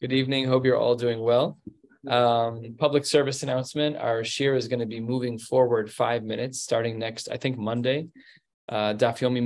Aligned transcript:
Good 0.00 0.12
evening. 0.12 0.46
Hope 0.46 0.64
you're 0.64 0.76
all 0.76 0.96
doing 0.96 1.20
well. 1.20 1.58
Um, 2.08 2.74
public 2.76 3.04
service 3.04 3.44
announcement. 3.44 3.96
Our 3.96 4.22
shiur 4.22 4.56
is 4.56 4.66
going 4.66 4.80
to 4.80 4.86
be 4.86 4.98
moving 4.98 5.38
forward 5.38 5.92
five 5.92 6.24
minutes 6.24 6.60
starting 6.60 6.98
next, 6.98 7.28
I 7.30 7.36
think 7.36 7.56
Monday. 7.56 8.08
Uh, 8.68 8.94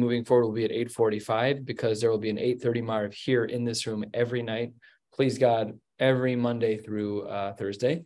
moving 0.00 0.24
forward 0.24 0.46
will 0.46 0.54
be 0.54 0.64
at 0.64 0.70
8:45 0.70 1.66
because 1.66 2.00
there 2.00 2.10
will 2.10 2.18
be 2.18 2.30
an 2.30 2.38
8:30 2.38 2.82
Mariv 2.82 3.12
here 3.12 3.44
in 3.44 3.64
this 3.64 3.86
room 3.86 4.02
every 4.14 4.42
night. 4.42 4.72
Please 5.12 5.36
God, 5.36 5.78
every 5.98 6.34
Monday 6.34 6.78
through 6.78 7.28
uh, 7.28 7.52
Thursday. 7.52 8.04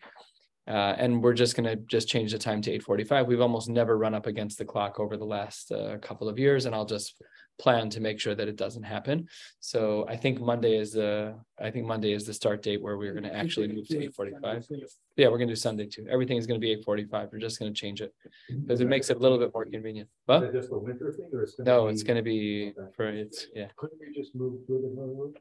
Uh, 0.66 0.94
and 0.98 1.22
we're 1.22 1.34
just 1.34 1.56
going 1.56 1.68
to 1.68 1.76
just 1.86 2.08
change 2.08 2.32
the 2.32 2.38
time 2.38 2.62
to 2.62 2.70
8:45. 2.78 3.26
We've 3.26 3.40
almost 3.40 3.68
never 3.68 3.96
run 3.96 4.14
up 4.14 4.26
against 4.26 4.58
the 4.58 4.64
clock 4.64 4.98
over 4.98 5.16
the 5.16 5.24
last 5.24 5.70
uh, 5.70 5.98
couple 5.98 6.28
of 6.28 6.38
years, 6.38 6.66
and 6.66 6.74
I'll 6.74 6.84
just 6.84 7.14
plan 7.58 7.90
to 7.90 8.00
make 8.00 8.18
sure 8.18 8.34
that 8.34 8.48
it 8.48 8.56
doesn't 8.56 8.82
happen. 8.82 9.28
So 9.60 10.06
I 10.08 10.16
think 10.16 10.40
Monday 10.40 10.76
is 10.76 10.92
the 10.92 11.34
I 11.60 11.70
think 11.70 11.86
Monday 11.86 12.12
is 12.12 12.26
the 12.26 12.34
start 12.34 12.62
date 12.62 12.82
where 12.82 12.96
we're 12.96 13.12
going 13.12 13.24
to 13.24 13.34
actually 13.34 13.68
move 13.68 13.88
to 13.88 13.98
8:45. 13.98 14.68
Yeah, 15.16 15.28
we're 15.28 15.38
going 15.38 15.48
to 15.48 15.54
do 15.54 15.56
Sunday 15.56 15.86
too. 15.86 16.06
Everything 16.10 16.36
is 16.36 16.46
going 16.46 16.60
to 16.60 16.64
be 16.64 16.74
8:45. 16.82 17.32
We're 17.32 17.38
just 17.38 17.58
going 17.58 17.72
to 17.72 17.78
change 17.78 18.00
it 18.00 18.12
because 18.48 18.80
it 18.80 18.88
makes 18.88 19.10
it 19.10 19.16
a 19.16 19.20
little 19.20 19.38
bit 19.38 19.50
more 19.54 19.64
convenient. 19.64 20.08
But 20.26 20.52
just 20.52 20.70
a 20.72 20.78
winter 20.78 21.12
thing, 21.12 21.28
or 21.32 21.42
it's 21.42 21.58
no, 21.58 21.88
it's 21.88 22.02
going 22.02 22.16
to 22.16 22.22
be 22.22 22.72
for 22.94 23.08
it's 23.08 23.46
yeah. 23.54 23.68
Couldn't 23.76 24.00
we 24.00 24.14
just 24.14 24.34
move 24.34 24.66
to 24.66 24.72
the 24.72 24.88
room? 24.88 25.34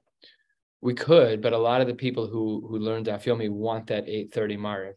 We 0.81 0.95
could, 0.95 1.41
but 1.41 1.53
a 1.53 1.57
lot 1.57 1.81
of 1.81 1.87
the 1.87 1.93
people 1.93 2.27
who 2.27 2.65
who 2.67 2.77
learned 2.79 3.05
Daf 3.07 3.23
Yomi 3.23 3.49
want 3.49 3.87
that 3.87 4.05
8:30 4.05 4.57
Mariv. 4.57 4.93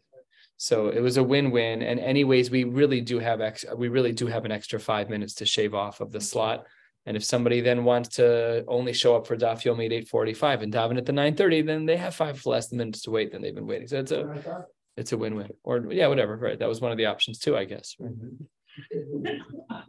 So 0.57 0.87
it 0.87 1.01
was 1.01 1.17
a 1.17 1.23
win-win. 1.23 1.81
And 1.81 1.99
anyways, 1.99 2.49
we 2.49 2.63
really 2.63 3.01
do 3.01 3.19
have 3.19 3.41
ex 3.41 3.65
we 3.75 3.89
really 3.89 4.13
do 4.13 4.27
have 4.27 4.45
an 4.45 4.51
extra 4.51 4.79
five 4.79 5.09
minutes 5.09 5.33
to 5.35 5.45
shave 5.45 5.73
off 5.73 5.99
of 6.01 6.11
the 6.11 6.21
slot. 6.21 6.65
And 7.05 7.15
if 7.15 7.23
somebody 7.23 7.61
then 7.61 7.83
wants 7.83 8.15
to 8.15 8.65
only 8.67 8.93
show 8.93 9.15
up 9.15 9.27
for 9.27 9.37
Daf 9.37 9.63
Yomi 9.63 9.85
at 9.85 9.91
8:45 10.07 10.63
and 10.63 10.73
daven 10.73 10.97
at 10.97 11.05
the 11.05 11.13
9:30, 11.13 11.65
then 11.65 11.85
they 11.85 11.97
have 11.97 12.15
five 12.15 12.43
less 12.45 12.71
minutes 12.71 13.01
to 13.03 13.11
wait 13.11 13.31
than 13.31 13.41
they've 13.41 13.53
been 13.53 13.67
waiting. 13.67 13.87
So 13.87 13.99
it's 13.99 14.11
a 14.11 14.65
it's 14.97 15.11
a 15.11 15.17
win-win. 15.17 15.51
Or 15.63 15.85
yeah, 15.91 16.07
whatever. 16.07 16.35
Right. 16.35 16.57
That 16.57 16.69
was 16.69 16.81
one 16.81 16.91
of 16.91 16.97
the 16.97 17.05
options 17.05 17.39
too, 17.39 17.55
I 17.55 17.65
guess. 17.65 17.95
Right? 17.99 19.41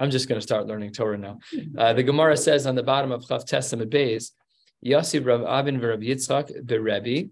I'm 0.00 0.10
just 0.10 0.28
going 0.28 0.40
to 0.40 0.46
start 0.46 0.66
learning 0.66 0.92
Torah 0.92 1.18
now. 1.18 1.38
Uh, 1.76 1.92
the 1.92 2.04
Gemara 2.04 2.36
says 2.36 2.66
on 2.66 2.76
the 2.76 2.84
bottom 2.84 3.10
of 3.10 3.24
Chav 3.24 3.44
Testament 3.44 3.90
Bays, 3.90 4.32
Yosef 4.80 5.26
Rav 5.26 5.42
Avin 5.42 5.80
Rav 5.80 5.98
Yitzchak 5.98 6.64
beRebi 6.64 7.30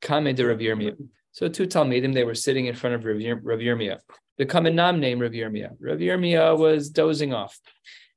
Kame 0.00 0.34
de 0.34 0.46
Rav 0.46 0.58
Yirmiyah. 0.58 0.96
So 1.32 1.48
two 1.48 1.66
Talmidim, 1.66 2.14
they 2.14 2.24
were 2.24 2.34
sitting 2.34 2.66
in 2.66 2.74
front 2.74 2.94
of 2.94 3.04
Rav, 3.04 3.18
Rav 3.42 3.58
Yirmiyah. 3.58 3.98
The 4.38 4.46
common 4.46 4.76
name 4.76 5.00
named 5.00 5.22
Rav 5.22 5.32
Yirmiyah. 5.32 5.76
Rav 5.80 5.98
Yirmiyah 5.98 6.58
was 6.58 6.90
dozing 6.90 7.32
off. 7.32 7.58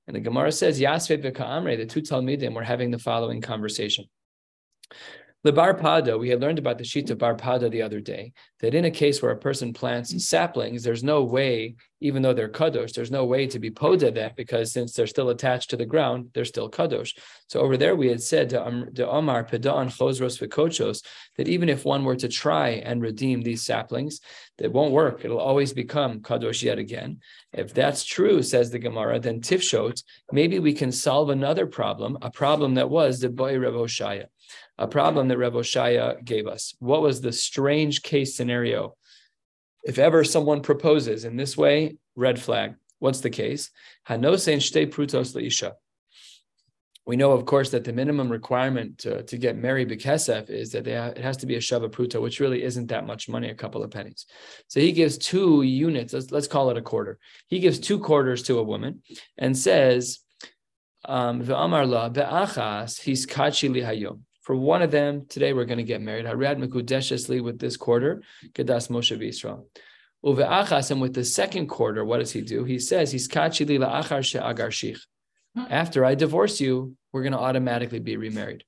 And 0.08 0.16
the 0.16 0.20
Gemara 0.20 0.52
says, 0.52 0.80
Yasve 0.80 1.24
v'ka'amre, 1.24 1.78
the 1.78 1.86
two 1.86 2.02
Talmidim 2.02 2.54
were 2.54 2.64
having 2.64 2.92
the 2.92 3.00
following 3.00 3.42
conversation. 3.42 4.06
The 5.46 5.54
Bar 5.54 5.74
Pada, 5.74 6.20
we 6.20 6.28
had 6.28 6.42
learned 6.42 6.60
about 6.60 6.78
the 6.78 6.84
sheet 6.84 7.10
of 7.12 7.18
Bar 7.18 7.34
Pada 7.34 7.72
the 7.72 7.82
other 7.82 8.02
day, 8.02 8.34
that 8.60 8.76
in 8.76 8.84
a 8.84 8.92
case 8.92 9.22
where 9.22 9.32
a 9.32 9.38
person 9.38 9.72
plants 9.72 10.12
saplings, 10.28 10.84
there's 10.84 11.02
no 11.02 11.24
way, 11.24 11.78
even 12.02 12.22
though 12.22 12.34
they're 12.34 12.50
kadosh, 12.50 12.92
there's 12.92 13.10
no 13.10 13.24
way 13.24 13.48
to 13.48 13.58
be 13.58 13.72
poda 13.72 14.14
that 14.14 14.36
because 14.36 14.74
since 14.74 14.92
they're 14.92 15.08
still 15.08 15.30
attached 15.30 15.70
to 15.70 15.78
the 15.78 15.86
ground, 15.86 16.32
they're 16.34 16.44
still 16.44 16.70
kadosh. 16.70 17.18
So 17.48 17.62
over 17.62 17.78
there, 17.78 17.96
we 17.96 18.10
had 18.10 18.22
said 18.22 18.50
to 18.50 19.08
Omar 19.08 19.46
Pedaan 19.46 19.88
Chosros 19.88 20.46
Vikochos 20.46 21.06
that 21.38 21.48
even 21.48 21.70
if 21.70 21.86
one 21.86 22.04
were 22.04 22.18
to 22.18 22.28
try 22.28 22.72
and 22.72 23.02
redeem 23.02 23.42
these 23.42 23.64
saplings, 23.64 24.20
that 24.58 24.74
won't 24.74 24.92
work. 24.92 25.24
It'll 25.24 25.40
always 25.40 25.72
become 25.72 26.20
kadosh 26.20 26.64
yet 26.64 26.80
again. 26.80 27.22
If 27.54 27.74
that's 27.74 28.04
true, 28.04 28.44
says 28.44 28.72
the 28.72 28.80
Gemara, 28.80 29.22
then 29.22 29.40
tifshot, 29.40 30.04
maybe 30.34 30.60
we 30.60 30.74
can 30.74 30.92
solve 30.92 31.30
another 31.30 31.66
problem, 31.66 32.18
a 32.22 32.30
problem 32.30 32.74
that 32.74 32.90
was 32.90 33.22
the 33.22 33.30
boy 33.30 33.56
Oshaya 33.56 34.26
a 34.80 34.88
problem 34.88 35.28
that 35.28 35.38
Rev 35.38 35.54
Oshaya 35.54 36.24
gave 36.24 36.48
us. 36.48 36.74
What 36.80 37.02
was 37.02 37.20
the 37.20 37.34
strange 37.34 38.02
case 38.02 38.36
scenario? 38.36 38.96
If 39.84 40.00
ever 40.00 40.24
someone 40.24 40.62
proposes 40.62 41.26
in 41.26 41.36
this 41.36 41.58
way, 41.58 41.98
red 42.16 42.40
flag. 42.40 42.76
What's 43.00 43.20
the 43.20 43.30
case? 43.30 43.72
Hanosein 44.08 44.58
shte 44.58 44.90
prutos 44.90 45.36
leisha. 45.36 45.74
We 47.06 47.18
know, 47.18 47.32
of 47.32 47.46
course, 47.46 47.72
that 47.72 47.84
the 47.84 47.92
minimum 47.92 48.32
requirement 48.32 49.00
to, 49.00 49.24
to 49.24 49.38
get 49.38 49.58
married 49.58 49.90
bekesef 49.90 50.50
is 50.50 50.72
that 50.72 50.88
ha- 50.88 51.14
it 51.16 51.18
has 51.18 51.38
to 51.38 51.46
be 51.46 51.56
a 51.56 51.60
shava 51.60 51.90
pruta, 51.90 52.22
which 52.22 52.40
really 52.40 52.64
isn't 52.64 52.88
that 52.88 53.06
much 53.06 53.28
money, 53.28 53.50
a 53.50 53.56
couple 53.56 53.84
of 53.84 53.92
pennies. 53.92 54.28
So 54.68 54.80
he 54.80 54.92
gives 54.92 55.18
two 55.18 55.64
units, 55.64 56.14
let's, 56.14 56.32
let's 56.32 56.48
call 56.48 56.70
it 56.70 56.78
a 56.78 56.82
quarter. 56.82 57.18
He 57.48 57.60
gives 57.60 57.80
two 57.80 58.00
quarters 58.00 58.44
to 58.44 58.60
a 58.60 58.64
woman 58.64 59.02
and 59.38 59.58
says, 59.58 60.20
um, 61.04 61.40
his 61.40 61.50
kachi 63.26 63.70
hayom. 63.90 64.20
For 64.50 64.56
one 64.56 64.82
of 64.82 64.90
them, 64.90 65.28
today 65.30 65.54
we're 65.54 65.66
going 65.66 65.78
to 65.78 65.84
get 65.84 66.02
married. 66.02 66.26
Harad 66.26 66.58
Mekudeshesli 66.58 67.40
with 67.40 67.60
this 67.60 67.78
quarter, 67.78 68.24
Kedas 68.54 68.90
Moshe 68.90 69.16
V'Yisrael. 69.16 69.66
Uve'achas, 70.26 70.90
and 70.90 71.00
with 71.00 71.14
the 71.14 71.24
second 71.24 71.68
quarter, 71.68 72.04
what 72.04 72.18
does 72.18 72.32
he 72.32 72.42
do? 72.42 72.64
He 72.64 72.80
says, 72.80 73.12
He's 73.12 73.28
kachili 73.28 73.78
la'achar 73.78 74.26
she'agar 74.26 74.72
shich. 74.72 75.02
After 75.70 76.04
I 76.04 76.16
divorce 76.16 76.60
you, 76.60 76.96
we're 77.14 77.22
going 77.22 77.34
to 77.34 77.38
automatically 77.38 78.00
be 78.00 78.18
remarried. 78.18 78.64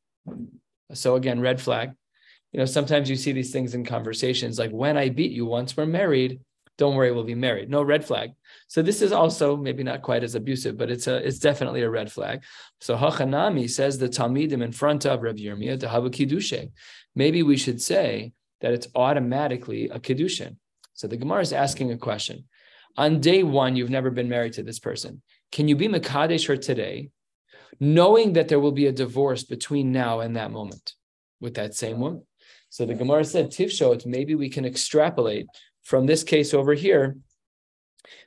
So 0.93 1.15
again, 1.15 1.39
red 1.39 1.59
flag. 1.59 1.93
You 2.51 2.59
know, 2.59 2.65
sometimes 2.65 3.09
you 3.09 3.15
see 3.15 3.31
these 3.31 3.51
things 3.51 3.73
in 3.73 3.83
conversations 3.83 4.59
like, 4.59 4.69
when 4.69 4.99
I 4.99 5.09
beat 5.09 5.31
you 5.31 5.47
once 5.47 5.75
we're 5.75 5.87
married, 5.87 6.41
don't 6.81 6.95
worry, 6.95 7.11
we'll 7.11 7.23
be 7.23 7.35
married. 7.35 7.69
No 7.69 7.83
red 7.83 8.03
flag. 8.03 8.31
So 8.67 8.81
this 8.81 9.03
is 9.03 9.11
also 9.11 9.55
maybe 9.55 9.83
not 9.83 10.01
quite 10.01 10.23
as 10.23 10.33
abusive, 10.33 10.79
but 10.79 10.89
it's 10.89 11.05
a 11.05 11.15
it's 11.27 11.37
definitely 11.37 11.83
a 11.83 11.89
red 11.91 12.11
flag. 12.11 12.41
So 12.79 12.97
Hachanami 12.97 13.69
says 13.69 13.99
the 13.99 14.09
Talmidim 14.09 14.63
in 14.63 14.71
front 14.71 15.05
of 15.05 15.21
Rav 15.21 15.35
Yirmiyah 15.35 15.79
to 15.81 15.87
have 15.87 16.05
a 16.05 16.09
kiddushin. 16.09 16.71
Maybe 17.13 17.43
we 17.43 17.55
should 17.55 17.79
say 17.79 18.33
that 18.61 18.73
it's 18.73 18.87
automatically 18.95 19.89
a 19.89 19.99
kiddushin. 19.99 20.55
So 20.95 21.05
the 21.07 21.17
Gemara 21.17 21.41
is 21.41 21.53
asking 21.53 21.91
a 21.91 21.99
question. 21.99 22.45
On 22.97 23.21
day 23.21 23.43
one, 23.43 23.75
you've 23.75 23.97
never 23.97 24.09
been 24.09 24.27
married 24.35 24.53
to 24.53 24.63
this 24.63 24.79
person. 24.79 25.21
Can 25.51 25.67
you 25.67 25.75
be 25.75 25.87
Makadesh 25.87 26.47
her 26.47 26.57
today, 26.57 27.11
knowing 27.79 28.33
that 28.33 28.47
there 28.47 28.59
will 28.59 28.77
be 28.81 28.87
a 28.87 28.99
divorce 29.03 29.43
between 29.43 29.91
now 29.91 30.21
and 30.21 30.35
that 30.35 30.51
moment 30.51 30.95
with 31.39 31.53
that 31.59 31.75
same 31.75 31.99
woman? 31.99 32.25
So 32.69 32.85
the 32.85 32.95
Gemara 32.95 33.25
said, 33.25 33.51
Tifshot, 33.51 34.05
maybe 34.05 34.33
we 34.33 34.49
can 34.49 34.65
extrapolate 34.65 35.45
from 35.83 36.05
this 36.05 36.23
case 36.23 36.53
over 36.53 36.73
here, 36.73 37.17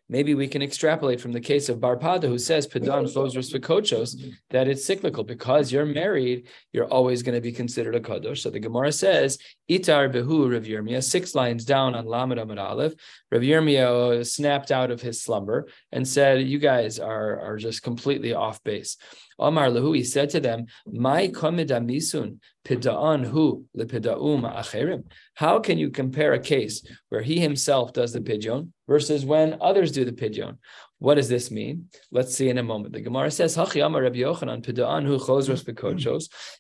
maybe 0.09 0.35
we 0.35 0.49
can 0.49 0.63
extrapolate 0.63 1.21
from 1.21 1.33
the 1.33 1.41
case 1.41 1.69
of 1.69 1.79
Barpada, 1.79 2.25
who 2.25 2.39
says 2.39 2.67
Padan 2.67 3.05
Fozros 3.05 3.53
Vikochos, 3.53 4.35
that 4.51 4.69
it's 4.69 4.85
cyclical. 4.85 5.25
Because 5.25 5.73
you're 5.73 5.87
married, 5.87 6.49
you're 6.73 6.87
always 6.87 7.23
going 7.23 7.35
to 7.35 7.41
be 7.41 7.53
considered 7.53 7.95
a 7.95 8.01
Kadosh. 8.01 8.39
So 8.39 8.51
the 8.51 8.61
Gemara 8.61 8.93
says, 8.93 9.39
Itar 9.71 10.13
Behu 10.13 10.53
Rav 10.53 10.65
Yirmiyah, 10.65 11.03
six 11.03 11.35
lines 11.35 11.65
down 11.65 11.95
on 11.95 12.07
Lamed 12.07 12.39
Amid 12.39 12.59
Aleph. 12.59 12.95
Rav 13.31 13.43
Yirmiyah 13.43 14.27
snapped 14.27 14.71
out 14.71 14.91
of 14.91 15.01
his 15.01 15.23
slumber 15.23 15.69
and 15.91 16.07
said, 16.07 16.43
You 16.43 16.59
guys 16.59 16.99
are, 16.99 17.41
are 17.41 17.57
just 17.57 17.83
completely 17.83 18.35
off 18.35 18.63
base. 18.63 18.97
Omar 19.39 19.69
Lahu, 19.69 19.97
he 19.97 20.05
said 20.05 20.31
to 20.31 20.41
them, 20.41 20.67
My 20.87 21.29
misun 21.29 22.39
pida'an 22.65 23.27
hu 23.27 23.65
lepida'um 23.77 24.43
acherim. 24.55 25.05
How 25.35 25.59
can 25.59 25.79
you 25.79 25.91
compare 25.91 26.33
a 26.33 26.39
case 26.39 26.87
where 27.09 27.23
he 27.23 27.41
himself 27.41 27.93
does 27.93 28.13
the 28.13 28.21
pidyon 28.21 28.71
versus 28.89 29.25
when 29.25 29.59
others 29.61 29.93
do 29.93 30.05
the 30.05 30.13
pidyon? 30.13 30.59
What 30.99 31.17
does 31.17 31.29
this 31.29 31.51
mean? 31.51 31.91
Let's 32.13 32.35
see 32.35 32.49
in 32.49 32.57
a 32.57 32.63
moment. 32.63 32.95
The 32.95 33.01
Gemara 33.03 33.31
says, 33.31 33.59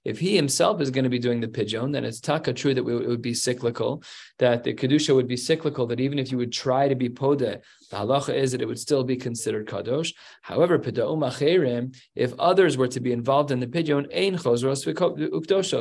If 0.04 0.18
he 0.18 0.36
himself 0.36 0.80
is 0.82 0.90
going 0.90 1.04
to 1.04 1.10
be 1.10 1.18
doing 1.18 1.40
the 1.40 1.48
pidyon, 1.48 1.92
then 1.92 2.04
it's 2.04 2.20
taka 2.20 2.52
true 2.52 2.74
that 2.74 2.86
it 2.86 3.08
would 3.08 3.22
be 3.22 3.32
cyclical, 3.32 4.02
that 4.38 4.64
the 4.64 4.74
kedusha 4.74 5.14
would 5.14 5.28
be 5.28 5.38
cyclical, 5.38 5.86
that 5.86 6.00
even 6.00 6.18
if 6.18 6.30
you 6.30 6.36
would 6.36 6.52
try 6.52 6.88
to 6.88 6.94
be 6.94 7.08
pode, 7.08 7.62
the 7.94 8.00
halacha 8.00 8.34
is 8.34 8.52
that 8.52 8.62
it 8.62 8.66
would 8.66 8.78
still 8.78 9.04
be 9.04 9.16
considered 9.16 9.68
kadosh. 9.68 10.12
However, 10.42 10.76
um 10.78 11.92
if 12.14 12.32
others 12.38 12.76
were 12.76 12.88
to 12.88 13.00
be 13.00 13.12
involved 13.12 13.50
in 13.52 13.60
the 13.60 13.66
pidyon, 13.66 14.04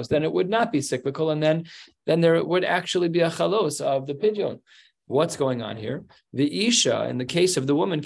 then 0.09 0.23
it 0.23 0.31
would 0.31 0.49
not 0.49 0.71
be 0.71 0.81
cyclical, 0.81 1.31
and 1.31 1.41
then 1.41 1.65
then 2.05 2.21
there 2.21 2.43
would 2.43 2.65
actually 2.65 3.09
be 3.09 3.21
a 3.21 3.29
chalos 3.29 3.81
of 3.81 4.05
the 4.07 4.13
pidyon. 4.13 4.59
What's 5.07 5.37
going 5.37 5.61
on 5.61 5.75
here? 5.77 6.05
The 6.33 6.67
Isha, 6.67 7.07
in 7.09 7.17
the 7.17 7.25
case 7.25 7.57
of 7.57 7.67
the 7.67 7.75
woman, 7.75 7.99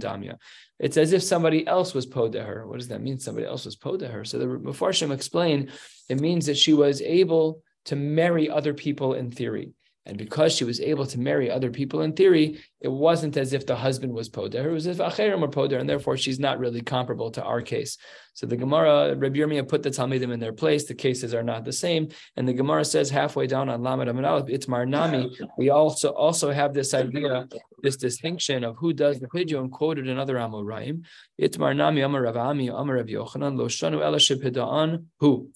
damya. 0.00 0.36
It's 0.78 0.96
as 0.96 1.12
if 1.12 1.22
somebody 1.22 1.66
else 1.66 1.94
was 1.94 2.06
pod 2.06 2.32
to 2.32 2.42
her. 2.42 2.66
What 2.66 2.78
does 2.78 2.88
that 2.88 3.02
mean? 3.02 3.18
Somebody 3.18 3.46
else 3.46 3.64
was 3.64 3.76
pod 3.76 4.00
to 4.00 4.08
her. 4.08 4.24
So 4.24 4.38
the 4.38 4.46
Mefarshim 4.46 5.12
explain 5.12 5.70
it 6.08 6.20
means 6.20 6.46
that 6.46 6.58
she 6.58 6.74
was 6.74 7.00
able 7.00 7.62
to 7.84 7.96
marry 7.96 8.50
other 8.50 8.74
people 8.74 9.14
in 9.14 9.30
theory. 9.30 9.72
And 10.04 10.18
because 10.18 10.52
she 10.52 10.64
was 10.64 10.80
able 10.80 11.06
to 11.06 11.20
marry 11.20 11.48
other 11.48 11.70
people 11.70 12.00
in 12.02 12.12
theory, 12.12 12.60
it 12.80 12.88
wasn't 12.88 13.36
as 13.36 13.52
if 13.52 13.66
the 13.66 13.76
husband 13.76 14.12
was 14.12 14.28
poder, 14.28 14.68
it 14.68 14.72
was 14.72 14.88
as 14.88 14.98
if 14.98 15.06
acherim 15.06 15.40
were 15.40 15.48
poder, 15.48 15.78
and 15.78 15.88
therefore 15.88 16.16
she's 16.16 16.40
not 16.40 16.58
really 16.58 16.80
comparable 16.80 17.30
to 17.30 17.42
our 17.42 17.62
case. 17.62 17.98
So 18.34 18.46
the 18.46 18.56
Gemara, 18.56 19.14
Rabbi 19.14 19.38
Yirmiyah 19.38 19.68
put 19.68 19.84
the 19.84 19.90
Talmidim 19.90 20.32
in 20.32 20.40
their 20.40 20.52
place. 20.52 20.86
The 20.86 20.94
cases 20.94 21.34
are 21.34 21.42
not 21.44 21.64
the 21.64 21.72
same. 21.72 22.08
And 22.36 22.48
the 22.48 22.52
Gemara 22.52 22.84
says 22.84 23.10
halfway 23.10 23.46
down 23.46 23.68
on 23.68 23.82
Lamed 23.82 24.08
Amid 24.08 24.50
it's 24.50 24.66
Marnami. 24.66 25.30
We 25.56 25.70
also 25.70 26.10
also 26.10 26.50
have 26.50 26.74
this 26.74 26.94
idea, 26.94 27.46
this 27.82 27.96
distinction 27.96 28.64
of 28.64 28.76
who 28.76 28.92
does 28.92 29.20
the 29.20 29.28
pidyon 29.28 29.70
quoted 29.70 30.08
in 30.08 30.18
other 30.18 30.36
Amoraim. 30.36 31.04
It's 31.38 31.58
Marnami 31.58 32.04
Amar 32.04 32.22
Rav 32.22 32.36
Ami 32.36 32.68
Amar 32.68 32.96
Rav 32.96 33.06
Yochanan 33.06 33.56
Lo 33.56 33.66
Shanu 33.66 34.02
Ela 34.02 34.98
Who? 35.20 35.50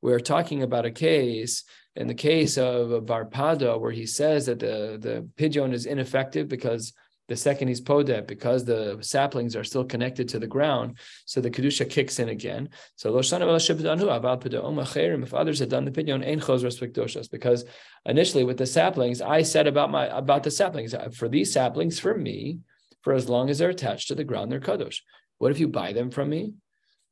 We're 0.00 0.20
talking 0.20 0.62
about 0.62 0.86
a 0.86 0.92
case 0.92 1.64
in 1.98 2.06
the 2.06 2.14
case 2.14 2.56
of 2.56 3.04
Barpada, 3.04 3.78
where 3.78 3.90
he 3.90 4.06
says 4.06 4.46
that 4.46 4.60
the, 4.60 4.98
the 5.00 5.28
pidyon 5.36 5.72
is 5.72 5.84
ineffective 5.84 6.48
because 6.48 6.92
the 7.26 7.36
second 7.36 7.66
he's 7.68 7.80
podet, 7.80 8.28
because 8.28 8.64
the 8.64 8.96
saplings 9.00 9.56
are 9.56 9.64
still 9.64 9.84
connected 9.84 10.28
to 10.28 10.38
the 10.38 10.46
ground, 10.46 10.96
so 11.26 11.40
the 11.40 11.50
kedusha 11.50 11.90
kicks 11.90 12.20
in 12.20 12.28
again. 12.28 12.68
So 12.94 13.18
if 13.18 13.32
others 13.32 13.68
had 13.68 13.82
done 13.82 13.98
the 13.98 15.90
pidyon, 15.90 16.24
ein 16.24 16.40
chos 16.40 17.28
because 17.28 17.64
initially 18.06 18.44
with 18.44 18.58
the 18.58 18.66
saplings, 18.66 19.20
I 19.20 19.42
said 19.42 19.66
about 19.66 19.90
my 19.90 20.06
about 20.06 20.44
the 20.44 20.52
saplings 20.52 20.94
uh, 20.94 21.10
for 21.12 21.28
these 21.28 21.52
saplings 21.52 21.98
for 21.98 22.16
me, 22.16 22.60
for 23.02 23.12
as 23.12 23.28
long 23.28 23.50
as 23.50 23.58
they're 23.58 23.70
attached 23.70 24.06
to 24.08 24.14
the 24.14 24.24
ground, 24.24 24.52
they're 24.52 24.60
kadosh. 24.60 25.00
What 25.38 25.50
if 25.50 25.58
you 25.60 25.66
buy 25.68 25.92
them 25.92 26.10
from 26.10 26.30
me? 26.30 26.54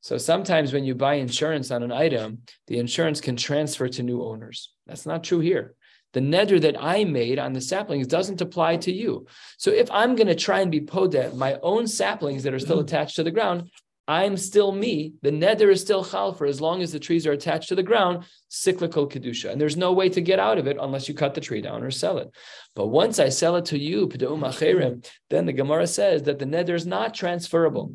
So 0.07 0.19
sometimes 0.19 0.73
when 0.73 0.85
you 0.85 0.95
buy 0.95 1.15
insurance 1.15 1.73
on 1.73 1.83
an 1.83 1.91
item, 1.91 2.43
the 2.69 2.79
insurance 2.79 3.21
can 3.21 3.35
transfer 3.35 3.89
to 3.89 4.05
new 4.05 4.23
owners. 4.23 4.73
That's 4.87 5.05
not 5.05 5.25
true 5.25 5.41
here. 5.41 5.75
The 6.13 6.21
neder 6.21 6.61
that 6.61 6.81
I 6.81 7.03
made 7.03 7.41
on 7.41 7.53
the 7.53 7.61
saplings 7.61 8.07
doesn't 8.07 8.41
apply 8.41 8.77
to 8.77 8.93
you. 8.93 9.27
So 9.59 9.73
if 9.73 9.91
I'm 9.91 10.15
going 10.15 10.29
to 10.29 10.37
try 10.37 10.61
and 10.61 10.71
be 10.71 10.81
podet 10.81 11.35
my 11.35 11.59
own 11.61 11.89
saplings 11.89 12.45
that 12.45 12.55
are 12.55 12.61
still 12.61 12.77
mm-hmm. 12.77 12.85
attached 12.85 13.17
to 13.17 13.25
the 13.25 13.33
ground, 13.33 13.69
I'm 14.07 14.37
still 14.37 14.71
me. 14.71 15.15
The 15.23 15.33
neder 15.33 15.73
is 15.73 15.81
still 15.81 16.05
chal 16.05 16.33
for 16.33 16.47
as 16.47 16.61
long 16.61 16.83
as 16.83 16.93
the 16.93 17.01
trees 17.01 17.27
are 17.27 17.33
attached 17.33 17.71
to 17.71 17.75
the 17.75 17.83
ground, 17.83 18.27
cyclical 18.47 19.09
kedusha. 19.09 19.51
And 19.51 19.61
there's 19.61 19.77
no 19.77 19.93
way 19.93 20.09
to 20.11 20.21
get 20.21 20.39
out 20.39 20.59
of 20.59 20.69
it 20.69 20.77
unless 20.81 21.09
you 21.09 21.15
cut 21.15 21.35
the 21.35 21.41
tree 21.41 21.63
down 21.63 21.83
or 21.83 21.91
sell 21.91 22.19
it. 22.19 22.31
But 22.77 22.87
once 22.87 23.19
I 23.19 23.29
sell 23.29 23.57
it 23.57 23.65
to 23.67 23.79
you, 23.79 24.07
then 24.07 25.47
the 25.47 25.53
Gemara 25.53 25.89
says 25.89 26.23
that 26.23 26.39
the 26.39 26.45
neder 26.45 26.77
is 26.77 26.87
not 26.87 27.13
transferable. 27.13 27.93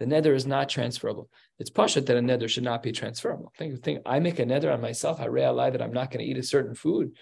The 0.00 0.06
neder 0.06 0.34
is 0.34 0.48
not 0.48 0.68
transferable. 0.68 1.30
It's 1.58 1.70
pasha 1.70 2.00
that 2.00 2.16
a 2.16 2.20
neder 2.20 2.48
should 2.48 2.64
not 2.64 2.82
be 2.82 2.92
transferable. 2.92 3.52
Think, 3.56 3.82
think 3.82 4.00
I 4.06 4.18
make 4.20 4.38
a 4.38 4.44
neder 4.44 4.72
on 4.72 4.80
myself. 4.80 5.20
I 5.20 5.26
realize 5.26 5.72
that 5.72 5.82
I'm 5.82 5.92
not 5.92 6.10
going 6.10 6.24
to 6.24 6.30
eat 6.30 6.38
a 6.38 6.42
certain 6.42 6.74
food. 6.74 7.12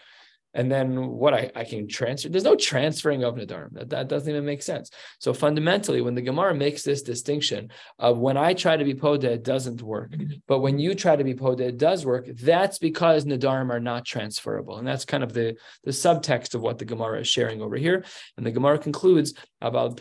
And 0.52 0.70
then 0.70 1.08
what 1.08 1.32
I, 1.32 1.50
I 1.54 1.64
can 1.64 1.86
transfer, 1.86 2.28
there's 2.28 2.44
no 2.44 2.56
transferring 2.56 3.22
of 3.22 3.36
Nadarim. 3.36 3.72
That, 3.72 3.90
that 3.90 4.08
doesn't 4.08 4.28
even 4.28 4.44
make 4.44 4.62
sense. 4.62 4.90
So 5.20 5.32
fundamentally, 5.32 6.00
when 6.00 6.14
the 6.16 6.22
Gemara 6.22 6.54
makes 6.54 6.82
this 6.82 7.02
distinction 7.02 7.70
of 7.98 8.18
when 8.18 8.36
I 8.36 8.54
try 8.54 8.76
to 8.76 8.84
be 8.84 8.94
Poda, 8.94 9.24
it 9.24 9.44
doesn't 9.44 9.80
work. 9.80 10.10
Mm-hmm. 10.10 10.38
But 10.48 10.58
when 10.58 10.78
you 10.78 10.94
try 10.94 11.14
to 11.14 11.22
be 11.22 11.34
Poda, 11.34 11.60
it 11.60 11.78
does 11.78 12.04
work. 12.04 12.26
That's 12.26 12.78
because 12.78 13.24
Nadarim 13.24 13.70
are 13.70 13.80
not 13.80 14.04
transferable. 14.04 14.78
And 14.78 14.86
that's 14.86 15.04
kind 15.04 15.22
of 15.22 15.32
the, 15.32 15.56
the 15.84 15.92
subtext 15.92 16.54
of 16.54 16.62
what 16.62 16.78
the 16.78 16.84
Gemara 16.84 17.20
is 17.20 17.28
sharing 17.28 17.62
over 17.62 17.76
here. 17.76 18.04
And 18.36 18.44
the 18.44 18.50
Gemara 18.50 18.78
concludes 18.78 19.34
about 19.60 20.00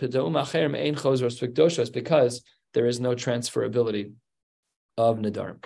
because 1.91 2.41
there 2.73 2.85
is 2.85 2.99
no 2.99 3.15
transferability 3.15 4.13
of 4.97 5.17
Nadarim. 5.17 5.63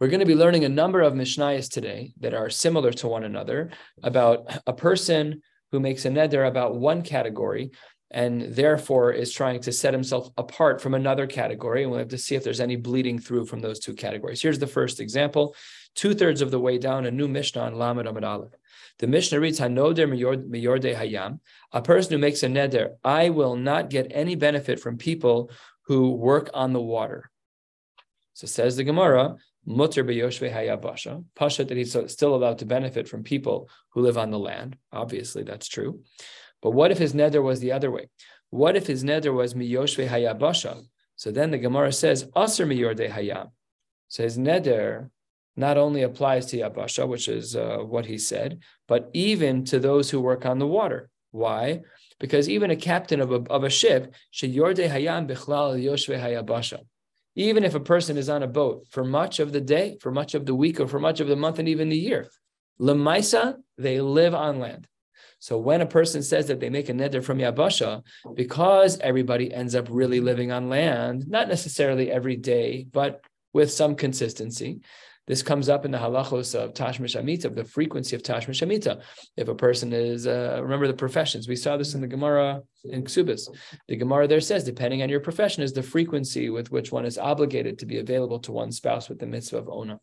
We're 0.00 0.08
going 0.08 0.20
to 0.20 0.26
be 0.26 0.34
learning 0.34 0.64
a 0.64 0.68
number 0.68 1.00
of 1.00 1.12
Mishnayos 1.12 1.70
today 1.70 2.14
that 2.20 2.34
are 2.34 2.50
similar 2.50 2.92
to 2.92 3.08
one 3.08 3.24
another 3.24 3.70
about 4.02 4.50
a 4.66 4.72
person 4.72 5.42
who 5.70 5.80
makes 5.80 6.04
a 6.04 6.10
neder 6.10 6.46
about 6.46 6.76
one 6.76 7.02
category 7.02 7.70
and 8.10 8.42
therefore 8.54 9.12
is 9.12 9.32
trying 9.32 9.60
to 9.60 9.72
set 9.72 9.92
himself 9.92 10.30
apart 10.36 10.80
from 10.80 10.94
another 10.94 11.26
category. 11.26 11.82
And 11.82 11.90
we'll 11.90 11.98
have 11.98 12.08
to 12.08 12.18
see 12.18 12.34
if 12.34 12.44
there's 12.44 12.60
any 12.60 12.76
bleeding 12.76 13.18
through 13.18 13.46
from 13.46 13.60
those 13.60 13.80
two 13.80 13.94
categories. 13.94 14.40
Here's 14.40 14.58
the 14.58 14.66
first 14.66 15.00
example. 15.00 15.56
Two 15.94 16.14
thirds 16.14 16.40
of 16.40 16.50
the 16.50 16.60
way 16.60 16.78
down, 16.78 17.06
a 17.06 17.10
new 17.10 17.26
Mishnah 17.26 17.62
on 17.62 17.74
Lamed 17.76 18.06
Amid 18.06 18.24
Aleph. 18.24 18.52
The 19.00 19.08
Mishnah 19.08 19.40
reads, 19.40 19.58
Hanoder 19.58 20.06
miyorde 20.06 20.94
hayam, 20.94 21.40
a 21.72 21.82
person 21.82 22.12
who 22.12 22.18
makes 22.18 22.44
a 22.44 22.46
neder, 22.46 22.90
I 23.02 23.30
will 23.30 23.56
not 23.56 23.90
get 23.90 24.06
any 24.10 24.36
benefit 24.36 24.78
from 24.78 24.96
people 24.96 25.50
who 25.86 26.10
work 26.12 26.50
on 26.54 26.72
the 26.72 26.80
water. 26.80 27.30
So 28.34 28.46
says 28.46 28.76
the 28.76 28.84
Gemara, 28.84 29.36
Mutter 29.66 30.04
beyoshve 30.04 30.52
hayabasha, 30.52 31.24
pasha 31.34 31.64
that 31.64 31.76
he's 31.76 31.96
still 32.12 32.34
allowed 32.34 32.58
to 32.58 32.66
benefit 32.66 33.08
from 33.08 33.22
people 33.22 33.70
who 33.90 34.02
live 34.02 34.18
on 34.18 34.30
the 34.30 34.38
land. 34.38 34.76
Obviously, 34.92 35.42
that's 35.42 35.68
true. 35.68 36.02
But 36.60 36.72
what 36.72 36.90
if 36.90 36.98
his 36.98 37.14
neder 37.14 37.42
was 37.42 37.60
the 37.60 37.72
other 37.72 37.90
way? 37.90 38.08
What 38.50 38.76
if 38.76 38.86
his 38.86 39.04
neder 39.04 39.32
was 39.32 39.54
miyoshve 39.54 40.08
hayabasha? 40.08 40.84
So 41.16 41.30
then 41.30 41.50
the 41.50 41.58
Gemara 41.58 41.92
says, 41.92 42.28
aser 42.36 42.66
miyorde 42.66 43.10
hayam. 43.10 43.50
So 44.08 44.22
his 44.22 44.36
neder 44.36 45.10
not 45.56 45.76
only 45.76 46.02
applies 46.02 46.46
to 46.46 46.58
Yabasha, 46.58 47.06
which 47.06 47.28
is 47.28 47.54
uh, 47.54 47.78
what 47.78 48.06
he 48.06 48.18
said, 48.18 48.60
but 48.88 49.10
even 49.12 49.64
to 49.66 49.78
those 49.78 50.10
who 50.10 50.20
work 50.20 50.44
on 50.44 50.58
the 50.58 50.66
water. 50.66 51.10
Why? 51.30 51.82
Because 52.20 52.48
even 52.48 52.70
a 52.70 52.76
captain 52.76 53.20
of 53.20 53.32
a, 53.32 53.42
of 53.50 53.64
a 53.64 53.70
ship, 53.70 54.14
hayam 54.32 55.28
bichlal 55.28 55.82
yoshve 55.82 56.18
hayabasha. 56.18 56.80
Even 57.36 57.64
if 57.64 57.74
a 57.74 57.80
person 57.80 58.16
is 58.16 58.28
on 58.28 58.42
a 58.42 58.46
boat 58.46 58.86
for 58.90 59.04
much 59.04 59.40
of 59.40 59.52
the 59.52 59.60
day, 59.60 59.98
for 60.00 60.12
much 60.12 60.34
of 60.34 60.46
the 60.46 60.54
week, 60.54 60.78
or 60.78 60.86
for 60.86 61.00
much 61.00 61.20
of 61.20 61.26
the 61.26 61.36
month, 61.36 61.58
and 61.58 61.68
even 61.68 61.88
the 61.88 61.98
year, 61.98 62.28
lemaisa 62.80 63.56
they 63.76 64.00
live 64.00 64.34
on 64.34 64.60
land. 64.60 64.86
So 65.40 65.58
when 65.58 65.82
a 65.82 65.86
person 65.86 66.22
says 66.22 66.46
that 66.46 66.60
they 66.60 66.70
make 66.70 66.88
a 66.88 66.92
neder 66.94 67.22
from 67.22 67.38
Yabasha, 67.38 68.02
because 68.34 68.98
everybody 69.00 69.52
ends 69.52 69.74
up 69.74 69.88
really 69.90 70.20
living 70.20 70.52
on 70.52 70.70
land, 70.70 71.28
not 71.28 71.48
necessarily 71.48 72.10
every 72.10 72.36
day, 72.36 72.86
but 72.90 73.20
with 73.52 73.70
some 73.70 73.94
consistency, 73.94 74.80
this 75.26 75.42
comes 75.42 75.68
up 75.68 75.84
in 75.84 75.90
the 75.90 75.98
halachos 75.98 76.54
of 76.54 76.74
Tashmish 76.74 77.18
Amita, 77.18 77.48
of 77.48 77.54
the 77.54 77.64
frequency 77.64 78.14
of 78.14 78.22
Tashmish 78.22 78.62
Amita. 78.62 79.00
If 79.36 79.48
a 79.48 79.54
person 79.54 79.92
is, 79.92 80.26
uh, 80.26 80.58
remember 80.62 80.86
the 80.86 80.94
professions, 80.94 81.48
we 81.48 81.56
saw 81.56 81.76
this 81.76 81.94
in 81.94 82.00
the 82.00 82.06
Gemara 82.06 82.62
in 82.84 83.04
Ksubis. 83.04 83.48
The 83.88 83.96
Gemara 83.96 84.28
there 84.28 84.40
says, 84.40 84.64
depending 84.64 85.02
on 85.02 85.08
your 85.08 85.20
profession, 85.20 85.62
is 85.62 85.72
the 85.72 85.82
frequency 85.82 86.50
with 86.50 86.70
which 86.70 86.92
one 86.92 87.06
is 87.06 87.18
obligated 87.18 87.78
to 87.78 87.86
be 87.86 87.98
available 87.98 88.38
to 88.40 88.52
one's 88.52 88.76
spouse 88.76 89.08
with 89.08 89.18
the 89.18 89.26
mitzvah 89.26 89.58
of 89.58 89.68
Ona. 89.68 89.98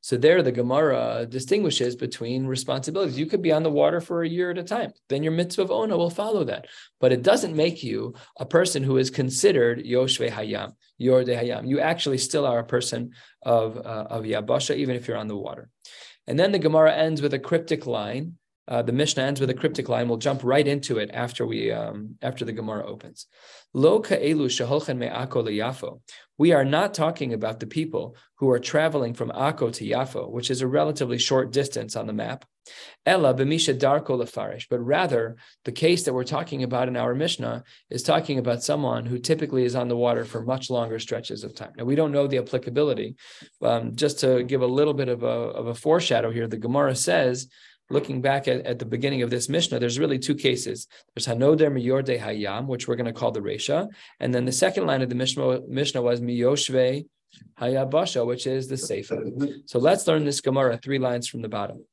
So 0.00 0.16
there, 0.16 0.42
the 0.42 0.52
Gemara 0.52 1.26
distinguishes 1.28 1.96
between 1.96 2.46
responsibilities. 2.46 3.18
You 3.18 3.26
could 3.26 3.42
be 3.42 3.52
on 3.52 3.62
the 3.62 3.70
water 3.70 4.00
for 4.00 4.22
a 4.22 4.28
year 4.28 4.50
at 4.50 4.58
a 4.58 4.62
time. 4.62 4.92
Then 5.08 5.22
your 5.22 5.32
mitzvah 5.32 5.62
of 5.62 5.70
ona 5.70 5.96
will 5.96 6.10
follow 6.10 6.44
that. 6.44 6.66
But 7.00 7.12
it 7.12 7.22
doesn't 7.22 7.54
make 7.56 7.82
you 7.82 8.14
a 8.38 8.46
person 8.46 8.82
who 8.82 8.96
is 8.96 9.10
considered 9.10 9.84
yoshve 9.84 10.30
hayam, 10.30 10.72
yorde 11.00 11.28
hayam. 11.28 11.68
You 11.68 11.80
actually 11.80 12.18
still 12.18 12.46
are 12.46 12.58
a 12.58 12.64
person 12.64 13.12
of, 13.42 13.76
uh, 13.76 14.06
of 14.10 14.24
yabasha, 14.24 14.76
even 14.76 14.96
if 14.96 15.08
you're 15.08 15.16
on 15.16 15.28
the 15.28 15.36
water. 15.36 15.68
And 16.26 16.38
then 16.38 16.52
the 16.52 16.58
Gemara 16.58 16.94
ends 16.94 17.20
with 17.20 17.34
a 17.34 17.38
cryptic 17.38 17.86
line 17.86 18.38
uh, 18.70 18.82
the 18.82 18.92
Mishnah 18.92 19.24
ends 19.24 19.40
with 19.40 19.50
a 19.50 19.54
cryptic 19.54 19.88
line. 19.88 20.08
We'll 20.08 20.18
jump 20.18 20.44
right 20.44 20.66
into 20.66 20.98
it 20.98 21.10
after 21.12 21.44
we 21.44 21.72
um, 21.72 22.16
after 22.22 22.44
the 22.44 22.52
Gemara 22.52 22.86
opens. 22.86 23.26
Lo 23.74 24.00
ka'elu 24.00 24.96
me'ako. 24.96 26.02
We 26.40 26.52
are 26.52 26.64
not 26.64 26.94
talking 26.94 27.34
about 27.34 27.60
the 27.60 27.66
people 27.66 28.16
who 28.36 28.48
are 28.48 28.58
traveling 28.58 29.12
from 29.12 29.28
Akko 29.28 29.70
to 29.74 29.84
Yafo, 29.84 30.30
which 30.30 30.50
is 30.50 30.62
a 30.62 30.66
relatively 30.66 31.18
short 31.18 31.52
distance 31.52 31.96
on 31.96 32.06
the 32.06 32.14
map. 32.14 32.46
Ella 33.04 33.34
b'misha 33.34 33.78
darko 33.78 34.18
lefarish. 34.18 34.64
But 34.70 34.78
rather, 34.78 35.36
the 35.66 35.72
case 35.72 36.04
that 36.04 36.14
we're 36.14 36.24
talking 36.24 36.62
about 36.62 36.88
in 36.88 36.96
our 36.96 37.14
Mishnah 37.14 37.64
is 37.90 38.02
talking 38.02 38.38
about 38.38 38.62
someone 38.62 39.04
who 39.04 39.18
typically 39.18 39.64
is 39.64 39.74
on 39.74 39.88
the 39.88 39.98
water 39.98 40.24
for 40.24 40.40
much 40.40 40.70
longer 40.70 40.98
stretches 40.98 41.44
of 41.44 41.54
time. 41.54 41.72
Now, 41.76 41.84
we 41.84 41.94
don't 41.94 42.10
know 42.10 42.26
the 42.26 42.38
applicability. 42.38 43.16
Um, 43.60 43.94
just 43.94 44.20
to 44.20 44.42
give 44.42 44.62
a 44.62 44.66
little 44.66 44.94
bit 44.94 45.10
of 45.10 45.22
a, 45.22 45.26
of 45.26 45.66
a 45.66 45.74
foreshadow 45.74 46.30
here, 46.30 46.48
the 46.48 46.56
Gemara 46.56 46.96
says 46.96 47.48
looking 47.90 48.20
back 48.20 48.48
at, 48.48 48.64
at 48.64 48.78
the 48.78 48.84
beginning 48.84 49.22
of 49.22 49.30
this 49.30 49.48
Mishnah, 49.48 49.78
there's 49.78 49.98
really 49.98 50.18
two 50.18 50.34
cases. 50.34 50.86
There's 51.14 51.26
Hanoder 51.26 51.70
Miyorde 51.70 52.18
Hayam, 52.18 52.66
which 52.66 52.88
we're 52.88 52.96
going 52.96 53.06
to 53.06 53.12
call 53.12 53.32
the 53.32 53.40
Resha. 53.40 53.88
And 54.20 54.34
then 54.34 54.44
the 54.44 54.52
second 54.52 54.86
line 54.86 55.02
of 55.02 55.08
the 55.08 55.14
Mishnah, 55.14 55.62
Mishnah 55.68 56.02
was 56.02 56.20
Miyoshve 56.20 57.06
Hayabasha, 57.60 58.26
which 58.26 58.46
is 58.46 58.68
the 58.68 58.76
Seifa. 58.76 59.68
So 59.68 59.78
let's 59.78 60.06
learn 60.06 60.24
this 60.24 60.40
Gemara, 60.40 60.78
three 60.78 60.98
lines 60.98 61.28
from 61.28 61.42
the 61.42 61.48
bottom. 61.48 61.84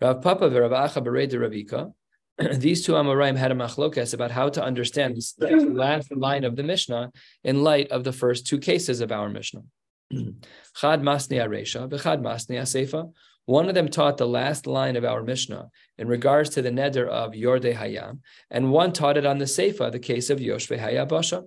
Rav 0.00 0.22
Papa 0.22 0.48
Rav 0.48 0.70
Acha 0.70 1.02
Berei 1.02 1.30
Ravika. 1.30 1.92
These 2.60 2.84
two 2.84 2.92
Amoraim 2.92 3.36
had 3.36 3.50
a 3.50 3.54
machlokas 3.54 4.12
about 4.12 4.30
how 4.30 4.50
to 4.50 4.62
understand 4.62 5.16
this 5.16 5.34
last 5.38 6.14
line 6.14 6.44
of 6.44 6.54
the 6.54 6.62
Mishnah 6.62 7.12
in 7.44 7.62
light 7.62 7.90
of 7.90 8.04
the 8.04 8.12
first 8.12 8.46
two 8.46 8.58
cases 8.58 9.00
of 9.00 9.10
our 9.10 9.30
Mishnah. 9.30 9.62
Chad 10.12 11.00
Masni 11.02 11.38
Aresha, 11.38 11.88
V'chad 11.88 12.20
Masni 12.20 12.60
Aseifa. 12.60 13.10
One 13.46 13.68
of 13.68 13.74
them 13.74 13.88
taught 13.88 14.18
the 14.18 14.26
last 14.26 14.66
line 14.66 14.96
of 14.96 15.04
our 15.04 15.22
Mishnah 15.22 15.70
in 15.98 16.08
regards 16.08 16.50
to 16.50 16.62
the 16.62 16.70
neder 16.70 17.08
of 17.08 17.32
Yorde 17.32 17.74
Hayam, 17.74 18.20
and 18.50 18.72
one 18.72 18.92
taught 18.92 19.16
it 19.16 19.24
on 19.24 19.38
the 19.38 19.44
Seifa, 19.44 19.90
the 19.90 19.98
case 19.98 20.30
of 20.30 20.40
Yoshve 20.40 20.78
Hayabasha. 20.78 21.44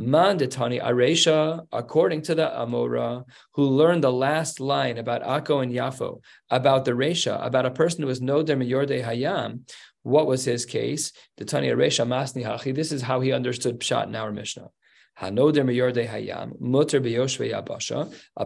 Manditani 0.00 0.82
Aresha, 0.82 1.66
according 1.70 2.22
to 2.22 2.34
the 2.34 2.46
Amora, 2.46 3.24
who 3.54 3.64
learned 3.64 4.02
the 4.02 4.12
last 4.12 4.58
line 4.58 4.98
about 4.98 5.22
Akko 5.22 5.62
and 5.62 5.72
Yafo, 5.72 6.20
about 6.50 6.84
the 6.84 6.92
Resha, 6.92 7.44
about 7.44 7.66
a 7.66 7.70
person 7.70 8.02
who 8.02 8.08
was 8.08 8.20
Noder 8.20 8.56
Miyorde 8.56 9.04
Hayam, 9.04 9.60
what 10.02 10.26
was 10.26 10.44
his 10.44 10.66
case? 10.66 11.12
The 11.38 11.44
Tani 11.44 11.68
Aresha 11.68 12.06
Masni 12.06 12.44
Hachi. 12.44 12.74
This 12.74 12.92
is 12.92 13.02
how 13.02 13.20
he 13.20 13.32
understood 13.32 13.80
Pshat 13.80 14.06
in 14.06 14.14
our 14.14 14.32
Mishnah. 14.32 14.68
A 15.16 15.30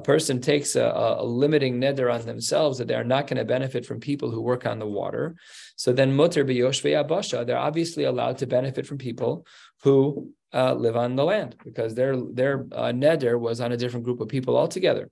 person 0.03 0.41
takes 0.41 0.77
a, 0.77 0.85
a, 0.85 1.25
limiting 1.25 1.81
neder 1.81 2.13
on 2.13 2.27
themselves 2.27 2.77
that 2.79 2.89
they 2.89 2.95
are 2.95 3.05
not 3.05 3.27
going 3.27 3.39
to 3.39 3.45
benefit 3.45 3.87
from 3.87 4.01
people 4.01 4.31
who 4.31 4.43
work 4.43 4.67
on 4.67 4.79
the 4.79 4.87
water. 4.87 5.37
So 5.77 5.93
then 5.93 6.15
mutter 6.15 6.45
biyoshve 6.45 6.93
yabasha. 6.93 7.47
They're 7.47 7.57
obviously 7.57 8.05
allowed 8.05 8.39
to 8.39 8.47
benefit 8.47 8.87
from 8.87 8.99
people 8.99 9.47
who 9.83 10.33
uh, 10.53 10.75
live 10.75 10.97
on 10.97 11.17
the 11.17 11.25
land 11.25 11.57
because 11.65 11.95
their 11.95 12.17
their 12.17 12.67
uh, 12.73 12.93
neder 12.93 13.39
was 13.39 13.61
on 13.61 13.73
a 13.73 13.77
different 13.77 14.05
group 14.05 14.21
of 14.21 14.29
people 14.29 14.57
altogether. 14.57 15.11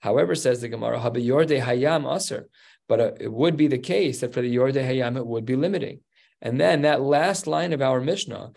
However, 0.00 0.34
says 0.34 0.60
the 0.60 0.68
Gemara, 0.68 0.98
habiyorde 0.98 1.60
hayam 1.62 2.10
aser. 2.14 2.48
But 2.88 3.00
uh, 3.00 3.12
it 3.20 3.32
would 3.32 3.56
be 3.56 3.66
the 3.66 3.78
case 3.78 4.20
that 4.20 4.32
for 4.32 4.40
the 4.40 4.54
yorde 4.54 4.74
hayam 4.74 5.16
it 5.16 5.26
would 5.26 5.44
be 5.44 5.56
limiting. 5.56 6.00
And 6.40 6.60
then 6.60 6.82
that 6.82 7.00
last 7.00 7.46
line 7.46 7.72
of 7.72 7.82
our 7.82 8.00
Mishnah 8.00 8.52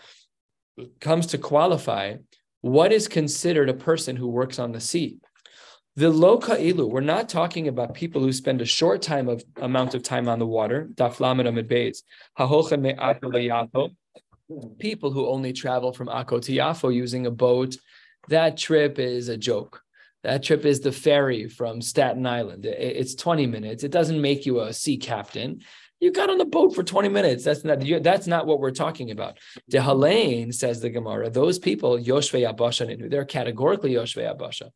comes 1.00 1.28
to 1.28 1.38
qualify 1.38 2.16
what 2.62 2.92
is 2.92 3.08
considered 3.08 3.70
a 3.70 3.74
person 3.74 4.16
who 4.16 4.28
works 4.28 4.60
on 4.60 4.72
the 4.72 4.82
sea. 4.82 5.18
The 5.96 6.12
loka 6.12 6.58
ilu, 6.60 6.88
we're 6.88 7.02
not 7.02 7.28
talking 7.28 7.68
about 7.68 7.94
people 7.94 8.22
who 8.22 8.32
spend 8.32 8.62
a 8.62 8.66
short 8.66 9.02
time 9.02 9.28
of 9.28 9.44
amount 9.58 9.96
of 9.96 10.04
time 10.04 10.30
on 10.30 10.40
the 10.40 10.46
water. 10.46 10.90
People 14.80 15.12
who 15.12 15.28
only 15.28 15.52
travel 15.54 15.92
from 15.92 16.08
Akko 16.08 16.42
to 16.44 16.54
Yafo 16.54 16.94
using 16.94 17.26
a 17.26 17.32
boat, 17.32 17.76
that 18.30 18.58
trip 18.58 18.98
is 19.00 19.28
a 19.30 19.38
joke. 19.38 19.82
That 20.24 20.44
trip 20.44 20.66
is 20.66 20.82
the 20.82 20.92
ferry 20.92 21.48
from 21.48 21.82
Staten 21.82 22.26
Island. 22.26 22.66
It's 22.66 23.16
20 23.16 23.48
minutes. 23.48 23.84
It 23.84 23.92
doesn't 23.92 24.22
make 24.22 24.46
you 24.46 24.60
a 24.62 24.74
sea 24.74 24.98
captain. 24.98 25.62
You 26.00 26.12
got 26.12 26.30
on 26.30 26.38
the 26.38 26.46
boat 26.46 26.74
for 26.74 26.84
20 26.84 27.10
minutes. 27.10 27.44
That's 27.44 27.64
not 27.64 27.84
that's 28.02 28.28
not 28.28 28.48
what 28.48 28.60
we're 28.60 28.72
talking 28.72 29.12
about. 29.12 29.38
Halain 29.72 30.54
says 30.54 30.80
the 30.80 30.90
Gemara, 30.90 31.30
those 31.30 31.60
people, 31.60 31.98
Yoshvei 31.98 32.50
Abasha, 32.50 33.10
they're 33.10 33.26
categorically 33.26 33.92
Yoshvei 33.92 34.34
Abasha. 34.34 34.70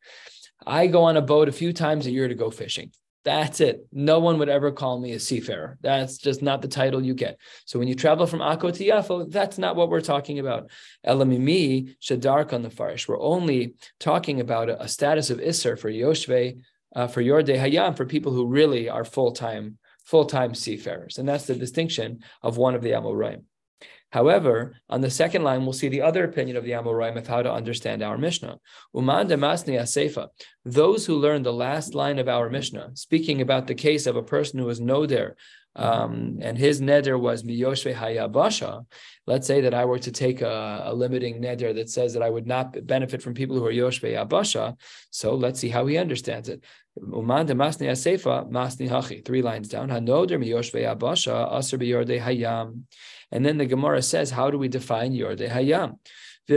I 0.66 0.86
go 0.86 1.04
on 1.04 1.16
a 1.16 1.22
boat 1.22 1.48
a 1.48 1.52
few 1.52 1.72
times 1.72 2.06
a 2.06 2.10
year 2.10 2.28
to 2.28 2.34
go 2.34 2.50
fishing. 2.50 2.92
That's 3.24 3.60
it. 3.60 3.86
No 3.90 4.18
one 4.18 4.38
would 4.38 4.50
ever 4.50 4.70
call 4.70 5.00
me 5.00 5.12
a 5.12 5.20
seafarer. 5.20 5.78
That's 5.80 6.18
just 6.18 6.42
not 6.42 6.60
the 6.60 6.68
title 6.68 7.02
you 7.02 7.14
get. 7.14 7.38
So 7.64 7.78
when 7.78 7.88
you 7.88 7.94
travel 7.94 8.26
from 8.26 8.40
Akko 8.40 8.74
to 8.74 8.84
Yafo, 8.84 9.30
that's 9.30 9.56
not 9.56 9.76
what 9.76 9.88
we're 9.88 10.02
talking 10.02 10.38
about. 10.40 10.70
Elamimi 11.06 11.96
shadark 12.02 12.52
on 12.52 12.60
the 12.60 12.68
farish. 12.68 13.08
We're 13.08 13.20
only 13.20 13.76
talking 13.98 14.40
about 14.40 14.68
a, 14.68 14.86
status 14.88 15.30
of 15.30 15.38
Isser 15.38 15.78
for 15.78 15.90
Yoshve, 15.90 16.60
uh, 16.94 17.06
for 17.06 17.22
Yorde 17.22 17.58
Hayam, 17.58 17.96
for 17.96 18.04
people 18.04 18.32
who 18.32 18.46
really 18.46 18.90
are 18.90 19.06
full 19.06 19.32
time 19.32 19.78
full-time 20.04 20.54
seafarers. 20.54 21.18
And 21.18 21.28
that's 21.28 21.46
the 21.46 21.54
distinction 21.54 22.20
of 22.42 22.56
one 22.56 22.74
of 22.74 22.82
the 22.82 22.92
Amoraim. 22.92 23.42
However, 24.10 24.76
on 24.88 25.00
the 25.00 25.10
second 25.10 25.42
line, 25.42 25.64
we'll 25.64 25.72
see 25.72 25.88
the 25.88 26.02
other 26.02 26.22
opinion 26.22 26.56
of 26.56 26.62
the 26.64 26.70
Amoraim 26.70 27.16
of 27.16 27.26
how 27.26 27.42
to 27.42 27.52
understand 27.52 28.00
our 28.00 28.16
Mishnah. 28.16 28.58
Uman 28.94 29.26
demasni 29.26 29.74
asefa. 29.80 30.28
Those 30.64 31.04
who 31.04 31.16
learn 31.16 31.42
the 31.42 31.52
last 31.52 31.94
line 31.96 32.20
of 32.20 32.28
our 32.28 32.48
Mishnah, 32.48 32.92
speaking 32.94 33.40
about 33.40 33.66
the 33.66 33.74
case 33.74 34.06
of 34.06 34.14
a 34.14 34.22
person 34.22 34.60
who 34.60 34.66
was 34.66 34.80
no 34.80 35.04
there, 35.04 35.34
um, 35.76 36.38
and 36.40 36.56
his 36.56 36.80
neder 36.80 37.18
was 37.18 37.42
miyoshve 37.42 37.94
hayabasha. 37.94 38.86
Let's 39.26 39.46
say 39.46 39.62
that 39.62 39.74
I 39.74 39.84
were 39.84 39.98
to 39.98 40.12
take 40.12 40.40
a, 40.40 40.82
a, 40.84 40.94
limiting 40.94 41.42
neder 41.42 41.74
that 41.74 41.90
says 41.90 42.14
that 42.14 42.22
I 42.22 42.30
would 42.30 42.46
not 42.46 42.86
benefit 42.86 43.22
from 43.22 43.34
people 43.34 43.56
who 43.56 43.66
are 43.66 43.72
yoshve 43.72 44.14
yabasha. 44.14 44.78
So 45.10 45.34
let's 45.34 45.58
see 45.58 45.70
how 45.70 45.86
he 45.86 45.96
understands 45.96 46.48
it. 46.48 46.62
Uman 46.96 47.46
de 47.46 47.54
masni 47.54 47.88
asefa 47.88 48.48
masni 48.48 48.88
hachi. 48.88 49.24
Three 49.24 49.42
lines 49.42 49.68
down. 49.68 49.88
Hanoder 49.88 50.38
miyoshve 50.38 50.82
yabasha 50.82 51.58
aser 51.58 51.78
biyorde 51.78 52.20
hayam. 52.20 52.82
And 53.32 53.44
then 53.44 53.58
the 53.58 53.66
Gemara 53.66 54.02
says, 54.02 54.30
how 54.30 54.50
do 54.50 54.58
we 54.58 54.68
define 54.68 55.12
yorde 55.12 55.48
hayam? 55.48 55.98
I 56.46 56.56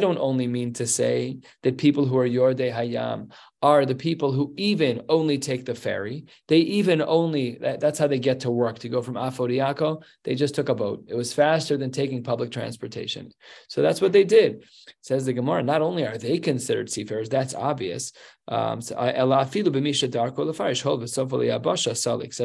don't 0.00 0.18
only 0.18 0.46
mean 0.46 0.72
to 0.74 0.86
say 0.86 1.38
that 1.62 1.76
people 1.76 2.06
who 2.06 2.16
are 2.16 2.26
Yorde 2.26 2.72
Hayam 2.72 3.30
are 3.62 3.84
the 3.84 3.94
people 3.94 4.32
who 4.32 4.54
even 4.56 5.02
only 5.10 5.38
take 5.38 5.66
the 5.66 5.74
ferry. 5.74 6.24
They 6.48 6.60
even 6.60 7.02
only, 7.02 7.58
that, 7.60 7.78
that's 7.78 7.98
how 7.98 8.06
they 8.06 8.18
get 8.18 8.40
to 8.40 8.50
work, 8.50 8.78
to 8.78 8.88
go 8.88 9.02
from 9.02 9.18
Afo 9.18 9.46
to 9.46 9.52
Yako. 9.52 10.02
They 10.24 10.34
just 10.34 10.54
took 10.54 10.70
a 10.70 10.74
boat. 10.74 11.04
It 11.08 11.14
was 11.14 11.34
faster 11.34 11.76
than 11.76 11.90
taking 11.90 12.22
public 12.22 12.50
transportation. 12.50 13.30
So 13.68 13.82
that's 13.82 14.00
what 14.00 14.12
they 14.12 14.24
did. 14.24 14.64
Says 15.02 15.26
the 15.26 15.34
Gemara, 15.34 15.62
not 15.62 15.82
only 15.82 16.06
are 16.06 16.16
they 16.16 16.38
considered 16.38 16.88
seafarers, 16.88 17.28
that's 17.28 17.54
obvious. 17.54 18.12
Um, 18.48 18.80
says 18.80 18.96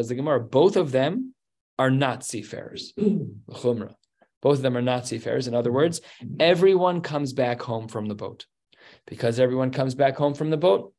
the 0.10 0.16
Gemara, 0.16 0.42
both 0.42 0.76
of 0.76 0.92
them 0.92 1.35
are 1.78 1.92
not 1.92 2.24
seafarers. 2.24 2.94
Both 4.46 4.58
of 4.58 4.62
them 4.62 4.78
are 4.78 4.82
not 4.82 5.08
seafarers. 5.08 5.48
In 5.48 5.56
other 5.56 5.72
words, 5.72 6.02
everyone 6.40 7.02
comes 7.02 7.34
back 7.34 7.62
home 7.62 7.88
from 7.88 8.06
the 8.06 8.16
boat. 8.16 8.46
Because 9.08 9.40
everyone 9.40 9.72
comes 9.72 9.96
back 9.96 10.16
home 10.16 10.36
from 10.36 10.52
the 10.52 10.58
boat, 10.58 10.94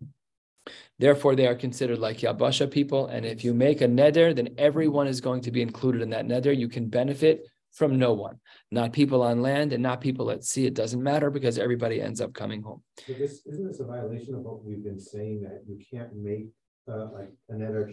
therefore 0.99 1.37
they 1.37 1.47
are 1.47 1.55
considered 1.55 1.99
like 1.99 2.19
Yabasha 2.19 2.71
people. 2.71 3.07
And 3.07 3.25
if 3.25 3.45
you 3.45 3.55
make 3.55 3.81
a 3.81 3.87
neder, 3.87 4.35
then 4.35 4.55
everyone 4.59 5.07
is 5.07 5.21
going 5.21 5.43
to 5.43 5.53
be 5.53 5.63
included 5.63 6.03
in 6.03 6.11
that 6.11 6.27
neder. 6.27 6.57
You 6.57 6.69
can 6.69 6.89
benefit 6.89 7.47
from 7.73 7.99
no 7.99 8.15
one, 8.15 8.41
not 8.71 8.93
people 8.93 9.23
on 9.23 9.43
land 9.43 9.73
and 9.73 9.83
not 9.83 10.01
people 10.01 10.31
at 10.31 10.43
sea. 10.43 10.67
It 10.67 10.75
doesn't 10.75 11.03
matter 11.03 11.31
because 11.31 11.59
everybody 11.59 12.01
ends 12.01 12.21
up 12.21 12.33
coming 12.33 12.63
home. 12.63 12.83
So 13.07 13.13
this, 13.13 13.43
isn't 13.47 13.67
this 13.67 13.81
a 13.81 13.85
violation 13.85 14.35
of 14.35 14.41
what 14.41 14.65
we've 14.65 14.83
been 14.83 14.99
saying 14.99 15.43
that 15.43 15.63
you 15.69 15.79
can't 15.93 16.15
make 16.17 16.47
uh, 16.89 17.09
like 17.13 17.31
a 17.51 17.55
neder 17.55 17.93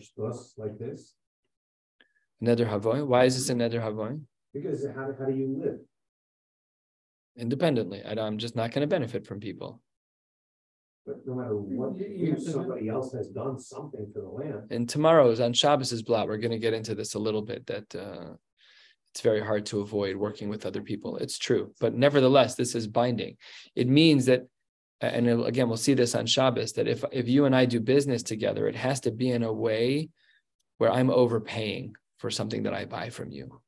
like 0.57 0.77
this? 0.79 1.13
Neder 2.43 2.67
Havoy. 2.67 3.05
Why 3.05 3.23
is 3.23 3.35
this 3.35 3.49
a 3.49 3.53
Neder 3.53 3.81
Havoy? 3.81 4.19
Because 4.53 4.85
how, 4.95 5.09
how 5.17 5.25
do 5.25 5.33
you 5.33 5.61
live? 5.63 5.79
Independently. 7.37 8.03
I, 8.03 8.11
am 8.27 8.37
just 8.37 8.55
not 8.55 8.71
going 8.71 8.81
to 8.81 8.87
benefit 8.87 9.25
from 9.25 9.39
people. 9.39 9.81
But 11.05 11.25
no 11.25 11.35
matter 11.35 11.55
what, 11.55 11.97
you, 11.97 12.37
somebody 12.37 12.89
else 12.89 13.11
has 13.13 13.29
done 13.29 13.59
something 13.59 14.07
for 14.13 14.21
the 14.21 14.29
land. 14.29 14.71
And 14.71 14.87
tomorrow's 14.87 15.39
on 15.39 15.53
Shabbos 15.53 16.01
blot. 16.01 16.27
We're 16.27 16.37
going 16.37 16.51
to 16.51 16.59
get 16.59 16.73
into 16.73 16.95
this 16.95 17.15
a 17.15 17.19
little 17.19 17.41
bit. 17.41 17.65
That 17.67 17.95
uh, 17.95 18.33
it's 19.11 19.21
very 19.21 19.41
hard 19.41 19.65
to 19.67 19.81
avoid 19.81 20.15
working 20.15 20.49
with 20.49 20.65
other 20.65 20.81
people. 20.81 21.17
It's 21.17 21.37
true, 21.37 21.73
but 21.79 21.93
nevertheless, 21.93 22.55
this 22.55 22.73
is 22.73 22.87
binding. 22.87 23.37
It 23.75 23.87
means 23.87 24.27
that, 24.27 24.47
and 25.01 25.27
again, 25.45 25.67
we'll 25.67 25.77
see 25.77 25.93
this 25.93 26.15
on 26.15 26.25
Shabbos. 26.25 26.73
That 26.73 26.87
if 26.87 27.03
if 27.11 27.27
you 27.27 27.45
and 27.45 27.55
I 27.55 27.65
do 27.65 27.79
business 27.81 28.23
together, 28.23 28.67
it 28.67 28.75
has 28.75 29.01
to 29.01 29.11
be 29.11 29.29
in 29.29 29.43
a 29.43 29.51
way 29.51 30.09
where 30.77 30.91
I'm 30.91 31.09
overpaying 31.09 31.95
for 32.23 32.31
something 32.31 32.63
that 32.63 32.73
I 32.73 32.85
buy 32.85 33.09
from 33.09 33.31
you, 33.31 33.59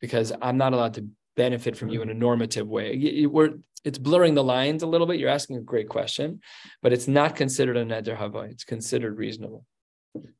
because 0.00 0.32
I'm 0.40 0.56
not 0.56 0.72
allowed 0.72 0.94
to 0.94 1.08
benefit 1.34 1.76
from 1.76 1.88
you 1.88 2.00
in 2.00 2.10
a 2.10 2.14
normative 2.14 2.68
way. 2.68 3.26
We're, 3.26 3.54
it's 3.82 3.98
blurring 3.98 4.34
the 4.36 4.44
lines 4.44 4.84
a 4.84 4.86
little 4.86 5.04
bit. 5.04 5.18
You're 5.18 5.30
asking 5.30 5.56
a 5.56 5.62
great 5.62 5.88
question, 5.88 6.42
but 6.80 6.92
it's 6.92 7.08
not 7.08 7.34
considered 7.34 7.76
a 7.76 7.84
neder 7.84 8.14
hava. 8.14 8.42
It's 8.42 8.62
considered 8.62 9.18
reasonable. 9.18 9.64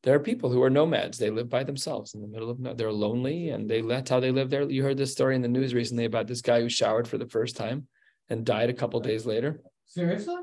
There 0.04 0.14
are 0.14 0.20
people 0.20 0.50
who 0.52 0.62
are 0.62 0.70
nomads. 0.70 1.18
They 1.18 1.30
live 1.30 1.50
by 1.50 1.64
themselves 1.64 2.14
in 2.14 2.22
the 2.22 2.28
middle 2.28 2.48
of 2.48 2.60
no, 2.60 2.74
they're 2.74 2.92
lonely 2.92 3.48
and 3.48 3.68
they 3.68 3.80
that's 3.80 4.08
how 4.08 4.20
they 4.20 4.30
live 4.30 4.48
there. 4.48 4.62
You 4.62 4.84
heard 4.84 4.96
this 4.96 5.10
story 5.10 5.34
in 5.34 5.42
the 5.42 5.48
news 5.48 5.74
recently 5.74 6.04
about 6.04 6.28
this 6.28 6.42
guy 6.42 6.60
who 6.60 6.68
showered 6.68 7.08
for 7.08 7.18
the 7.18 7.26
first 7.26 7.56
time 7.56 7.88
and 8.28 8.46
died 8.46 8.70
a 8.70 8.78
couple 8.80 9.00
days 9.00 9.26
later. 9.26 9.60
Seriously? 9.86 10.36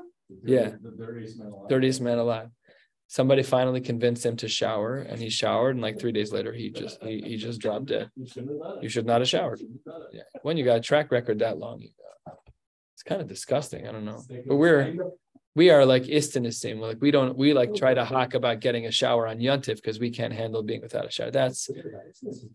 Yeah. 0.44 0.72
The 0.82 0.92
dirtiest 0.98 1.40
man 1.40 1.48
alive. 1.48 1.70
Dirtiest 1.70 2.02
man 2.02 2.18
alive 2.18 2.50
somebody 3.08 3.44
finally 3.44 3.82
convinced 3.82 4.26
him 4.26 4.36
to 4.38 4.48
shower 4.48 4.98
and 4.98 5.20
he 5.20 5.30
showered 5.30 5.72
and 5.72 5.82
like 5.82 6.00
three 6.00 6.12
days 6.12 6.32
later 6.32 6.52
he 6.52 6.70
just 6.70 7.02
he, 7.04 7.22
he 7.22 7.38
just 7.38 7.60
dropped 7.60 7.88
dead. 7.88 8.10
You 8.82 8.90
should 8.90 9.06
not 9.06 9.22
have 9.22 9.30
showered. 9.30 9.62
Yeah. 10.12 10.22
when 10.42 10.58
you 10.58 10.66
got 10.66 10.78
a 10.78 10.82
track 10.82 11.12
record 11.12 11.40
that 11.40 11.58
long 11.58 11.84
it's 12.94 13.04
kind 13.04 13.22
of 13.22 13.28
disgusting 13.28 13.88
i 13.88 13.92
don't 13.92 14.06
know. 14.06 14.22
But 14.48 14.56
we're 14.56 14.96
we 15.56 15.70
are 15.70 15.86
like 15.86 16.04
istanissim 16.04 16.80
like 16.80 16.98
we 17.00 17.12
don't 17.12 17.38
we 17.38 17.54
like 17.54 17.76
try 17.76 17.94
to 17.94 18.04
hawk 18.06 18.34
about 18.34 18.60
getting 18.60 18.88
a 18.88 18.92
shower 18.92 19.28
on 19.28 19.38
yuntif 19.38 19.76
because 19.76 20.00
we 20.00 20.10
can't 20.10 20.34
handle 20.34 20.64
being 20.64 20.82
without 20.82 21.06
a 21.06 21.12
shower. 21.12 21.32
That's 21.32 21.70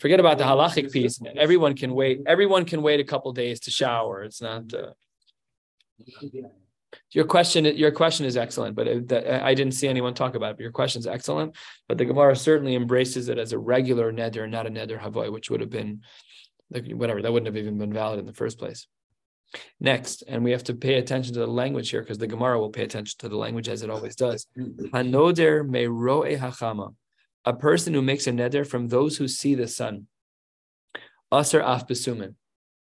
forget 0.00 0.18
about 0.18 0.38
the 0.38 0.44
halachic 0.44 0.90
piece. 0.90 1.20
Everyone 1.36 1.74
can 1.76 1.94
wait 1.94 2.22
everyone 2.26 2.64
can 2.64 2.82
wait 2.82 3.00
a 3.00 3.04
couple 3.04 3.32
days 3.32 3.60
to 3.60 3.70
shower. 3.70 4.24
It's 4.24 4.42
not 4.42 4.74
uh, 4.74 4.92
your 7.10 7.24
question, 7.24 7.64
your 7.64 7.90
question 7.90 8.26
is 8.26 8.36
excellent, 8.36 8.74
but 8.76 8.86
it, 8.86 9.12
I 9.12 9.54
didn't 9.54 9.74
see 9.74 9.88
anyone 9.88 10.14
talk 10.14 10.34
about 10.34 10.52
it. 10.52 10.56
But 10.56 10.62
your 10.62 10.72
question 10.72 11.00
is 11.00 11.06
excellent, 11.06 11.56
but 11.86 11.98
the 11.98 12.04
Gemara 12.04 12.36
certainly 12.36 12.74
embraces 12.74 13.28
it 13.28 13.38
as 13.38 13.52
a 13.52 13.58
regular 13.58 14.12
neder, 14.12 14.48
not 14.48 14.66
a 14.66 14.70
neder 14.70 14.98
havoy, 14.98 15.30
which 15.30 15.50
would 15.50 15.60
have 15.60 15.70
been, 15.70 16.02
like 16.70 16.90
whatever, 16.90 17.22
that 17.22 17.32
wouldn't 17.32 17.46
have 17.46 17.56
even 17.56 17.78
been 17.78 17.92
valid 17.92 18.18
in 18.18 18.26
the 18.26 18.32
first 18.32 18.58
place. 18.58 18.86
Next, 19.80 20.22
and 20.28 20.44
we 20.44 20.50
have 20.50 20.64
to 20.64 20.74
pay 20.74 20.94
attention 20.94 21.34
to 21.34 21.40
the 21.40 21.46
language 21.46 21.90
here 21.90 22.02
because 22.02 22.18
the 22.18 22.26
Gemara 22.26 22.58
will 22.60 22.70
pay 22.70 22.84
attention 22.84 23.16
to 23.20 23.28
the 23.28 23.36
language 23.36 23.68
as 23.68 23.82
it 23.82 23.90
always 23.90 24.14
does. 24.14 24.46
Hanoder 24.58 25.66
meroe 25.66 26.38
hachama, 26.38 26.94
a 27.44 27.54
person 27.54 27.94
who 27.94 28.02
makes 28.02 28.26
a 28.26 28.32
neder 28.32 28.66
from 28.66 28.88
those 28.88 29.16
who 29.16 29.26
see 29.28 29.54
the 29.54 29.68
sun. 29.68 30.06
Aser 31.32 31.60
af 31.60 31.86
besumen. 31.86 32.34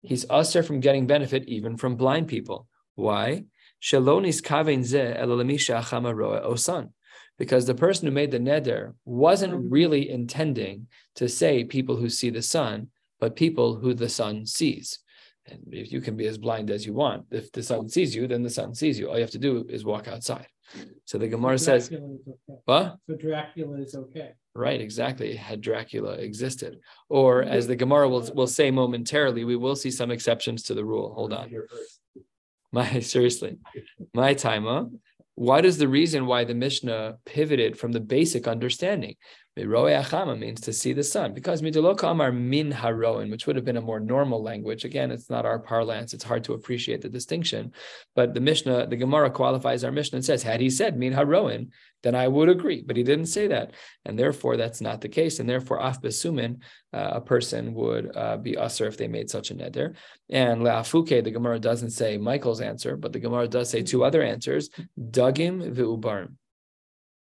He's 0.02 0.26
aser 0.30 0.62
from 0.62 0.80
getting 0.80 1.06
benefit 1.06 1.44
even 1.48 1.76
from 1.76 1.96
blind 1.96 2.28
people. 2.28 2.68
Why? 2.94 3.44
Shelonis 3.84 4.40
kavein 4.42 4.82
ze 4.82 5.14
elamisha 5.14 5.78
achama 5.82 6.14
osan. 6.42 6.90
Because 7.36 7.66
the 7.66 7.74
person 7.74 8.06
who 8.06 8.14
made 8.14 8.30
the 8.30 8.38
neder 8.38 8.94
wasn't 9.04 9.70
really 9.70 10.08
intending 10.08 10.86
to 11.16 11.28
say 11.28 11.64
people 11.64 11.96
who 11.96 12.08
see 12.08 12.30
the 12.30 12.40
sun, 12.40 12.88
but 13.20 13.36
people 13.36 13.74
who 13.74 13.92
the 13.92 14.08
sun 14.08 14.46
sees. 14.46 15.00
And 15.46 15.60
if 15.72 15.92
you 15.92 16.00
can 16.00 16.16
be 16.16 16.26
as 16.26 16.38
blind 16.38 16.70
as 16.70 16.86
you 16.86 16.94
want, 16.94 17.26
if 17.30 17.52
the 17.52 17.62
sun 17.62 17.88
sees 17.90 18.14
you, 18.14 18.26
then 18.26 18.42
the 18.42 18.48
sun 18.48 18.74
sees 18.74 18.98
you. 18.98 19.10
All 19.10 19.16
you 19.16 19.22
have 19.22 19.32
to 19.32 19.38
do 19.38 19.66
is 19.68 19.84
walk 19.84 20.08
outside. 20.08 20.46
So 21.04 21.18
the 21.18 21.28
Gemara 21.28 21.58
So 21.58 21.64
says, 21.66 21.92
okay. 21.92 22.02
what? 22.64 22.96
So 23.06 23.16
Dracula 23.16 23.80
is 23.80 23.94
okay. 23.94 24.32
Right, 24.54 24.80
exactly. 24.80 25.36
Had 25.36 25.60
Dracula 25.60 26.12
existed. 26.12 26.78
Or 27.10 27.42
as 27.42 27.66
the 27.66 27.76
Gemara 27.76 28.08
will, 28.08 28.30
will 28.34 28.46
say 28.46 28.70
momentarily, 28.70 29.44
we 29.44 29.56
will 29.56 29.76
see 29.76 29.90
some 29.90 30.10
exceptions 30.10 30.62
to 30.64 30.74
the 30.74 30.84
rule. 30.84 31.12
Hold 31.12 31.34
on. 31.34 31.50
My 32.74 32.98
seriously, 33.14 33.56
my 34.12 34.34
timer. 34.34 34.86
What 35.36 35.64
is 35.64 35.78
the 35.78 35.88
reason 35.88 36.26
why 36.26 36.44
the 36.44 36.54
Mishnah 36.54 37.18
pivoted 37.24 37.78
from 37.78 37.92
the 37.92 38.00
basic 38.00 38.46
understanding? 38.46 39.16
Achama 39.56 40.36
means 40.36 40.60
to 40.62 40.72
see 40.72 40.92
the 40.92 41.02
sun, 41.02 41.32
because 41.32 41.62
midolok 41.62 42.02
amar 42.02 42.32
min 42.32 42.72
haroin, 42.72 43.30
which 43.30 43.46
would 43.46 43.54
have 43.56 43.64
been 43.64 43.76
a 43.76 43.80
more 43.80 44.00
normal 44.00 44.42
language. 44.42 44.84
Again, 44.84 45.12
it's 45.12 45.30
not 45.30 45.46
our 45.46 45.60
parlance; 45.60 46.12
it's 46.12 46.24
hard 46.24 46.42
to 46.44 46.54
appreciate 46.54 47.02
the 47.02 47.08
distinction. 47.08 47.72
But 48.16 48.34
the 48.34 48.40
Mishnah, 48.40 48.88
the 48.88 48.96
Gemara 48.96 49.30
qualifies 49.30 49.84
our 49.84 49.92
Mishnah 49.92 50.16
and 50.16 50.24
says, 50.24 50.42
had 50.42 50.60
he 50.60 50.70
said 50.70 50.98
min 50.98 51.12
haroin, 51.12 51.68
then 52.02 52.16
I 52.16 52.26
would 52.26 52.48
agree. 52.48 52.82
But 52.82 52.96
he 52.96 53.04
didn't 53.04 53.26
say 53.26 53.46
that, 53.48 53.72
and 54.04 54.18
therefore 54.18 54.56
that's 54.56 54.80
not 54.80 55.00
the 55.00 55.08
case. 55.08 55.38
And 55.38 55.48
therefore, 55.48 55.80
af 55.80 56.00
besumin, 56.02 56.60
uh, 56.92 57.10
a 57.14 57.20
person 57.20 57.74
would 57.74 58.10
uh, 58.16 58.36
be 58.38 58.56
usher 58.56 58.86
if 58.86 58.96
they 58.96 59.08
made 59.08 59.30
such 59.30 59.52
a 59.52 59.54
neder. 59.54 59.94
And 60.30 60.62
leafuke, 60.62 61.22
the 61.22 61.30
Gemara 61.30 61.60
doesn't 61.60 61.90
say 61.90 62.18
Michael's 62.18 62.60
answer, 62.60 62.96
but 62.96 63.12
the 63.12 63.20
Gemara 63.20 63.46
does 63.46 63.70
say 63.70 63.82
two 63.82 64.02
other 64.02 64.22
answers: 64.22 64.68
dagim 64.98 65.74
v'ubarim. 65.74 66.34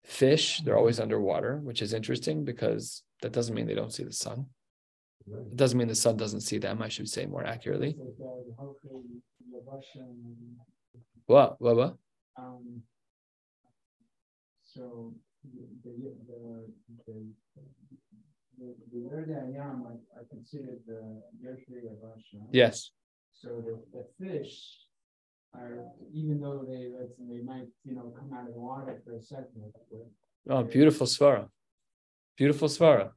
Fish, 0.08 0.60
they're 0.64 0.78
always 0.78 0.98
underwater, 1.00 1.58
which 1.58 1.82
is 1.82 1.92
interesting 1.92 2.42
because 2.42 3.02
that 3.20 3.30
doesn't 3.32 3.54
mean 3.54 3.66
they 3.66 3.74
don't 3.74 3.92
see 3.92 4.04
the 4.04 4.12
sun. 4.12 4.46
It 5.30 5.56
doesn't 5.56 5.76
mean 5.76 5.88
the 5.88 5.94
sun 5.94 6.16
doesn't 6.16 6.40
see 6.40 6.56
them. 6.56 6.80
I 6.80 6.88
should 6.88 7.10
say 7.10 7.26
more 7.26 7.44
accurately. 7.44 7.92
So 7.92 8.04
the- 8.16 8.44
the 8.48 8.54
Hokey, 8.58 9.20
the 9.52 9.60
Russian, 9.70 10.56
What? 11.26 11.60
What? 11.60 11.76
What? 11.76 11.96
um, 12.38 12.82
So 14.64 15.14
the, 15.44 15.66
the, 15.84 15.90
the, 16.26 16.72
the, 17.06 17.26
the, 18.58 18.74
the 18.90 18.98
Yerdei 18.98 19.36
Ayam, 19.44 19.86
I, 19.86 20.20
I 20.20 20.24
considered 20.30 20.80
the 20.86 21.22
Yes. 22.50 22.92
So 23.34 23.48
the, 23.60 23.78
the 23.92 24.04
fish 24.18 24.87
are, 25.54 25.84
even 26.12 26.40
though 26.40 26.64
they, 26.68 26.88
let's- 26.98 27.12
they 27.18 27.42
might, 27.42 27.66
you 27.84 27.94
know, 27.94 28.12
come 28.18 28.32
out 28.36 28.46
of 28.48 28.54
the 28.54 28.60
water 28.60 29.00
for 29.04 29.16
a 29.16 29.22
second. 29.22 29.72
Oh, 30.48 30.62
beautiful 30.62 31.06
svara. 31.06 31.48
Beautiful 32.36 32.68
svara. 32.68 33.10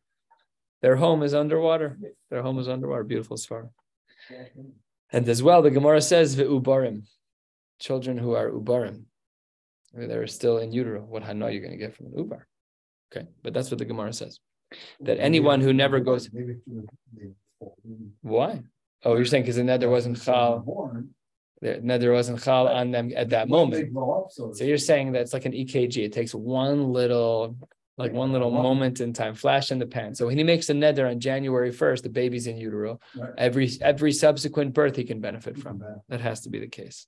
Their 0.81 0.95
home 0.95 1.21
is 1.23 1.33
underwater. 1.33 1.97
Their 2.29 2.41
home 2.41 2.59
is 2.59 2.67
underwater. 2.67 3.03
Beautiful 3.03 3.37
svara. 3.37 3.69
And 5.11 5.27
as 5.27 5.43
well, 5.43 5.61
the 5.61 5.71
Gemara 5.71 6.01
says 6.01 6.35
the 6.35 6.45
ubarim, 6.45 7.03
children 7.79 8.17
who 8.17 8.33
are 8.33 8.49
ubarim, 8.49 9.03
they're 9.93 10.27
still 10.27 10.57
in 10.59 10.71
utero. 10.71 11.01
What 11.01 11.23
hana 11.23 11.49
you're 11.51 11.61
going 11.61 11.71
to 11.71 11.77
get 11.77 11.95
from 11.95 12.07
an 12.07 12.13
ubar? 12.13 12.43
Okay, 13.13 13.27
but 13.43 13.53
that's 13.53 13.69
what 13.69 13.77
the 13.77 13.85
Gemara 13.85 14.13
says. 14.13 14.39
That 15.01 15.19
anyone 15.19 15.59
who 15.59 15.73
never 15.73 15.99
goes, 15.99 16.29
Maybe 16.31 16.53
it's 16.53 16.61
gonna 16.65 16.81
be- 16.83 17.33
maybe 17.83 18.11
why? 18.21 18.63
Oh, 19.03 19.15
you're 19.15 19.25
saying 19.25 19.43
because 19.43 19.57
the 19.57 19.63
nether 19.65 19.89
wasn't 19.89 20.21
chal, 20.21 20.63
born, 21.61 21.73
the 21.73 21.85
nether 21.85 22.11
wasn't 22.11 22.43
chal 22.43 22.67
on 22.67 22.91
them 22.91 23.11
at 23.15 23.29
that 23.29 23.49
moment. 23.49 23.91
so. 24.29 24.53
You're 24.59 24.77
saying 24.77 25.13
that 25.13 25.21
it's 25.21 25.33
like 25.33 25.45
an 25.45 25.53
EKG. 25.53 25.97
It 25.97 26.13
takes 26.13 26.33
one 26.33 26.91
little, 26.91 27.55
like 27.97 28.13
one 28.13 28.31
little 28.31 28.51
moment 28.51 28.99
in 28.99 29.13
time, 29.13 29.35
flash 29.35 29.71
in 29.71 29.79
the 29.79 29.85
pan. 29.85 30.15
So 30.15 30.27
when 30.27 30.37
he 30.37 30.43
makes 30.43 30.69
a 30.69 30.73
nether 30.73 31.07
on 31.07 31.19
January 31.19 31.71
1st, 31.71 32.03
the 32.03 32.09
baby's 32.09 32.47
in 32.47 32.57
utero. 32.57 32.99
Right. 33.15 33.33
Every 33.37 33.69
every 33.81 34.11
subsequent 34.11 34.73
birth 34.73 34.95
he 34.95 35.03
can 35.03 35.21
benefit 35.21 35.57
from. 35.57 35.83
That 36.09 36.21
has 36.21 36.41
to 36.41 36.49
be 36.49 36.59
the 36.59 36.67
case. 36.67 37.05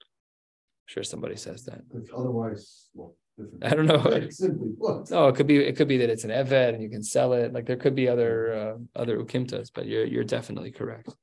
I'm 0.00 0.92
sure 0.92 1.02
somebody 1.02 1.36
says 1.36 1.64
that. 1.64 1.80
Otherwise, 2.14 2.88
well. 2.94 3.14
I 3.62 3.74
don't 3.74 3.86
know. 3.86 4.02
Simply. 4.30 4.70
No, 5.10 5.28
it 5.28 5.36
could 5.36 5.46
be 5.46 5.58
it 5.58 5.76
could 5.76 5.88
be 5.88 5.98
that 5.98 6.08
it's 6.08 6.24
an 6.24 6.30
eved 6.30 6.74
and 6.74 6.82
you 6.82 6.88
can 6.88 7.02
sell 7.02 7.34
it. 7.34 7.52
Like 7.52 7.66
there 7.66 7.76
could 7.76 7.94
be 7.94 8.08
other 8.08 8.54
uh, 8.54 8.98
other 8.98 9.18
ukimtas, 9.18 9.70
but 9.74 9.86
you're 9.86 10.06
you're 10.06 10.24
definitely 10.24 10.70
correct. 10.70 11.14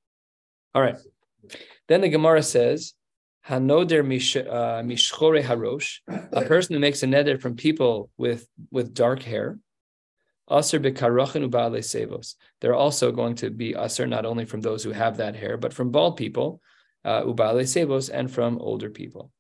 All 0.76 0.82
right. 0.82 0.98
Then 1.88 2.02
the 2.02 2.10
Gemara 2.10 2.44
says, 2.44 2.94
"Hanoder 3.48 4.02
uh, 4.02 4.84
mishchore 4.84 5.44
harosh," 5.44 6.00
a 6.32 6.44
person 6.46 6.74
who 6.74 6.80
makes 6.80 7.04
a 7.04 7.08
neder 7.08 7.40
from 7.40 7.56
people 7.56 8.10
with 8.18 8.48
with 8.72 8.94
dark 8.94 9.22
hair. 9.24 9.60
Aser 10.52 10.80
bekarachin 10.80 11.50
ubale 11.50 11.80
sevos. 11.80 12.36
They're 12.60 12.76
also 12.76 13.12
going 13.12 13.36
to 13.36 13.50
be 13.50 13.76
aser 13.76 14.08
not 14.08 14.26
only 14.26 14.46
from 14.46 14.62
those 14.62 14.84
who 14.84 14.92
have 14.92 15.18
that 15.18 15.36
hair, 15.36 15.58
but 15.58 15.74
from 15.74 15.92
bald 15.92 16.18
people, 16.18 16.62
uh, 17.06 17.22
ubale 17.24 17.64
sevos, 17.64 18.10
and 18.14 18.30
from 18.30 18.60
older 18.60 18.90
people. 18.90 19.32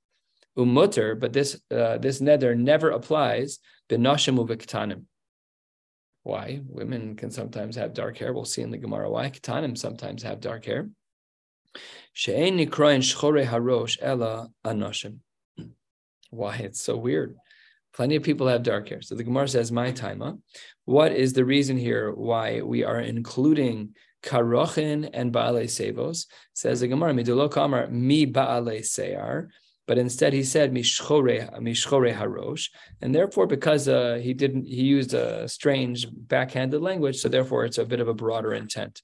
Umutter, 0.58 1.20
but 1.20 1.34
this 1.34 1.60
uh, 1.72 1.98
this 1.98 2.22
neder 2.22 2.58
never 2.58 2.90
applies 2.92 3.60
benashim 3.90 4.38
uvektanim. 4.38 5.04
Why? 6.24 6.62
Women 6.68 7.16
can 7.18 7.32
sometimes 7.32 7.76
have 7.76 7.94
dark 7.94 8.18
hair. 8.18 8.32
We'll 8.34 8.46
see 8.46 8.62
in 8.62 8.72
the 8.72 8.78
Gemara 8.78 9.10
why. 9.10 9.30
Ketanim 9.30 9.78
sometimes 9.78 10.24
have 10.24 10.40
dark 10.40 10.64
hair. 10.66 10.90
She'ein 12.14 12.58
nikroin 12.58 13.02
shchore 13.02 13.46
harosh 13.46 13.98
anoshim. 14.66 15.18
Why? 16.30 16.56
It's 16.58 16.82
so 16.82 16.98
weird. 16.98 17.36
Plenty 17.96 18.16
of 18.16 18.24
people 18.24 18.48
have 18.48 18.64
dark 18.64 18.90
hair. 18.90 19.02
So 19.02 19.16
the 19.16 19.24
Gemara 19.24 19.48
says, 19.48 19.72
my 19.72 19.92
taima. 19.92 20.40
What 20.86 21.12
is 21.12 21.34
the 21.34 21.46
reason 21.46 21.78
here 21.78 22.12
why 22.12 22.62
we 22.62 22.84
are 22.84 23.00
including 23.00 23.96
karochin 24.24 25.10
and 25.14 25.32
baale 25.32 25.66
sevos? 25.66 26.26
Says 26.54 26.80
the 26.80 26.88
Gemara, 26.88 27.14
midulo 27.14 27.52
kamar 27.52 27.88
mi 27.90 28.26
baale 28.26 28.80
seyar. 28.80 29.50
But 29.86 29.98
instead, 29.98 30.32
he 30.32 30.44
said 30.44 30.74
mishchore 30.74 31.60
mishchore 31.60 32.16
harosh, 32.16 32.70
and 33.02 33.14
therefore, 33.14 33.48
because 33.48 33.90
uh, 33.90 34.18
he 34.24 34.34
didn't, 34.34 34.64
he 34.66 34.82
used 34.82 35.14
a 35.14 35.48
strange 35.50 36.08
backhanded 36.10 36.82
language, 36.82 37.18
so 37.18 37.28
therefore, 37.28 37.66
it's 37.66 37.78
a 37.78 37.86
bit 37.86 38.00
of 38.00 38.08
a 38.08 38.14
broader 38.14 38.54
intent. 38.54 39.02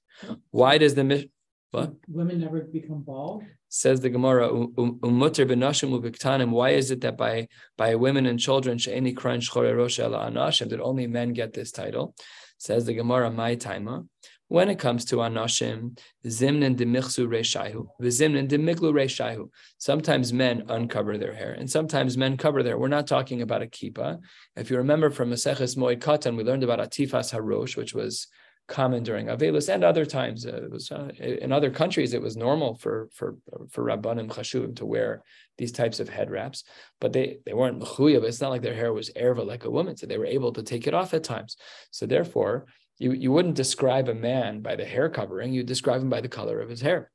Why 0.50 0.78
does 0.78 0.94
the 0.94 1.28
what 1.70 1.94
Women 2.08 2.40
never 2.40 2.60
become 2.62 3.02
bald? 3.02 3.44
says 3.68 4.00
the 4.00 4.10
Gemara? 4.10 4.48
"Um- 4.52 4.74
um- 4.76 5.00
benashim 5.00 5.90
ubiktanim. 5.98 6.50
Why 6.50 6.70
is 6.70 6.90
it 6.90 7.00
that 7.02 7.16
by 7.16 7.48
by 7.76 7.94
women 7.94 8.26
and 8.26 8.38
children 8.38 8.78
she'eni 8.78 9.14
kran 9.14 9.40
shchore 9.40 9.76
rosh 9.76 10.00
ela 10.00 10.28
anashim 10.30 10.68
that 10.70 10.80
only 10.80 11.06
men 11.06 11.32
get 11.32 11.52
this 11.52 11.70
title? 11.70 12.14
Says 12.58 12.84
the 12.86 12.94
Gemara, 12.94 13.30
my 13.30 13.56
taima. 13.56 14.06
When 14.48 14.68
it 14.68 14.80
comes 14.80 15.04
to 15.06 15.16
anashim, 15.16 15.96
zimnin 16.26 16.74
demichsu 16.74 17.28
reishahu, 17.28 17.86
v'zimnin 18.02 18.48
demiklu 18.48 18.92
reishahu. 18.92 19.48
Sometimes 19.78 20.32
men 20.32 20.64
uncover 20.68 21.16
their 21.16 21.32
hair, 21.32 21.52
and 21.52 21.70
sometimes 21.70 22.18
men 22.18 22.36
cover 22.36 22.64
their. 22.64 22.76
We're 22.76 22.88
not 22.88 23.06
talking 23.06 23.42
about 23.42 23.62
a 23.62 23.66
kippah. 23.66 24.18
If 24.56 24.68
you 24.68 24.78
remember 24.78 25.10
from 25.10 25.30
Maseches 25.30 25.76
Moed 25.76 26.00
Katan, 26.00 26.36
we 26.36 26.42
learned 26.42 26.64
about 26.64 26.80
atifas 26.80 27.32
harosh, 27.32 27.76
which 27.76 27.94
was 27.94 28.26
common 28.70 29.02
during 29.02 29.26
Avelus 29.26 29.68
and 29.68 29.84
other 29.84 30.06
times. 30.06 30.46
Uh, 30.46 30.62
it 30.64 30.70
was 30.70 30.90
uh, 30.90 31.10
in 31.18 31.52
other 31.52 31.70
countries. 31.70 32.14
It 32.14 32.22
was 32.22 32.36
normal 32.36 32.76
for 32.76 33.10
for 33.12 33.36
for 33.72 33.84
rabbanim 33.84 34.28
chashuvim 34.28 34.76
to 34.76 34.86
wear 34.86 35.22
these 35.58 35.72
types 35.72 36.00
of 36.00 36.08
head 36.08 36.30
wraps, 36.30 36.64
but 37.00 37.12
they 37.12 37.38
they 37.44 37.52
weren't 37.52 37.80
mechuyev. 37.82 38.22
It's 38.22 38.40
not 38.40 38.50
like 38.50 38.62
their 38.62 38.80
hair 38.82 38.92
was 38.92 39.10
erva 39.10 39.44
like 39.44 39.64
a 39.66 39.70
woman, 39.70 39.96
so 39.96 40.06
they 40.06 40.16
were 40.16 40.36
able 40.38 40.52
to 40.54 40.62
take 40.62 40.86
it 40.86 40.94
off 40.94 41.12
at 41.12 41.24
times. 41.24 41.56
So 41.90 42.06
therefore, 42.06 42.66
you 42.98 43.12
you 43.12 43.30
wouldn't 43.32 43.56
describe 43.64 44.08
a 44.08 44.14
man 44.14 44.62
by 44.62 44.76
the 44.76 44.86
hair 44.94 45.08
covering. 45.10 45.52
You 45.52 45.62
describe 45.64 46.00
him 46.00 46.10
by 46.16 46.22
the 46.22 46.34
color 46.38 46.60
of 46.60 46.70
his 46.70 46.80
hair. 46.80 47.10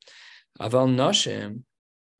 Aval 0.59 0.89
nashim. 1.01 1.63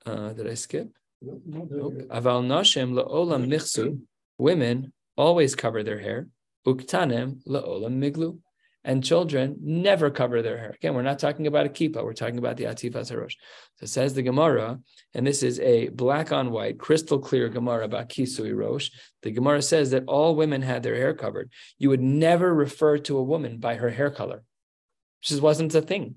Uh, 0.06 0.30
did 0.34 0.48
I 0.48 0.54
skip? 0.56 0.90
Aval 1.24 2.42
nashim 2.54 2.94
laolam 2.98 3.44
nichsu. 3.54 4.00
Women 4.38 4.94
always 5.18 5.56
cover 5.56 5.84
their 5.84 6.00
hair. 6.00 6.28
Uktanim 6.66 7.44
laolam 7.46 7.96
miglu. 8.04 8.40
And 8.88 9.04
children 9.04 9.58
never 9.62 10.12
cover 10.12 10.44
their 10.44 10.60
hair. 10.60 10.76
Again, 10.76 10.94
we're 10.94 11.02
not 11.02 11.18
talking 11.18 11.48
about 11.48 11.66
a 11.66 11.70
kippah. 11.70 12.04
We're 12.04 12.14
talking 12.14 12.38
about 12.38 12.56
the 12.56 12.66
atifas 12.66 13.12
harosh. 13.12 13.34
So 13.80 13.88
says 13.88 14.14
the 14.14 14.22
Gemara, 14.22 14.80
and 15.16 15.26
this 15.26 15.42
is 15.42 15.60
a 15.60 15.90
black 15.90 16.32
on 16.32 16.52
white, 16.52 16.78
crystal 16.78 17.18
clear 17.18 17.50
Gemara 17.50 17.84
about 17.86 18.10
kisui 18.10 18.56
rosh. 18.56 18.92
The 19.24 19.32
Gemara 19.32 19.64
says 19.64 19.90
that 19.90 20.04
all 20.06 20.36
women 20.36 20.62
had 20.62 20.84
their 20.84 20.94
hair 20.96 21.16
covered. 21.16 21.52
You 21.80 21.90
would 21.90 22.02
never 22.02 22.54
refer 22.54 23.00
to 23.00 23.18
a 23.18 23.24
woman 23.24 23.58
by 23.58 23.74
her 23.74 23.90
hair 23.90 24.12
color. 24.12 24.44
Just 25.24 25.42
wasn't 25.42 25.74
a 25.74 25.82
thing. 25.82 26.16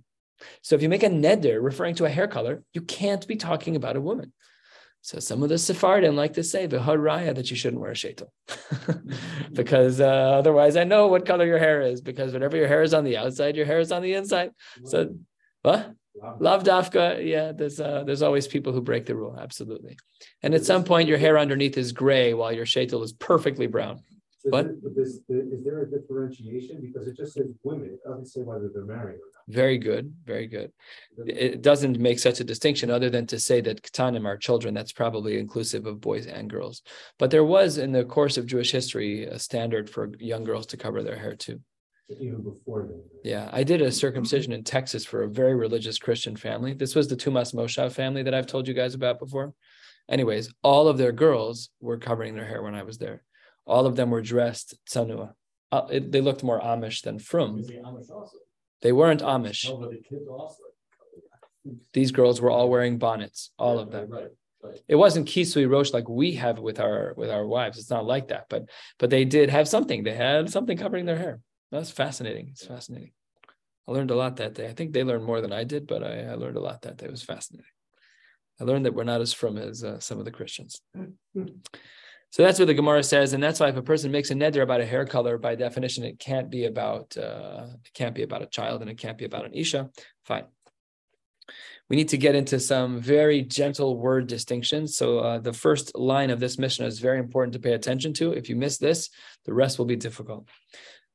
So 0.61 0.77
if 0.77 0.83
you 0.83 0.91
make 0.91 1.03
a 1.03 1.09
neder 1.09 1.63
referring 1.63 1.95
to 1.97 2.05
a 2.05 2.11
hair 2.11 2.29
color, 2.29 2.63
you 2.75 2.83
can't 2.83 3.27
be 3.27 3.37
talking 3.37 3.77
about 3.77 3.97
a 3.97 4.01
woman. 4.03 4.35
So 5.03 5.21
some 5.21 5.43
of 5.43 5.49
the 5.49 5.59
Sephardim 5.59 6.17
like 6.17 6.35
to 6.35 6.45
say 6.45 6.67
the 6.67 6.79
haraya 6.79 7.35
that 7.35 7.51
you 7.51 7.57
shouldn't 7.57 7.81
wear 7.81 7.93
a 7.93 7.95
shaitel, 7.95 8.29
because 9.53 10.01
uh, 10.01 10.05
otherwise 10.05 10.77
I 10.77 10.85
know 10.85 11.07
what 11.07 11.25
color 11.25 11.47
your 11.47 11.59
hair 11.59 11.81
is. 11.81 12.01
Because 12.01 12.33
whatever 12.33 12.57
your 12.57 12.69
hair 12.69 12.83
is 12.83 12.95
on 12.95 13.05
the 13.05 13.17
outside, 13.17 13.57
your 13.57 13.67
hair 13.67 13.81
is 13.81 13.93
on 13.93 14.03
the 14.03 14.15
inside. 14.15 14.51
So 14.85 15.15
what? 15.63 15.95
Love 16.41 16.65
dafka, 16.65 17.25
yeah. 17.25 17.53
There's 17.53 17.81
uh, 17.81 18.03
there's 18.05 18.23
always 18.23 18.49
people 18.49 18.73
who 18.73 18.81
break 18.81 19.07
the 19.07 19.15
rule, 19.15 19.39
absolutely. 19.41 19.97
And 20.43 20.53
at 20.55 20.65
some 20.65 20.85
point, 20.85 21.09
your 21.09 21.19
hair 21.19 21.39
underneath 21.39 21.79
is 21.79 21.93
gray 21.93 22.35
while 22.35 22.53
your 22.53 22.67
shaitel 22.67 23.05
is 23.05 23.13
perfectly 23.13 23.67
brown. 23.67 24.03
It- 24.55 24.77
Is, 24.97 25.21
is 25.29 25.65
there 25.65 25.83
a 25.83 25.91
differentiation? 25.91 26.81
Because 26.81 27.07
it 27.07 27.17
just 27.17 27.35
says 27.35 27.47
women, 27.63 27.91
it 27.95 28.01
doesn't 28.09 28.27
say 28.27 28.41
whether 28.43 28.69
they're 28.73 28.85
married 28.85 29.17
or 29.17 29.29
not. 29.33 29.43
Very 29.49 29.79
good, 29.79 30.13
very 30.27 30.47
good. 30.47 30.73
It 31.27 31.63
doesn't 31.63 31.99
make 31.99 32.19
such 32.19 32.41
a 32.41 32.45
distinction 32.45 32.91
other 32.91 33.09
than 33.11 33.27
to 33.29 33.39
say 33.41 33.61
that 33.63 33.83
ketanim 33.83 34.27
are 34.27 34.37
children. 34.37 34.75
That's 34.75 34.93
probably 34.93 35.39
inclusive 35.39 35.87
of 35.87 36.01
boys 36.01 36.27
and 36.27 36.51
girls. 36.51 36.83
But 37.19 37.31
there 37.31 37.45
was 37.45 37.79
in 37.79 37.93
the 37.93 38.05
course 38.05 38.37
of 38.37 38.47
Jewish 38.47 38.73
history 38.73 39.25
a 39.25 39.39
standard 39.39 39.89
for 39.89 40.11
young 40.19 40.45
girls 40.45 40.67
to 40.67 40.77
cover 40.77 41.03
their 41.03 41.17
hair 41.17 41.35
too. 41.35 41.61
Even 42.21 42.43
before 42.43 42.87
then. 42.89 43.03
Yeah, 43.23 43.49
I 43.53 43.65
did 43.65 43.83
a 43.83 43.93
circumcision 43.93 44.53
in 44.53 44.65
Texas 44.65 45.05
for 45.05 45.23
a 45.23 45.29
very 45.29 45.55
religious 45.55 45.99
Christian 45.99 46.37
family. 46.37 46.73
This 46.75 46.95
was 46.95 47.07
the 47.09 47.17
Tumas 47.17 47.55
Moshav 47.55 47.93
family 47.93 48.23
that 48.23 48.35
I've 48.35 48.47
told 48.47 48.67
you 48.67 48.75
guys 48.75 48.95
about 48.95 49.19
before. 49.19 49.53
Anyways, 50.09 50.53
all 50.63 50.89
of 50.89 50.97
their 50.97 51.13
girls 51.13 51.69
were 51.81 51.99
covering 51.99 52.35
their 52.35 52.47
hair 52.47 52.63
when 52.63 52.75
I 52.75 52.83
was 52.83 52.97
there. 52.97 53.25
All 53.69 53.87
of 53.87 53.95
them 53.97 54.11
were 54.11 54.23
dressed 54.23 54.75
tsanua. 54.91 55.35
Uh, 55.71 55.87
it- 55.91 56.11
they 56.13 56.23
looked 56.23 56.43
more 56.43 56.61
Amish 56.61 57.03
than 57.03 57.19
frum. 57.19 57.63
They 58.83 58.93
weren't 58.93 59.21
Amish. 59.23 59.63
These 61.93 62.13
girls 62.13 62.41
were 62.41 62.51
all 62.51 62.71
wearing 62.71 62.99
bonnets, 62.99 63.51
all 63.59 63.79
of 63.79 63.91
them. 63.91 64.11
It 64.89 64.97
wasn't 64.97 65.29
kisui 65.29 65.71
rosh 65.71 65.93
like 65.93 66.09
we 66.09 66.33
have 66.33 66.59
with 66.59 66.81
our 66.81 67.15
with 67.17 67.31
our 67.31 67.47
wives. 67.47 67.79
It's 67.79 67.91
not 67.91 68.07
like 68.07 68.29
that, 68.29 68.47
but 68.49 68.63
but 68.99 69.11
they 69.11 69.25
did 69.25 69.51
have 69.51 69.69
something. 69.69 70.03
They 70.03 70.15
had 70.15 70.51
something 70.51 70.79
covering 70.79 71.05
their 71.07 71.19
hair. 71.19 71.41
That's 71.71 71.91
fascinating. 71.91 72.49
It's 72.53 72.67
fascinating. 72.67 73.13
I 73.87 73.93
learned 73.93 74.11
a 74.11 74.17
lot 74.17 74.37
that 74.37 74.55
day. 74.55 74.67
I 74.69 74.73
think 74.73 74.93
they 74.93 75.05
learned 75.05 75.25
more 75.25 75.41
than 75.41 75.53
I 75.53 75.65
did, 75.65 75.87
but 75.87 76.03
I, 76.03 76.15
I 76.33 76.35
learned 76.35 76.57
a 76.57 76.61
lot 76.69 76.83
that 76.83 76.97
day. 76.97 77.07
It 77.07 77.11
was 77.11 77.23
fascinating. 77.23 77.71
I 78.61 78.65
learned 78.65 78.87
that 78.87 78.95
we're 78.95 79.05
not 79.05 79.21
as 79.21 79.33
frum 79.33 79.57
as 79.59 79.85
uh, 79.85 79.99
some 80.01 80.19
of 80.19 80.25
the 80.25 80.33
Christians. 80.33 80.81
So 82.31 82.43
that's 82.43 82.59
what 82.59 82.67
the 82.67 82.75
Gemara 82.75 83.03
says, 83.03 83.33
and 83.33 83.43
that's 83.43 83.59
why 83.59 83.69
if 83.69 83.77
a 83.77 83.83
person 83.83 84.11
makes 84.11 84.31
a 84.31 84.35
neder 84.35 84.63
about 84.63 84.83
a 84.83 84.87
hair 84.87 85.07
color, 85.07 85.39
by 85.39 85.55
definition, 85.55 86.05
it 86.05 86.19
can't 86.19 86.51
be 86.51 86.67
about 86.67 87.17
uh, 87.17 87.69
it 87.85 87.93
can't 87.95 88.15
be 88.15 88.23
about 88.23 88.43
a 88.43 88.47
child, 88.47 88.83
and 88.83 88.91
it 88.91 88.99
can't 88.99 89.17
be 89.17 89.25
about 89.25 89.47
an 89.47 89.55
isha. 89.55 89.89
Fine. 90.25 90.45
We 91.89 91.97
need 91.97 92.11
to 92.11 92.19
get 92.19 92.35
into 92.35 92.61
some 92.61 93.01
very 93.01 93.41
gentle 93.41 93.97
word 93.97 94.27
distinctions. 94.27 94.97
So 94.97 95.21
uh, 95.21 95.39
the 95.39 95.55
first 95.55 95.97
line 95.97 96.29
of 96.29 96.39
this 96.39 96.59
Mishnah 96.59 96.87
is 96.87 96.99
very 96.99 97.19
important 97.19 97.55
to 97.55 97.61
pay 97.61 97.73
attention 97.73 98.13
to. 98.15 98.33
If 98.33 98.51
you 98.51 98.57
miss 98.57 98.77
this, 98.77 99.09
the 99.47 99.55
rest 99.55 99.79
will 99.79 99.87
be 99.87 99.97
difficult. 99.97 100.47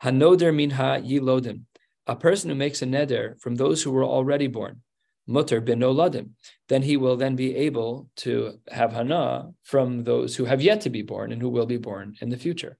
Hanoder 0.04 0.54
minha 0.54 0.99
yilodim, 0.99 1.62
a 2.08 2.15
person 2.15 2.49
who 2.49 2.56
makes 2.56 2.82
a 2.82 2.86
neder 2.86 3.39
from 3.39 3.56
those 3.56 3.84
who 3.84 3.91
were 3.91 4.04
already 4.04 4.47
born, 4.47 4.82
mutter 5.27 5.62
bin 5.62 5.79
noladim, 5.79 6.31
then 6.69 6.81
he 6.81 6.97
will 6.97 7.15
then 7.15 7.36
be 7.36 7.55
able 7.55 8.09
to 8.17 8.59
have 8.69 8.93
hana 8.93 9.51
from 9.63 10.03
those 10.03 10.36
who 10.36 10.45
have 10.45 10.62
yet 10.62 10.81
to 10.81 10.89
be 10.89 11.01
born 11.01 11.31
and 11.31 11.41
who 11.41 11.49
will 11.49 11.65
be 11.65 11.77
born 11.77 12.15
in 12.21 12.29
the 12.29 12.38
future. 12.38 12.77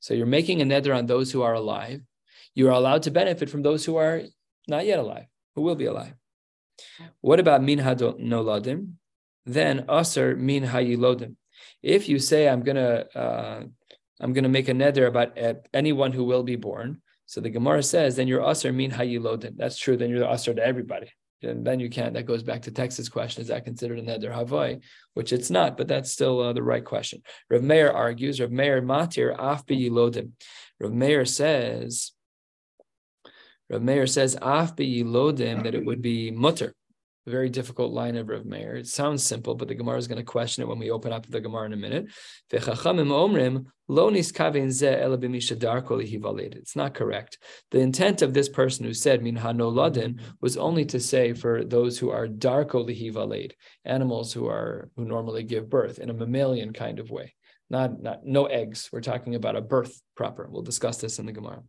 So 0.00 0.14
you're 0.14 0.26
making 0.26 0.60
a 0.62 0.64
neder 0.64 0.96
on 0.96 1.06
those 1.06 1.30
who 1.30 1.42
are 1.42 1.54
alive. 1.54 2.00
You 2.54 2.68
are 2.68 2.72
allowed 2.72 3.04
to 3.04 3.10
benefit 3.10 3.48
from 3.50 3.62
those 3.62 3.84
who 3.84 3.96
are 3.96 4.22
not 4.68 4.86
yet 4.86 4.98
alive, 4.98 5.26
who 5.54 5.62
will 5.62 5.76
be 5.76 5.86
alive. 5.86 6.14
What 7.20 7.40
about 7.40 7.62
min 7.62 7.78
noladim? 7.78 8.92
Then 9.46 9.86
aser 9.90 10.36
min 10.36 10.64
hayilodim. 10.64 11.36
If 11.82 12.08
you 12.08 12.18
say 12.18 12.48
I'm 12.48 12.62
gonna 12.62 13.06
uh, 13.14 13.62
I'm 14.20 14.32
gonna 14.32 14.48
make 14.48 14.68
a 14.68 14.72
neder 14.72 15.06
about 15.08 15.38
uh, 15.38 15.54
anyone 15.74 16.12
who 16.12 16.24
will 16.24 16.42
be 16.42 16.56
born, 16.56 17.02
so 17.26 17.40
the 17.40 17.50
Gemara 17.50 17.82
says 17.82 18.16
then 18.16 18.28
you're 18.28 18.48
aser 18.48 18.72
min 18.72 18.90
hayilodim. 18.92 19.56
That's 19.56 19.78
true. 19.78 19.96
Then 19.96 20.10
you're 20.10 20.28
aser 20.28 20.54
to 20.54 20.64
everybody. 20.64 21.10
And 21.42 21.66
then 21.66 21.80
you 21.80 21.90
can't. 21.90 22.14
That 22.14 22.26
goes 22.26 22.42
back 22.42 22.62
to 22.62 22.70
Texas 22.70 23.08
question: 23.08 23.42
Is 23.42 23.48
that 23.48 23.64
considered 23.64 23.98
a 23.98 24.02
neder 24.02 24.32
havai? 24.32 24.82
Which 25.14 25.32
it's 25.32 25.50
not, 25.50 25.76
but 25.76 25.88
that's 25.88 26.10
still 26.10 26.40
uh, 26.40 26.52
the 26.52 26.62
right 26.62 26.84
question. 26.84 27.22
Rav 27.50 27.62
Meir 27.62 27.90
argues. 27.90 28.40
Rav 28.40 28.50
Meir 28.50 28.82
matir 28.82 29.34
af 29.38 29.66
yilodim. 29.66 30.30
Rav 30.80 30.92
Meir 30.92 31.24
says. 31.24 32.12
Rav 33.70 33.82
Meir 33.82 34.06
says 34.06 34.36
af 34.40 34.76
yilodim 34.76 35.64
that 35.64 35.74
it 35.74 35.84
would 35.84 36.02
be 36.02 36.30
mutter. 36.30 36.74
A 37.26 37.30
very 37.30 37.48
difficult 37.48 37.92
line 37.92 38.16
of 38.16 38.28
Rav 38.28 38.44
Meir. 38.44 38.74
It 38.74 38.88
sounds 38.88 39.24
simple, 39.24 39.54
but 39.54 39.68
the 39.68 39.76
Gemara 39.76 39.98
is 39.98 40.08
going 40.08 40.18
to 40.18 40.24
question 40.24 40.62
it 40.62 40.68
when 40.68 40.80
we 40.80 40.90
open 40.90 41.12
up 41.12 41.24
the 41.26 41.40
Gemara 41.40 41.66
in 41.66 41.72
a 41.72 41.76
minute. 41.76 42.06
It's 42.50 42.66
not 46.76 46.94
correct. 46.94 47.38
The 47.70 47.78
intent 47.78 48.22
of 48.22 48.34
this 48.34 48.48
person 48.48 48.84
who 48.84 48.94
said 48.94 49.22
min 49.22 49.36
hanoladin 49.36 50.20
was 50.40 50.56
only 50.56 50.84
to 50.86 50.98
say 50.98 51.32
for 51.32 51.62
those 51.62 51.98
who 51.98 52.10
are 52.10 52.26
darko 52.26 52.84
lihivaled, 52.84 53.52
animals 53.84 54.32
who 54.32 54.48
are 54.48 54.90
who 54.96 55.04
normally 55.04 55.44
give 55.44 55.70
birth 55.70 56.00
in 56.00 56.10
a 56.10 56.14
mammalian 56.14 56.72
kind 56.72 56.98
of 56.98 57.10
way. 57.10 57.34
Not, 57.72 58.02
not 58.02 58.26
no 58.26 58.44
eggs. 58.44 58.90
We're 58.92 59.00
talking 59.00 59.34
about 59.34 59.56
a 59.56 59.62
birth 59.62 59.98
proper. 60.14 60.46
We'll 60.48 60.60
discuss 60.60 60.98
this 60.98 61.18
in 61.18 61.24
the 61.24 61.32
Gemara. 61.32 61.62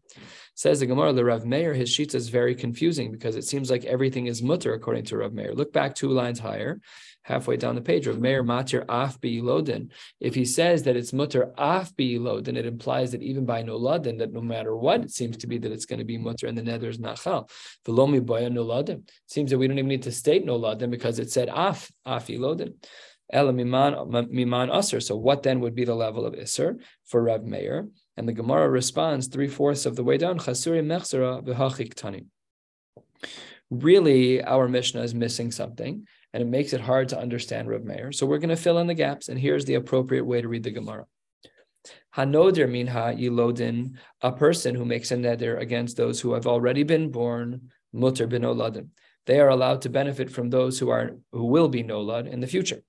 Says 0.54 0.82
the 0.82 0.86
Gemara, 0.86 1.13
the 1.13 1.24
Rav 1.24 1.46
Meir, 1.46 1.74
his 1.74 1.89
shita 1.89 2.16
is 2.16 2.28
very 2.28 2.56
confusing 2.56 3.10
because 3.10 3.38
it 3.38 3.46
seems 3.46 3.72
like 3.72 3.86
everything 3.86 4.28
is 4.28 4.44
mutter 4.44 4.74
according 4.74 5.06
to 5.06 5.18
Rav 5.18 5.32
Meir. 5.32 5.54
Look 5.54 5.72
back 5.72 5.96
two 5.96 6.10
lines 6.10 6.39
higher, 6.39 6.82
halfway 7.22 7.56
down 7.56 7.76
the 7.76 7.82
page. 7.82 8.06
Rav 8.06 8.20
Meir 8.20 8.44
matir 8.44 8.84
af 8.89 9.18
lodin. 9.24 9.92
If 10.20 10.36
he 10.36 10.44
says 10.44 10.84
that 10.84 10.98
it's 10.98 11.13
mutter 11.13 11.54
af 11.58 11.94
lodin, 11.98 12.58
it 12.58 12.66
implies 12.66 13.13
that 13.13 13.24
even 13.24 13.46
by 13.46 13.63
noladin, 13.63 14.20
that 14.20 14.34
no 14.34 14.42
matter 14.42 14.76
what, 14.76 15.06
it 15.06 15.12
seems 15.12 15.38
to 15.38 15.48
be 15.48 15.58
that 15.58 15.72
it's 15.72 15.86
going 15.86 16.00
to 16.00 16.06
be 16.06 16.18
mutter 16.18 16.48
and 16.48 16.58
the 16.58 16.63
nether 16.63 16.89
is 16.89 16.98
nachal. 16.98 17.50
Velomi 17.86 18.20
boya 18.20 18.52
noladin. 18.52 19.08
Seems 19.28 19.52
that 19.52 19.58
we 19.58 19.70
don't 19.70 19.80
even 19.80 19.88
need 19.88 20.04
to 20.04 20.12
state 20.12 20.46
noladin 20.46 20.92
because 20.92 21.18
it 21.20 21.32
said 21.32 21.48
af 21.48 21.89
af. 22.06 22.30
Ela 23.32 23.54
miman 23.54 24.10
miman 24.32 24.76
aser. 24.76 25.00
So 25.00 25.16
what 25.16 25.44
then 25.44 25.60
would 25.62 25.76
be 25.76 25.86
the 25.86 25.96
level 25.96 26.26
of 26.26 26.36
iser 26.36 26.78
for 27.06 27.24
Rav 27.24 27.44
Meir? 27.44 27.88
And 28.18 28.28
the 28.28 28.34
Gemara 28.34 28.70
responds 28.70 29.28
three 29.28 29.48
fourths 29.48 29.86
of 29.86 29.96
the 29.96 30.04
way 30.04 30.18
down. 30.18 30.40
Chasuri 30.40 30.84
mechzera 30.84 31.44
v'hachik 31.44 31.94
tani. 31.94 32.26
Really, 33.70 34.44
our 34.44 34.68
Mishnah 34.68 35.02
is 35.02 35.16
missing 35.16 35.52
something, 35.52 36.06
and 36.32 36.44
it 36.44 36.48
makes 36.48 36.74
it 36.74 36.82
hard 36.82 37.10
to 37.10 37.20
understand 37.20 37.70
Rav 37.70 37.84
Meir. 37.84 38.12
So 38.12 38.26
we're 38.26 38.38
going 38.38 38.50
to 38.50 38.56
fill 38.56 38.78
in 38.78 38.88
the 38.88 38.94
gaps, 38.94 39.30
and 39.30 39.40
here's 39.40 39.66
the 39.66 39.76
appropriate 39.76 40.26
way 40.26 40.42
to 40.42 40.48
read 40.48 40.64
the 40.64 40.72
Gemara. 40.72 41.06
Hanoder 42.16 42.70
minha 42.70 43.16
yilodin, 43.18 43.98
a 44.22 44.32
person 44.32 44.76
who 44.76 44.86
makes 44.86 45.12
a 45.12 45.16
neder 45.16 45.60
against 45.60 45.98
those 45.98 46.22
who 46.22 46.34
have 46.34 46.46
already 46.46 46.84
been 46.84 47.10
born, 47.10 47.72
mutter 47.92 48.28
bin 48.28 48.44
oladim. 48.44 48.90
They 49.26 49.40
are 49.40 49.50
allowed 49.50 49.82
to 49.82 49.90
benefit 49.90 50.30
from 50.30 50.50
those 50.50 50.78
who 50.80 50.90
are 50.90 51.18
who 51.32 51.46
will 51.46 51.70
be 51.70 51.84
nolad 51.84 52.32
in 52.32 52.40
the 52.42 52.48
future. 52.48 52.84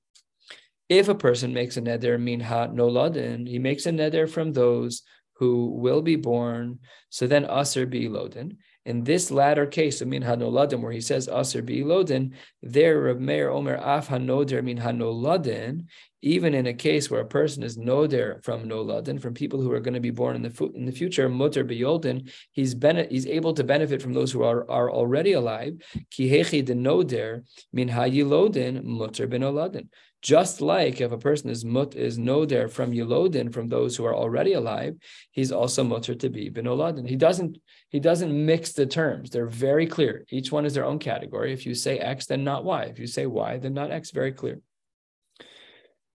If 0.88 1.08
a 1.08 1.14
person 1.14 1.54
makes 1.54 1.76
a 1.76 1.82
neder 1.82 2.20
minha 2.20 2.68
noladin, 2.72 3.48
he 3.48 3.58
makes 3.58 3.86
a 3.86 3.90
neder 3.90 4.28
from 4.28 4.52
those 4.52 5.02
who 5.36 5.66
will 5.66 6.02
be 6.02 6.16
born. 6.16 6.78
So 7.08 7.26
then 7.26 7.46
aser 7.46 7.86
be 7.86 8.08
lodin. 8.08 8.58
In 8.86 9.02
this 9.02 9.30
latter 9.30 9.64
case 9.64 10.02
of 10.02 10.08
minha 10.08 10.36
noladim, 10.36 10.82
where 10.82 10.92
he 10.92 11.00
says 11.00 11.26
aser 11.26 11.62
be 11.62 11.82
lodin, 11.82 12.34
there 12.62 13.00
Rav 13.00 13.18
Meir 13.18 13.50
Omer 13.50 13.76
af 13.76 14.08
hanoder 14.08 14.62
minha 14.62 14.90
noladin. 14.92 15.86
Even 16.20 16.54
in 16.54 16.66
a 16.66 16.72
case 16.72 17.10
where 17.10 17.20
a 17.20 17.26
person 17.26 17.62
is 17.62 17.76
noder 17.76 18.40
from 18.44 18.68
noladin, 18.68 19.20
from 19.20 19.34
people 19.34 19.60
who 19.60 19.72
are 19.72 19.80
going 19.80 19.94
to 19.94 20.00
be 20.00 20.10
born 20.10 20.36
in 20.36 20.42
the 20.42 20.50
fu- 20.50 20.72
in 20.74 20.84
the 20.84 20.92
future, 20.92 21.28
mutter 21.28 21.64
beyoldin, 21.64 22.30
he's 22.52 22.74
he's 23.10 23.26
able 23.26 23.54
to 23.54 23.64
benefit 23.64 24.00
from 24.00 24.12
those 24.12 24.32
who 24.32 24.42
are, 24.42 24.70
are 24.70 24.90
already 24.90 25.32
alive. 25.32 25.74
Kihechi 26.10 26.64
de 26.64 26.74
noder 26.74 27.42
min 27.72 27.88
hayilodin 27.88 28.84
mutter 28.84 29.26
benoladin. 29.26 29.88
Just 30.24 30.62
like 30.62 31.02
if 31.02 31.12
a 31.12 31.18
person 31.18 31.50
is 31.50 31.66
mut 31.66 31.94
is 31.94 32.18
noder 32.18 32.66
from 32.66 32.92
Yelodin, 32.92 33.52
from 33.52 33.68
those 33.68 33.94
who 33.94 34.06
are 34.06 34.14
already 34.14 34.54
alive, 34.54 34.96
he's 35.32 35.52
also 35.52 35.84
mutter 35.84 36.14
to 36.14 36.30
be 36.30 36.48
benoladin. 36.48 37.06
He 37.06 37.14
doesn't 37.14 37.58
he 37.90 38.00
doesn't 38.00 38.46
mix 38.46 38.72
the 38.72 38.86
terms. 38.86 39.28
They're 39.28 39.46
very 39.46 39.86
clear. 39.86 40.24
Each 40.30 40.50
one 40.50 40.64
is 40.64 40.72
their 40.72 40.86
own 40.86 40.98
category. 40.98 41.52
If 41.52 41.66
you 41.66 41.74
say 41.74 41.98
X, 41.98 42.24
then 42.24 42.42
not 42.42 42.64
Y. 42.64 42.84
If 42.84 42.98
you 42.98 43.06
say 43.06 43.26
Y, 43.26 43.58
then 43.58 43.74
not 43.74 43.90
X. 43.90 44.12
Very 44.12 44.32
clear. 44.32 44.62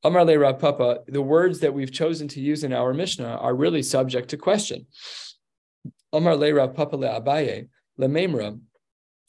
Amar 0.03 0.25
le 0.25 0.55
Papa, 0.55 1.01
the 1.07 1.21
words 1.21 1.61
that 1.61 1.75
we've 1.75 1.93
chosen 1.93 2.29
to 2.29 2.41
use 2.41 2.65
in 2.65 2.73
our 2.73 2.95
Mishnah 2.95 3.37
are 3.37 3.55
really 3.55 3.83
subject 3.83 4.31
to 4.31 4.39
question. 4.39 4.87
Amar 6.15 6.35
le 6.35 6.69
Papa 6.69 6.97
le 6.97 7.09
Abaye 7.09 7.69
le 7.99 8.09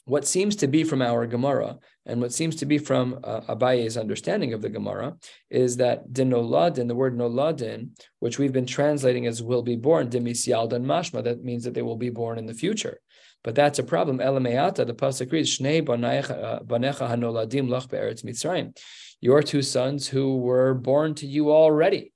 what 0.10 0.26
seems 0.26 0.56
to 0.58 0.68
be 0.68 0.84
from 0.84 1.04
our 1.04 1.28
Gemara 1.28 1.78
and 2.08 2.20
what 2.20 2.34
seems 2.34 2.56
to 2.58 2.66
be 2.66 2.80
from 2.80 3.20
uh, 3.24 3.42
Abaye's 3.42 3.96
understanding 3.96 4.54
of 4.54 4.62
the 4.64 4.70
Gemara 4.70 5.16
is 5.52 5.78
that 5.78 6.12
dinoladin, 6.12 6.88
the 6.88 6.96
word 6.96 7.16
noladin, 7.16 7.92
which 8.18 8.40
we've 8.40 8.52
been 8.52 8.66
translating 8.66 9.28
as 9.28 9.44
will 9.44 9.62
be 9.62 9.76
born, 9.76 10.10
demisyaldan 10.10 10.84
mashma, 10.84 11.24
that 11.24 11.44
means 11.44 11.64
that 11.64 11.76
they 11.76 11.84
will 11.84 11.96
be 11.96 12.10
born 12.10 12.40
in 12.40 12.48
the 12.48 12.56
future. 12.56 13.00
But 13.44 13.54
that's 13.54 13.78
a 13.78 13.84
problem. 13.84 14.18
Elameata, 14.18 14.86
the 14.86 14.96
pasuk 14.96 15.32
reads, 15.32 15.60
Shnei 15.60 15.86
banecha 15.86 16.66
hanoladim 16.68 17.68
lach 17.70 17.88
be'eretz 17.90 18.24
Mitzrayim. 18.26 18.76
Your 19.22 19.44
two 19.44 19.62
sons 19.62 20.08
who 20.08 20.38
were 20.38 20.74
born 20.74 21.14
to 21.16 21.28
you 21.28 21.52
already. 21.52 22.14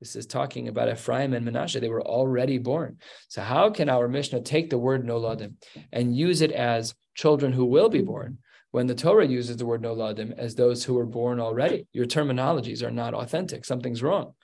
This 0.00 0.14
is 0.14 0.26
talking 0.26 0.68
about 0.68 0.90
Ephraim 0.90 1.32
and 1.32 1.46
Menashe. 1.46 1.80
They 1.80 1.88
were 1.88 2.02
already 2.02 2.58
born. 2.58 2.98
So 3.28 3.40
how 3.40 3.70
can 3.70 3.88
our 3.88 4.08
Mishnah 4.08 4.42
take 4.42 4.68
the 4.68 4.78
word 4.78 5.06
noladim 5.06 5.54
and 5.92 6.16
use 6.16 6.42
it 6.42 6.52
as 6.52 6.94
children 7.14 7.52
who 7.52 7.64
will 7.64 7.88
be 7.88 8.02
born 8.02 8.38
when 8.72 8.86
the 8.86 8.94
Torah 8.94 9.26
uses 9.26 9.56
the 9.56 9.64
word 9.64 9.82
noladim 9.82 10.36
as 10.36 10.54
those 10.54 10.84
who 10.84 10.94
were 10.94 11.06
born 11.06 11.40
already? 11.40 11.86
Your 11.92 12.04
terminologies 12.04 12.82
are 12.82 12.90
not 12.90 13.14
authentic. 13.14 13.64
Something's 13.64 14.02
wrong. 14.02 14.34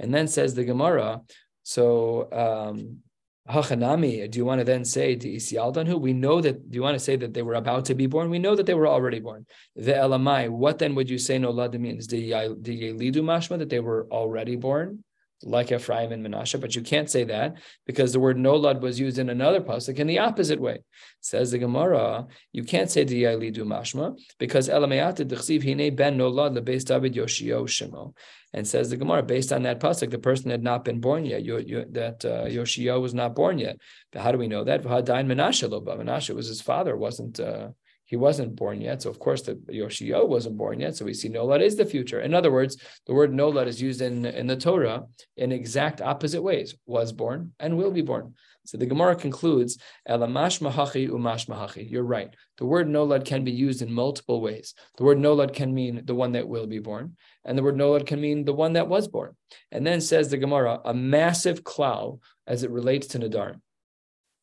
And 0.00 0.12
then 0.12 0.26
says 0.26 0.54
the 0.54 0.64
Gemara, 0.64 1.22
so 1.62 2.28
um, 2.32 2.98
Hachanami, 3.48 4.30
do 4.30 4.38
you 4.38 4.44
want 4.46 4.60
to 4.60 4.64
then 4.64 4.86
say 4.86 5.16
to 5.16 5.28
Isyaldanhu? 5.28 6.00
We 6.00 6.14
know 6.14 6.40
that, 6.40 6.70
do 6.70 6.76
you 6.76 6.82
want 6.82 6.94
to 6.94 6.98
say 6.98 7.16
that 7.16 7.34
they 7.34 7.42
were 7.42 7.54
about 7.54 7.84
to 7.86 7.94
be 7.94 8.06
born? 8.06 8.30
We 8.30 8.38
know 8.38 8.54
that 8.56 8.64
they 8.64 8.72
were 8.72 8.88
already 8.88 9.20
born. 9.20 9.44
The 9.76 9.92
Elamai, 9.92 10.48
what 10.48 10.78
then 10.78 10.94
would 10.94 11.10
you 11.10 11.18
say 11.18 11.38
no 11.38 11.50
lad 11.50 11.78
means? 11.78 12.06
The 12.06 12.30
Yelidu 12.30 13.16
Mashma, 13.16 13.58
that 13.58 13.68
they 13.68 13.80
were 13.80 14.06
already 14.10 14.56
born? 14.56 15.04
Like 15.42 15.72
Ephraim 15.72 16.12
and 16.12 16.24
Menashe, 16.24 16.60
but 16.60 16.74
you 16.74 16.82
can't 16.82 17.10
say 17.10 17.24
that 17.24 17.56
because 17.86 18.12
the 18.12 18.20
word 18.20 18.36
nolad 18.36 18.80
was 18.80 18.98
used 18.98 19.18
in 19.18 19.28
another 19.28 19.60
pasuk 19.60 19.98
in 19.98 20.06
the 20.06 20.18
opposite 20.18 20.60
way. 20.60 20.78
Says 21.20 21.50
the 21.50 21.58
Gemara, 21.58 22.26
you 22.52 22.64
can't 22.64 22.90
say 22.90 23.04
the 23.04 23.24
Yalidu 23.24 23.58
Mashma 23.58 24.18
because 24.38 24.68
Elamayatid 24.68 25.28
Dechsiv 25.28 25.64
Hine 25.64 25.94
Ben 25.94 26.18
Nolad 26.18 26.56
LeBeis 26.58 26.84
David 26.84 27.14
Yoshio 27.16 27.64
Shemo. 27.64 28.14
And 28.52 28.66
says 28.66 28.88
the 28.88 28.96
Gemara, 28.96 29.24
based 29.24 29.52
on 29.52 29.62
that 29.64 29.80
pasuk, 29.80 30.10
the 30.10 30.18
person 30.18 30.50
had 30.50 30.62
not 30.62 30.84
been 30.84 31.00
born 31.00 31.24
yet. 31.24 31.44
You, 31.44 31.58
you, 31.58 31.84
that 31.90 32.24
uh, 32.24 32.44
Yoshio 32.44 33.00
was 33.00 33.12
not 33.12 33.34
born 33.34 33.58
yet. 33.58 33.78
But 34.12 34.22
how 34.22 34.30
do 34.30 34.38
we 34.38 34.46
know 34.46 34.62
that? 34.62 34.82
V'hadain 34.82 35.26
Menashe 35.26 35.68
Loba. 35.68 35.98
Menashe 35.98 36.32
was 36.34 36.46
his 36.46 36.60
father, 36.60 36.96
wasn't. 36.96 37.40
Uh, 37.40 37.70
he 38.14 38.18
wasn't 38.28 38.54
born 38.54 38.80
yet. 38.80 39.02
So 39.02 39.10
of 39.10 39.18
course 39.18 39.42
the 39.42 39.58
Yoshio 39.68 40.24
wasn't 40.24 40.56
born 40.56 40.78
yet. 40.78 40.94
So 40.94 41.04
we 41.04 41.14
see 41.14 41.28
Nolad 41.28 41.60
is 41.60 41.74
the 41.74 41.84
future. 41.84 42.20
In 42.20 42.32
other 42.32 42.52
words, 42.52 42.76
the 43.08 43.12
word 43.12 43.32
Nolad 43.32 43.66
is 43.66 43.82
used 43.82 44.00
in, 44.00 44.24
in 44.24 44.46
the 44.46 44.56
Torah 44.56 45.02
in 45.36 45.50
exact 45.50 46.00
opposite 46.00 46.40
ways. 46.40 46.76
Was 46.86 47.10
born 47.10 47.40
and 47.58 47.76
will 47.76 47.90
be 47.90 48.02
born. 48.02 48.34
So 48.66 48.78
the 48.78 48.86
Gemara 48.86 49.16
concludes, 49.16 49.78
Elamash 50.08 50.56
mahachi 50.66 51.08
umash 51.08 51.48
mahachi. 51.48 51.90
You're 51.90 52.10
right. 52.18 52.30
The 52.58 52.66
word 52.66 52.86
nolad 52.86 53.24
can 53.24 53.42
be 53.42 53.50
used 53.50 53.82
in 53.82 53.92
multiple 53.92 54.40
ways. 54.40 54.74
The 54.96 55.02
word 55.02 55.18
nolad 55.18 55.52
can 55.52 55.74
mean 55.74 56.02
the 56.04 56.14
one 56.14 56.32
that 56.36 56.46
will 56.46 56.68
be 56.68 56.78
born, 56.78 57.16
and 57.44 57.58
the 57.58 57.64
word 57.64 57.74
nolad 57.74 58.06
can 58.06 58.20
mean 58.20 58.44
the 58.44 58.58
one 58.64 58.74
that 58.74 58.86
was 58.86 59.08
born. 59.08 59.32
And 59.72 59.84
then 59.84 60.00
says 60.00 60.28
the 60.28 60.38
Gemara, 60.44 60.78
a 60.84 60.94
massive 60.94 61.64
cloud 61.64 62.20
as 62.46 62.62
it 62.62 62.70
relates 62.70 63.08
to 63.08 63.18
Nadarim. 63.18 63.60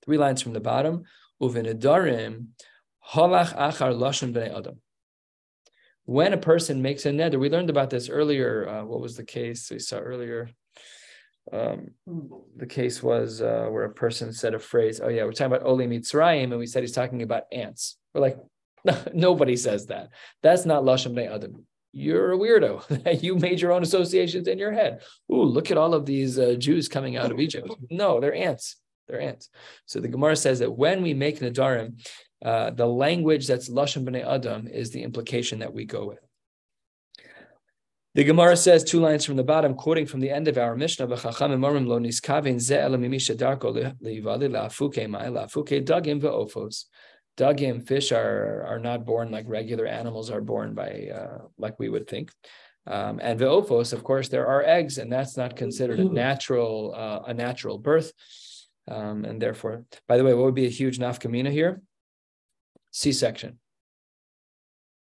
Three 0.03 0.17
lines 0.17 0.41
from 0.41 0.53
the 0.53 0.60
bottom. 0.60 1.03
Uvinadarim 1.41 2.47
Halach 3.09 3.55
achar 3.57 3.93
lashon 3.93 4.33
bnei 4.33 4.57
adam. 4.57 4.79
When 6.05 6.33
a 6.33 6.37
person 6.37 6.81
makes 6.81 7.05
a 7.05 7.11
neder, 7.11 7.39
we 7.39 7.49
learned 7.49 7.69
about 7.69 7.89
this 7.89 8.09
earlier. 8.09 8.67
Uh, 8.67 8.85
what 8.85 9.01
was 9.01 9.15
the 9.15 9.23
case 9.23 9.69
we 9.69 9.79
saw 9.79 9.97
earlier? 9.97 10.49
Um, 11.51 11.91
the 12.55 12.65
case 12.65 13.01
was 13.01 13.41
uh, 13.41 13.67
where 13.69 13.83
a 13.83 13.93
person 13.93 14.31
said 14.33 14.53
a 14.53 14.59
phrase. 14.59 15.01
Oh 15.03 15.09
yeah, 15.09 15.23
we're 15.23 15.31
talking 15.31 15.53
about 15.53 15.65
Oli 15.65 15.87
Mitzrayim, 15.87 16.43
and 16.43 16.59
we 16.59 16.67
said 16.67 16.83
he's 16.83 16.91
talking 16.91 17.21
about 17.21 17.43
ants. 17.51 17.97
We're 18.13 18.21
like, 18.21 18.37
nobody 19.13 19.55
says 19.55 19.87
that. 19.87 20.09
That's 20.43 20.65
not 20.65 20.83
lashon 20.83 21.13
bnei 21.13 21.33
adam. 21.33 21.65
You're 21.93 22.33
a 22.33 22.37
weirdo. 22.37 23.21
you 23.23 23.35
made 23.35 23.59
your 23.59 23.73
own 23.73 23.83
associations 23.83 24.47
in 24.47 24.57
your 24.57 24.71
head. 24.71 25.01
Ooh, 25.31 25.43
look 25.43 25.71
at 25.71 25.77
all 25.77 25.93
of 25.93 26.05
these 26.05 26.39
uh, 26.39 26.55
Jews 26.57 26.87
coming 26.87 27.17
out 27.17 27.31
of 27.31 27.39
Egypt. 27.39 27.69
No, 27.89 28.19
they're 28.19 28.33
ants. 28.33 28.77
They're 29.07 29.21
ants. 29.21 29.49
So 29.85 29.99
the 29.99 30.07
Gemara 30.07 30.37
says 30.37 30.59
that 30.59 30.71
when 30.71 31.01
we 31.01 31.13
make 31.13 31.39
nadarim, 31.39 32.01
uh, 32.43 32.71
the 32.71 32.88
language 32.88 33.47
that's 33.47 33.69
lashon 33.69 34.06
b'nei 34.06 34.25
adam 34.25 34.67
is 34.67 34.91
the 34.91 35.04
implication 35.04 35.60
that 35.60 35.73
we 35.73 35.86
go 35.86 36.08
with. 36.08 36.19
The 38.13 38.25
Gemara 38.25 38.58
says 38.58 38.84
two 38.84 38.99
lines 38.99 39.23
from 39.23 39.38
the 39.38 39.43
bottom, 39.43 39.73
quoting 39.73 40.06
from 40.06 40.19
the 40.19 40.30
end 40.30 40.49
of 40.49 40.58
our 40.58 40.75
Mishnah, 40.75 41.08
"V'chacham 41.08 41.62
lo 41.88 41.99
niskavin 41.99 42.60
ze 42.60 42.75
elamimisha 42.75 43.38
darko 43.38 43.95
leivali 44.01 44.49
la'afuke 44.49 45.10
mai 45.10 45.27
la'afuke 45.27 45.86
dagim 45.86 46.19
ve'ofos." 46.19 46.86
Dagim 47.38 47.88
fish 47.88 48.12
are 48.12 48.65
are 48.67 48.80
not 48.80 49.06
born 49.06 49.32
like 49.32 49.45
regular 49.47 49.86
animals 49.86 50.30
are 50.30 50.41
born 50.41 50.73
by 50.73 51.10
uh, 51.13 51.45
like 51.58 51.80
we 51.80 51.88
would 51.88 52.06
think. 52.06 52.32
Um, 52.86 53.21
and 53.21 53.39
ve'ofos, 53.39 53.93
of 53.93 54.04
course, 54.04 54.27
there 54.27 54.47
are 54.47 54.63
eggs, 54.63 54.97
and 54.97 55.10
that's 55.10 55.38
not 55.38 55.56
considered 55.56 55.99
a 55.99 56.04
natural 56.04 56.93
uh, 56.93 57.21
a 57.27 57.34
natural 57.34 57.77
birth. 57.77 58.12
Um, 58.89 59.23
and 59.23 59.41
therefore, 59.41 59.86
by 60.10 60.17
the 60.17 60.25
way, 60.25 60.34
what 60.34 60.45
would 60.45 60.56
be 60.56 60.65
a 60.65 60.69
huge 60.69 60.97
nafkamina 60.97 61.49
here? 61.49 61.82
C-section. 62.91 63.60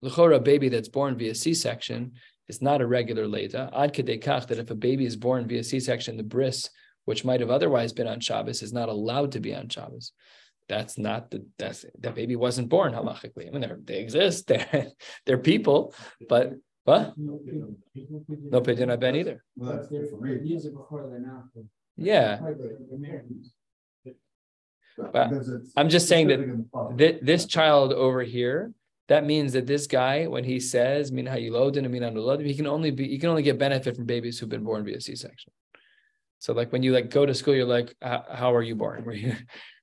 L'chora, 0.01 0.37
a 0.37 0.39
baby 0.39 0.69
that's 0.69 0.89
born 0.89 1.17
via 1.17 1.33
C-section 1.33 2.13
is 2.47 2.61
not 2.61 2.81
a 2.81 2.87
regular 2.87 3.27
leda. 3.27 3.69
Ad 3.75 3.93
kedekach 3.93 4.47
that 4.47 4.59
if 4.59 4.69
a 4.69 4.75
baby 4.75 5.05
is 5.05 5.15
born 5.15 5.47
via 5.47 5.63
C-section, 5.63 6.17
the 6.17 6.23
bris, 6.23 6.69
which 7.05 7.25
might 7.25 7.39
have 7.39 7.49
otherwise 7.49 7.93
been 7.93 8.07
on 8.07 8.19
Shabbos, 8.19 8.61
is 8.61 8.73
not 8.73 8.89
allowed 8.89 9.31
to 9.33 9.39
be 9.39 9.55
on 9.55 9.69
Shabbos. 9.69 10.11
That's 10.67 10.97
not 10.97 11.29
the 11.29 11.45
that's 11.59 11.85
that 11.99 12.15
baby 12.15 12.35
wasn't 12.35 12.69
born 12.69 12.93
halachically. 12.93 13.47
I 13.47 13.51
mean, 13.51 13.83
they 13.83 13.99
exist. 13.99 14.47
They're 14.47 14.87
they're 15.25 15.37
people, 15.37 15.93
but 16.27 16.53
what? 16.85 17.13
No 17.17 17.37
people 17.37 17.75
no 18.27 18.61
pidyon 18.61 18.99
ben 18.99 19.15
either. 19.15 19.43
Yeah. 21.97 22.39
But 24.97 25.31
I'm 25.75 25.89
just 25.89 26.07
saying 26.07 26.27
that 26.27 26.97
th- 26.97 27.19
this 27.21 27.45
child 27.45 27.93
over 27.93 28.23
here, 28.23 28.71
that 29.07 29.25
means 29.25 29.53
that 29.53 29.67
this 29.67 29.87
guy, 29.87 30.25
when 30.25 30.43
he 30.43 30.59
says 30.59 31.11
min 31.11 31.25
hayilodin 31.25 31.85
and 31.85 31.91
min 31.91 32.45
he 32.45 32.55
can 32.55 32.67
only 32.67 32.91
be 32.91 33.07
he 33.07 33.17
can 33.17 33.29
only 33.29 33.43
get 33.43 33.59
benefit 33.59 33.95
from 33.95 34.05
babies 34.05 34.39
who've 34.39 34.49
been 34.49 34.63
born 34.63 34.83
via 34.85 34.99
C-section. 34.99 35.51
So 36.39 36.53
like 36.53 36.71
when 36.71 36.83
you 36.83 36.93
like 36.93 37.09
go 37.09 37.25
to 37.25 37.33
school, 37.33 37.55
you're 37.55 37.65
like, 37.65 37.95
how 38.01 38.53
are 38.53 38.61
you 38.61 38.75
born? 38.75 39.03
Were 39.05 39.13
you 39.13 39.35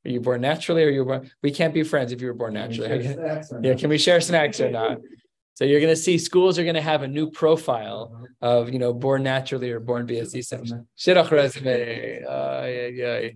are 0.04 0.10
you 0.10 0.20
born 0.20 0.40
naturally 0.40 0.82
or 0.82 0.90
you 0.90 1.04
born? 1.04 1.30
We 1.42 1.52
can't 1.52 1.74
be 1.74 1.82
friends 1.82 2.12
if 2.12 2.20
you 2.20 2.26
were 2.26 2.34
born 2.34 2.54
naturally. 2.54 3.04
yeah, 3.62 3.74
can 3.74 3.88
we 3.88 3.98
share 3.98 4.20
snacks 4.20 4.60
or 4.60 4.70
not? 4.70 4.98
So 5.54 5.66
you're 5.66 5.80
going 5.80 5.92
to 5.92 6.00
see 6.00 6.16
schools 6.16 6.58
are 6.58 6.62
going 6.62 6.76
to 6.76 6.80
have 6.80 7.02
a 7.02 7.06
new 7.06 7.30
profile 7.30 8.10
uh-huh. 8.14 8.60
of 8.60 8.72
you 8.72 8.78
know 8.78 8.94
born 8.94 9.22
naturally 9.22 9.70
or 9.70 9.80
born 9.80 10.06
via 10.06 10.24
C-section. 10.24 10.88
Shidduch 10.98 11.30
resume. 11.30 12.24
Uh, 12.24 12.64
yeah, 12.64 12.86
yeah. 12.86 13.28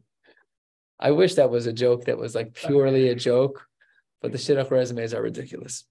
I 0.99 1.11
wish 1.11 1.35
that 1.35 1.51
was 1.51 1.67
a 1.67 1.73
joke 1.73 2.07
that 2.07 2.19
was 2.19 2.35
like 2.35 2.55
purely 2.55 3.09
a 3.09 3.15
joke, 3.15 3.67
but 4.23 4.33
the 4.33 4.39
shidduch 4.39 4.71
resumes 4.71 5.13
are 5.15 5.23
ridiculous. 5.23 5.85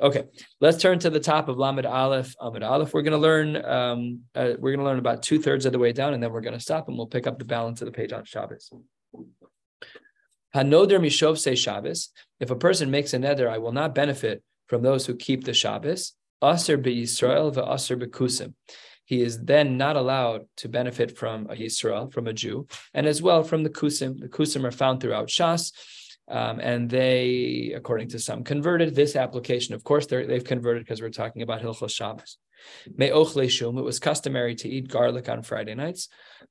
Okay, 0.00 0.24
let's 0.60 0.80
turn 0.80 1.00
to 1.00 1.10
the 1.10 1.20
top 1.20 1.48
of 1.48 1.58
Lamed 1.58 1.86
Aleph. 1.86 2.34
Lamed 2.40 2.62
Aleph, 2.62 2.94
we're 2.94 3.02
going 3.02 3.12
to 3.12 3.18
learn. 3.18 3.64
Um, 3.64 4.20
uh, 4.34 4.54
we're 4.58 4.70
going 4.70 4.78
to 4.78 4.84
learn 4.84 4.98
about 4.98 5.22
two 5.22 5.40
thirds 5.40 5.66
of 5.66 5.72
the 5.72 5.78
way 5.78 5.92
down, 5.92 6.14
and 6.14 6.22
then 6.22 6.32
we're 6.32 6.40
going 6.40 6.54
to 6.54 6.60
stop, 6.60 6.88
and 6.88 6.96
we'll 6.96 7.06
pick 7.06 7.26
up 7.26 7.38
the 7.38 7.44
balance 7.44 7.82
of 7.82 7.86
the 7.86 7.92
page 7.92 8.12
on 8.12 8.24
Shabbos. 8.24 8.70
Hanoder 10.54 11.00
mishov 11.00 11.38
say 11.38 11.54
Shabbos. 11.54 12.10
If 12.40 12.50
a 12.50 12.56
person 12.56 12.90
makes 12.90 13.12
a 13.12 13.18
neder, 13.18 13.48
I 13.48 13.58
will 13.58 13.72
not 13.72 13.94
benefit 13.94 14.42
from 14.68 14.82
those 14.82 15.06
who 15.06 15.14
keep 15.14 15.44
the 15.44 15.54
Shabbos. 15.54 16.14
Aser 16.42 16.76
be 16.76 17.02
Yisrael 17.02 17.52
be 17.52 18.06
bekusim 18.06 18.54
he 19.08 19.22
is 19.22 19.42
then 19.42 19.78
not 19.78 19.96
allowed 19.96 20.42
to 20.58 20.68
benefit 20.68 21.16
from 21.16 21.46
a 21.46 21.54
Yisrael, 21.54 22.12
from 22.12 22.26
a 22.26 22.34
Jew, 22.34 22.66
and 22.92 23.06
as 23.06 23.22
well 23.22 23.42
from 23.42 23.62
the 23.62 23.70
Kusim. 23.70 24.20
The 24.20 24.28
Kusim 24.28 24.64
are 24.64 24.70
found 24.70 25.00
throughout 25.00 25.28
Shas, 25.28 25.72
um, 26.28 26.60
and 26.60 26.90
they, 26.90 27.72
according 27.74 28.10
to 28.10 28.18
some, 28.18 28.44
converted 28.44 28.94
this 28.94 29.16
application. 29.16 29.74
Of 29.74 29.82
course, 29.82 30.04
they've 30.04 30.44
converted 30.44 30.84
because 30.84 31.00
we're 31.00 31.08
talking 31.08 31.40
about 31.40 31.62
Hilchos 31.62 31.90
Shabbos. 31.90 32.36
Shum. 33.48 33.78
It 33.78 33.84
was 33.84 33.98
customary 33.98 34.54
to 34.56 34.68
eat 34.68 34.88
garlic 34.88 35.30
on 35.30 35.42
Friday 35.42 35.74
nights. 35.74 36.08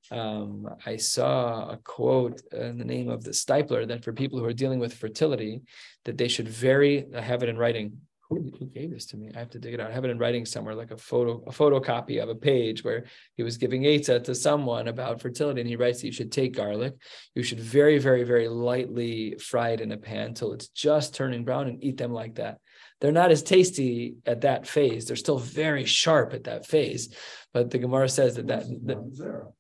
Um, 0.10 0.68
I 0.84 0.98
saw 0.98 1.70
a 1.70 1.78
quote 1.78 2.42
in 2.52 2.80
the 2.80 2.86
name 2.86 3.08
of 3.08 3.24
the 3.24 3.32
Steipler 3.32 3.88
that 3.88 4.04
for 4.04 4.14
people 4.14 4.40
who 4.40 4.46
are 4.46 4.54
dealing 4.54 4.80
with 4.80 4.96
fertility, 4.96 5.62
that 6.06 6.18
they 6.18 6.28
should 6.28 6.48
very 6.48 7.06
I 7.16 7.22
have 7.22 7.44
it 7.44 7.50
in 7.50 7.58
writing 7.58 8.00
who, 8.30 8.52
who 8.60 8.66
gave 8.66 8.92
this 8.92 9.06
to 9.08 9.18
me? 9.18 9.32
I 9.36 9.40
have 9.40 9.52
to 9.52 9.60
dig 9.60 9.74
it 9.74 9.80
out. 9.80 9.90
I 9.90 9.94
have 9.94 10.04
it 10.04 10.10
in 10.10 10.18
writing 10.18 10.46
somewhere, 10.46 10.76
like 10.76 10.92
a 10.92 10.98
photo, 10.98 11.44
a 11.48 11.52
photocopy 11.52 12.22
of 12.22 12.30
a 12.30 12.36
page 12.36 12.84
where 12.84 13.06
he 13.36 13.44
was 13.44 13.58
giving 13.58 13.84
Eitzah 13.84 14.24
to 14.26 14.36
someone 14.36 14.88
about 14.88 15.22
fertility. 15.22 15.62
And 15.62 15.70
he 15.70 15.76
writes 15.76 16.02
that 16.02 16.08
you 16.08 16.14
should 16.14 16.32
take 16.32 16.56
garlic. 16.56 16.96
You 17.36 17.44
should 17.44 17.60
very, 17.60 18.00
very, 18.00 18.24
very 18.24 18.48
lightly 18.48 19.36
fry 19.40 19.70
it 19.70 19.82
in 19.82 19.92
a 19.92 19.98
pan 19.98 20.34
till 20.34 20.54
it's 20.54 20.68
just 20.68 21.16
turning 21.16 21.46
brown 21.46 21.68
and 21.68 21.84
eat 21.84 21.98
them 21.98 22.12
like 22.12 22.36
that. 22.36 22.60
They're 23.00 23.12
not 23.12 23.32
as 23.32 23.44
tasty 23.44 24.16
at 24.26 24.42
that 24.42 24.68
phase. 24.68 25.06
They're 25.06 25.16
still 25.16 25.38
very 25.38 25.86
sharp 25.86 26.34
at 26.34 26.46
that 26.46 26.66
phase, 26.66 27.16
But 27.58 27.72
the 27.72 27.80
Gemara 27.80 28.08
says 28.08 28.36
that 28.36 28.46
that, 28.46 28.66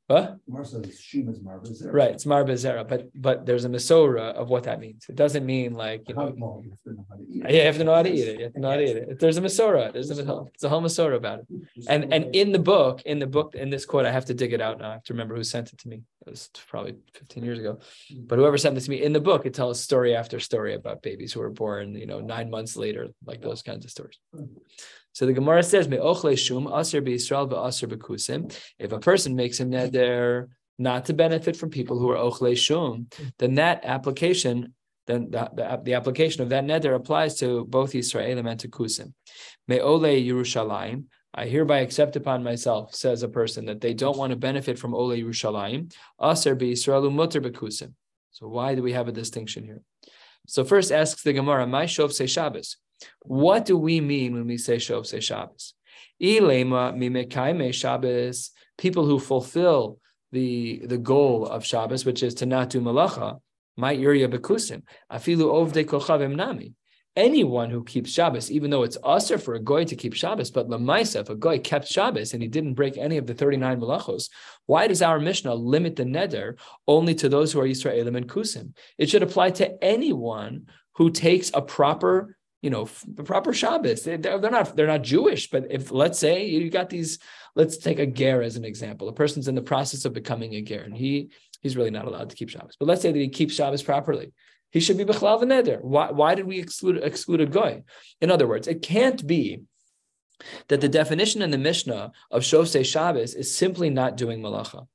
what? 0.05 0.37
Gemara 0.45 0.65
says 0.65 0.99
Shum 1.01 1.29
is 1.29 1.39
Zera. 1.39 1.91
Right, 1.91 2.11
it's 2.11 2.27
Mar 2.27 2.43
Bezerah, 2.43 2.87
but 2.87 3.09
but 3.15 3.47
there's 3.47 3.65
a 3.65 3.69
Masora 3.69 4.33
of 4.33 4.49
what 4.49 4.65
that 4.65 4.79
means. 4.79 5.07
It 5.09 5.15
doesn't 5.15 5.43
mean 5.43 5.73
like 5.73 6.07
you 6.07 6.13
know, 6.13 6.31
Well, 6.37 6.61
you 6.63 6.69
have 6.69 6.83
to 6.83 6.93
know 6.93 7.05
how 7.09 7.15
to 7.15 7.23
eat 7.23 7.43
yeah, 7.43 7.49
you 7.49 7.61
have 7.61 7.77
to 7.77 7.83
know 7.83 7.95
how 7.95 8.03
to 8.03 8.11
eat 8.11 8.27
it. 8.27 8.37
You 8.37 8.43
have 8.43 8.53
to 8.53 8.59
know 8.59 8.69
how 8.69 8.75
to 8.75 8.83
eat 8.83 8.97
it. 8.97 9.19
There's 9.19 9.37
a 9.37 9.41
Masora. 9.41 9.91
There's 9.91 10.11
a 10.11 10.45
it's 10.53 10.63
a 10.63 10.69
whole 10.69 10.83
Masora 10.83 11.15
about 11.15 11.39
it. 11.39 11.47
And 11.89 12.13
and 12.13 12.35
in 12.35 12.51
the 12.51 12.59
book, 12.59 13.01
in 13.01 13.17
the 13.17 13.25
book, 13.25 13.55
in 13.55 13.71
this 13.71 13.83
quote, 13.83 14.05
I 14.05 14.11
have 14.11 14.25
to 14.25 14.35
dig 14.35 14.53
it 14.53 14.61
out 14.61 14.77
now. 14.77 14.89
I 14.91 14.93
have 14.93 15.03
to 15.05 15.13
remember 15.13 15.35
who 15.35 15.43
sent 15.43 15.73
it 15.73 15.79
to 15.79 15.87
me. 15.87 16.03
It 16.27 16.29
was 16.29 16.51
probably 16.67 16.95
15 17.15 17.43
years 17.43 17.57
ago. 17.57 17.79
Mm. 18.13 18.27
But 18.27 18.37
whoever 18.37 18.59
sent 18.59 18.75
this 18.75 18.85
to 18.85 18.91
me 18.91 19.01
in 19.01 19.13
the 19.13 19.21
book, 19.21 19.47
it 19.47 19.55
tells 19.55 19.81
story 19.81 20.15
after 20.15 20.39
story 20.39 20.75
about 20.75 21.01
babies 21.01 21.33
who 21.33 21.39
were 21.39 21.49
born, 21.49 21.95
you 21.95 22.05
know, 22.05 22.19
nine 22.19 22.49
months 22.49 22.75
later, 22.75 23.07
like 23.25 23.41
those 23.41 23.63
kinds 23.63 23.85
of 23.85 23.91
stories. 23.91 24.19
So 25.17 25.25
the 25.25 25.33
Gemara 25.33 25.63
says, 25.63 25.87
"Me'ochle 25.87 26.37
shum 26.37 26.67
aser 26.67 27.01
b'Yisrael 27.01 27.49
v'aser 27.49 27.91
b'kusim." 27.91 28.55
If 28.77 28.91
a 28.91 28.99
person 28.99 29.35
makes 29.35 29.59
a 29.59 29.65
neder 29.65 30.49
not 30.77 31.05
to 31.05 31.13
benefit 31.15 31.57
from 31.57 31.71
people 31.71 31.97
who 31.97 32.11
are 32.11 32.17
ochle 32.17 32.53
shum, 32.53 33.07
then 33.39 33.55
that 33.55 33.83
application, 33.83 34.75
then 35.07 35.31
the, 35.31 35.49
the, 35.55 35.81
the 35.85 35.93
application 35.95 36.43
of 36.43 36.49
that 36.49 36.65
neder 36.65 36.93
applies 36.93 37.33
to 37.39 37.65
both 37.65 37.93
Yisraelim 37.93 38.47
and 38.47 38.59
to 38.59 38.67
kusim. 38.67 39.13
Me'ole 39.67 40.01
Yerushalayim. 40.01 41.05
I 41.33 41.47
hereby 41.47 41.79
accept 41.79 42.15
upon 42.15 42.43
myself, 42.43 42.93
says 42.93 43.23
a 43.23 43.27
person, 43.27 43.65
that 43.65 43.81
they 43.81 43.95
don't 43.95 44.19
want 44.19 44.29
to 44.29 44.35
benefit 44.35 44.77
from 44.77 44.93
Ole 44.93 45.17
Yerushalayim. 45.17 45.91
Aser 46.21 46.55
b'Yisrael 46.55 47.11
mutter 47.11 47.41
b'kusim. 47.41 47.93
So 48.29 48.47
why 48.47 48.75
do 48.75 48.83
we 48.83 48.93
have 48.93 49.07
a 49.07 49.11
distinction 49.11 49.63
here? 49.63 49.81
So 50.45 50.63
first 50.63 50.91
asks 50.91 51.23
the 51.23 51.33
Gemara, 51.33 51.65
"My 51.65 51.85
shov 51.85 52.13
say 52.13 52.27
Shabbos." 52.27 52.77
What 53.21 53.65
do 53.65 53.77
we 53.77 54.01
mean 54.01 54.33
when 54.33 54.47
we 54.47 54.57
say 54.57 54.77
shov 54.77 55.05
say 55.05 55.19
Shabbos? 55.19 55.73
Ilema 56.21 56.95
mimekaime 56.95 57.73
Shabbos. 57.73 58.51
People 58.77 59.05
who 59.05 59.19
fulfill 59.19 59.99
the 60.31 60.83
the 60.85 60.97
goal 60.97 61.45
of 61.45 61.65
Shabbos, 61.65 62.05
which 62.05 62.23
is 62.23 62.35
to 62.35 62.45
not 62.45 62.69
do 62.69 62.81
malacha. 62.81 63.39
My 63.75 63.95
uriya 63.95 64.31
bekusim. 64.33 64.83
Afilu 65.11 65.45
ovde 65.45 65.85
kochavim 65.85 66.35
nami. 66.35 66.73
Anyone 67.15 67.71
who 67.71 67.83
keeps 67.83 68.11
Shabbos, 68.11 68.51
even 68.51 68.69
though 68.69 68.83
it's 68.83 68.97
usher 69.03 69.39
for 69.39 69.55
a 69.55 69.59
goy 69.59 69.85
to 69.85 69.95
keep 69.95 70.13
Shabbos, 70.13 70.51
but 70.51 70.69
lamaisa, 70.69 71.21
if 71.21 71.29
a 71.29 71.35
goy 71.35 71.57
kept 71.57 71.87
Shabbos 71.87 72.33
and 72.33 72.43
he 72.43 72.47
didn't 72.47 72.75
break 72.75 72.95
any 72.95 73.17
of 73.17 73.25
the 73.25 73.33
39 73.33 73.81
malachos, 73.81 74.29
why 74.67 74.87
does 74.87 75.01
our 75.01 75.19
Mishnah 75.19 75.55
limit 75.55 75.95
the 75.95 76.03
neder 76.03 76.59
only 76.87 77.15
to 77.15 77.27
those 77.27 77.51
who 77.51 77.59
are 77.59 77.65
Yisraelim 77.65 78.15
and 78.15 78.29
Kusim? 78.29 78.75
It 78.99 79.09
should 79.09 79.23
apply 79.23 79.49
to 79.51 79.83
anyone 79.83 80.67
who 80.93 81.09
takes 81.09 81.49
a 81.55 81.61
proper, 81.61 82.36
you 82.61 82.69
know, 82.69 82.89
the 83.07 83.23
proper 83.23 83.53
Shabbos. 83.53 84.03
They, 84.03 84.17
they're, 84.17 84.39
they're 84.39 84.51
not 84.51 84.75
they're 84.75 84.87
not 84.87 85.03
Jewish, 85.03 85.49
but 85.49 85.67
if 85.69 85.91
let's 85.91 86.19
say 86.19 86.45
you 86.45 86.69
got 86.69 86.89
these, 86.89 87.19
let's 87.55 87.77
take 87.77 87.99
a 87.99 88.05
ger 88.05 88.41
as 88.41 88.55
an 88.55 88.65
example. 88.65 89.09
A 89.09 89.13
person's 89.13 89.47
in 89.47 89.55
the 89.55 89.61
process 89.61 90.05
of 90.05 90.13
becoming 90.13 90.53
a 90.55 90.61
ger, 90.61 90.81
and 90.81 90.95
he 90.95 91.31
he's 91.61 91.77
really 91.77 91.91
not 91.91 92.05
allowed 92.05 92.29
to 92.29 92.35
keep 92.35 92.49
Shabbos. 92.49 92.75
But 92.79 92.87
let's 92.87 93.01
say 93.01 93.11
that 93.11 93.19
he 93.19 93.29
keeps 93.29 93.53
Shabbos 93.53 93.83
properly. 93.83 94.31
He 94.71 94.79
should 94.79 94.97
be 94.97 95.05
bechlav 95.05 95.41
neder. 95.43 95.81
Why, 95.81 96.11
why 96.11 96.35
did 96.35 96.45
we 96.45 96.59
exclude 96.59 96.97
exclude 97.03 97.41
a 97.41 97.45
goy? 97.45 97.83
In 98.21 98.31
other 98.31 98.47
words, 98.47 98.67
it 98.67 98.81
can't 98.81 99.25
be 99.25 99.61
that 100.67 100.81
the 100.81 100.89
definition 100.89 101.41
in 101.41 101.51
the 101.51 101.57
Mishnah 101.57 102.11
of 102.31 102.43
Shosei 102.43 102.85
Shabbos 102.85 103.33
is 103.33 103.53
simply 103.53 103.89
not 103.89 104.17
doing 104.17 104.41
malacha. 104.41 104.87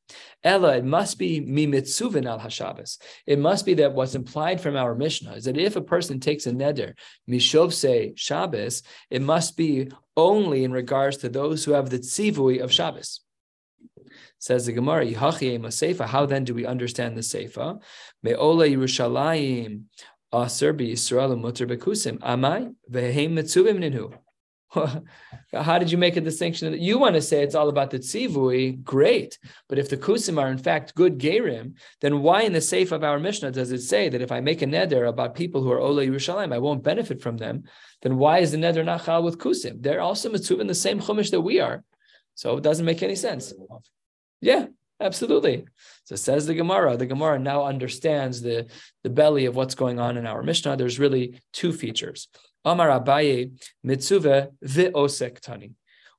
Ella, 0.44 0.76
it 0.76 0.84
must 0.84 1.18
be 1.18 1.40
mi 1.40 1.66
mitzuvin 1.66 2.26
al 2.26 2.38
hashabbos. 2.38 2.98
It 3.26 3.38
must 3.38 3.64
be 3.66 3.74
that 3.74 3.94
what's 3.94 4.14
implied 4.14 4.60
from 4.60 4.76
our 4.76 4.94
Mishnah 4.94 5.34
is 5.34 5.44
that 5.44 5.58
if 5.58 5.76
a 5.76 5.80
person 5.80 6.20
takes 6.20 6.46
a 6.46 6.52
neder 6.52 6.94
mishovsei 7.28 8.12
Shabbos, 8.16 8.82
it 9.10 9.22
must 9.22 9.56
be 9.56 9.90
only 10.16 10.64
in 10.64 10.72
regards 10.72 11.16
to 11.18 11.28
those 11.28 11.64
who 11.64 11.72
have 11.72 11.90
the 11.90 11.98
tzivui 11.98 12.62
of 12.62 12.72
Shabbos. 12.72 13.20
Says 14.38 14.66
the 14.66 14.72
Gemara, 14.72 15.06
Seifa. 15.06 16.06
How 16.06 16.26
then 16.26 16.44
do 16.44 16.54
we 16.54 16.66
understand 16.66 17.16
the 17.16 17.20
Seifa? 17.20 17.80
Me'ola 18.22 18.66
Yerushalayim 18.66 19.84
aser 20.34 20.74
b'Yisrael 20.74 21.40
mutter 21.40 21.66
bekusim. 21.66 22.18
Amai 22.18 22.74
ve'heim 22.90 23.34
mitzuvim 23.34 23.78
ninhu. 23.78 24.12
How 25.52 25.78
did 25.78 25.90
you 25.90 25.98
make 25.98 26.16
a 26.16 26.20
distinction? 26.20 26.72
that 26.72 26.80
You 26.80 26.98
want 26.98 27.14
to 27.14 27.20
say 27.22 27.42
it's 27.42 27.54
all 27.54 27.68
about 27.68 27.90
the 27.90 27.98
tzivui, 27.98 28.82
great. 28.82 29.38
But 29.68 29.78
if 29.78 29.90
the 29.90 29.98
kusim 29.98 30.40
are 30.40 30.48
in 30.48 30.56
fact 30.58 30.94
good 30.94 31.18
gerim, 31.18 31.74
then 32.00 32.22
why 32.22 32.42
in 32.42 32.52
the 32.52 32.60
safe 32.60 32.90
of 32.90 33.04
our 33.04 33.18
Mishnah 33.18 33.50
does 33.52 33.70
it 33.70 33.82
say 33.82 34.08
that 34.08 34.22
if 34.22 34.32
I 34.32 34.40
make 34.40 34.62
a 34.62 34.66
neder 34.66 35.08
about 35.08 35.34
people 35.34 35.62
who 35.62 35.70
are 35.70 35.78
Ola 35.78 36.06
Yerushalayim, 36.06 36.54
I 36.54 36.58
won't 36.58 36.82
benefit 36.82 37.20
from 37.20 37.36
them? 37.36 37.64
Then 38.00 38.16
why 38.16 38.38
is 38.38 38.52
the 38.52 38.56
neder 38.56 38.84
not 38.84 39.04
chal 39.04 39.22
with 39.22 39.38
kusim? 39.38 39.82
They're 39.82 40.00
also 40.00 40.30
mitzvah 40.30 40.60
in 40.60 40.66
the 40.66 40.74
same 40.74 41.00
chumash 41.00 41.30
that 41.32 41.42
we 41.42 41.60
are. 41.60 41.84
So 42.34 42.56
it 42.56 42.62
doesn't 42.62 42.86
make 42.86 43.02
any 43.02 43.16
sense. 43.16 43.52
Yeah, 44.40 44.66
absolutely. 45.00 45.66
So 46.04 46.16
says 46.16 46.46
the 46.46 46.54
Gemara. 46.54 46.96
The 46.96 47.06
Gemara 47.06 47.38
now 47.38 47.64
understands 47.64 48.40
the, 48.40 48.68
the 49.02 49.10
belly 49.10 49.44
of 49.44 49.54
what's 49.54 49.74
going 49.74 50.00
on 50.00 50.16
in 50.16 50.26
our 50.26 50.42
Mishnah. 50.42 50.76
There's 50.78 50.98
really 50.98 51.40
two 51.52 51.72
features. 51.74 52.28
Amar 52.64 52.88
Abaye 52.88 53.52
mitzvah 53.82 54.50
ve'osek 54.64 55.40
tani. 55.40 55.72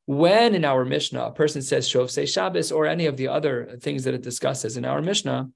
When 0.05 0.53
in 0.53 0.65
our 0.65 0.83
Mishnah 0.83 1.23
a 1.23 1.31
person 1.31 1.61
says 1.61 1.87
Shov 1.87 2.09
say 2.09 2.25
Shabbos 2.25 2.71
or 2.71 2.85
any 2.85 3.05
of 3.05 3.15
the 3.15 3.29
other 3.29 3.77
things 3.79 4.03
that 4.03 4.13
it 4.13 4.21
discusses 4.21 4.75
in 4.75 4.83
our 4.83 5.01
Mishnah, 5.01 5.49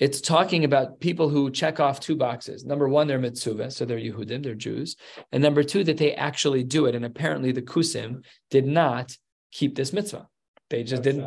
it's 0.00 0.20
talking 0.20 0.64
about 0.64 0.98
people 0.98 1.28
who 1.28 1.50
check 1.50 1.78
off 1.78 2.00
two 2.00 2.16
boxes. 2.16 2.64
Number 2.64 2.88
one, 2.88 3.06
they're 3.06 3.20
mitzvah, 3.20 3.70
so 3.70 3.84
they're 3.84 3.98
Yehudim, 3.98 4.42
they're 4.42 4.56
Jews. 4.56 4.96
And 5.30 5.40
number 5.40 5.62
two, 5.62 5.84
that 5.84 5.98
they 5.98 6.14
actually 6.14 6.64
do 6.64 6.86
it. 6.86 6.96
And 6.96 7.04
apparently 7.04 7.52
the 7.52 7.62
Kusim 7.62 8.24
did 8.50 8.66
not 8.66 9.16
keep 9.52 9.76
this 9.76 9.92
mitzvah. 9.92 10.28
They 10.70 10.82
just 10.82 11.02
didn't. 11.02 11.26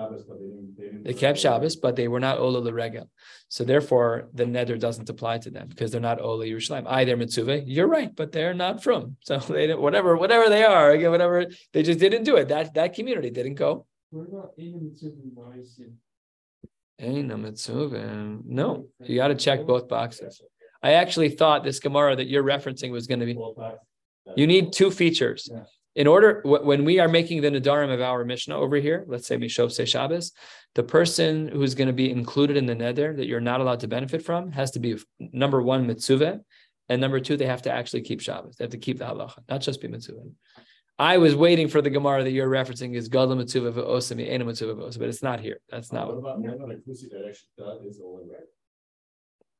They 1.03 1.13
kept 1.13 1.39
Shabbos, 1.39 1.75
but 1.75 1.95
they 1.95 2.07
were 2.07 2.19
not 2.19 2.39
Ola 2.39 2.59
L'Regel. 2.59 3.09
So 3.49 3.63
therefore, 3.63 4.29
the 4.33 4.45
neder 4.45 4.79
doesn't 4.79 5.09
apply 5.09 5.37
to 5.39 5.51
them 5.51 5.67
because 5.69 5.91
they're 5.91 6.01
not 6.01 6.19
Ola 6.19 6.45
Yerushalayim. 6.45 6.85
I, 6.87 7.05
they're 7.05 7.17
Mitzvah. 7.17 7.61
You're 7.65 7.87
right, 7.87 8.13
but 8.13 8.31
they're 8.31 8.53
not 8.53 8.83
frum. 8.83 9.17
So 9.21 9.37
they 9.49 9.67
didn't, 9.67 9.81
whatever, 9.81 10.17
whatever 10.17 10.49
they 10.49 10.63
are, 10.63 10.91
again, 10.91 11.11
whatever 11.11 11.45
they 11.71 11.83
just 11.83 11.99
didn't 11.99 12.23
do 12.23 12.35
it. 12.35 12.49
That 12.49 12.73
that 12.73 12.93
community 12.93 13.29
didn't 13.29 13.55
go. 13.55 13.85
What 14.09 14.27
about 14.27 14.53
Ina 14.59 14.79
Mitzvah 14.79 15.11
Ma'asim? 15.35 15.93
Ain't 16.99 17.31
a 17.31 17.37
mitzvah. 17.37 18.39
No, 18.43 18.87
you 19.03 19.17
got 19.17 19.27
to 19.27 19.35
check 19.35 19.65
both 19.67 19.87
boxes. 19.87 20.41
I 20.81 20.93
actually 20.93 21.29
thought 21.29 21.63
this 21.63 21.79
Gemara 21.79 22.15
that 22.15 22.27
you're 22.27 22.43
referencing 22.43 22.91
was 22.91 23.05
going 23.05 23.19
to 23.19 23.25
be. 23.25 23.37
You 24.35 24.47
need 24.47 24.73
two 24.73 24.89
features. 24.89 25.49
Yeah. 25.97 26.01
In 26.01 26.07
order, 26.07 26.41
when 26.45 26.85
we 26.85 26.99
are 26.99 27.07
making 27.07 27.41
the 27.41 27.49
Nadarim 27.49 27.93
of 27.93 28.01
our 28.01 28.23
Mishnah 28.23 28.55
over 28.55 28.75
here, 28.77 29.03
let's 29.07 29.27
say 29.27 29.37
Mishov 29.37 29.71
say 29.71 29.85
Shabbos, 29.85 30.31
the 30.75 30.83
person 30.83 31.47
who's 31.47 31.75
going 31.75 31.87
to 31.87 31.93
be 31.93 32.11
included 32.11 32.55
in 32.55 32.67
the 32.67 32.75
Neder 32.75 33.15
that 33.17 33.25
you're 33.25 33.41
not 33.41 33.61
allowed 33.61 33.79
to 33.81 33.87
benefit 33.87 34.23
from 34.23 34.51
has 34.51 34.71
to 34.71 34.79
be 34.79 34.97
number 35.19 35.61
one, 35.61 35.87
Mitzvah, 35.87 36.39
and 36.89 37.01
number 37.01 37.19
two, 37.19 37.35
they 37.35 37.47
have 37.47 37.63
to 37.63 37.71
actually 37.71 38.01
keep 38.01 38.21
Shabbos. 38.21 38.55
They 38.55 38.63
have 38.63 38.71
to 38.71 38.77
keep 38.77 38.99
the 38.99 39.05
halacha, 39.05 39.39
not 39.49 39.61
just 39.61 39.81
be 39.81 39.87
Mitzvah. 39.87 40.21
I 40.99 41.17
was 41.17 41.35
waiting 41.35 41.67
for 41.67 41.81
the 41.81 41.89
Gemara 41.89 42.23
that 42.23 42.31
you're 42.31 42.49
referencing 42.49 42.95
is 42.95 43.07
Gadol 43.07 43.35
Mitzvah 43.35 43.71
v'osami, 43.71 44.29
Ena 44.29 44.45
Mitzvah 44.45 44.75
v'osam, 44.75 44.99
but 44.99 45.09
it's 45.09 45.23
not 45.23 45.39
here. 45.39 45.59
That's 45.69 45.91
not 45.91 46.07
what. 46.07 46.17
about 46.17 46.39
one 46.39 46.61
other 46.61 46.81
kusi 46.87 47.09
that 47.11 47.25
actually 47.27 47.49
does 47.57 47.81
is 47.85 48.01
only 48.03 48.23
red? 48.31 48.41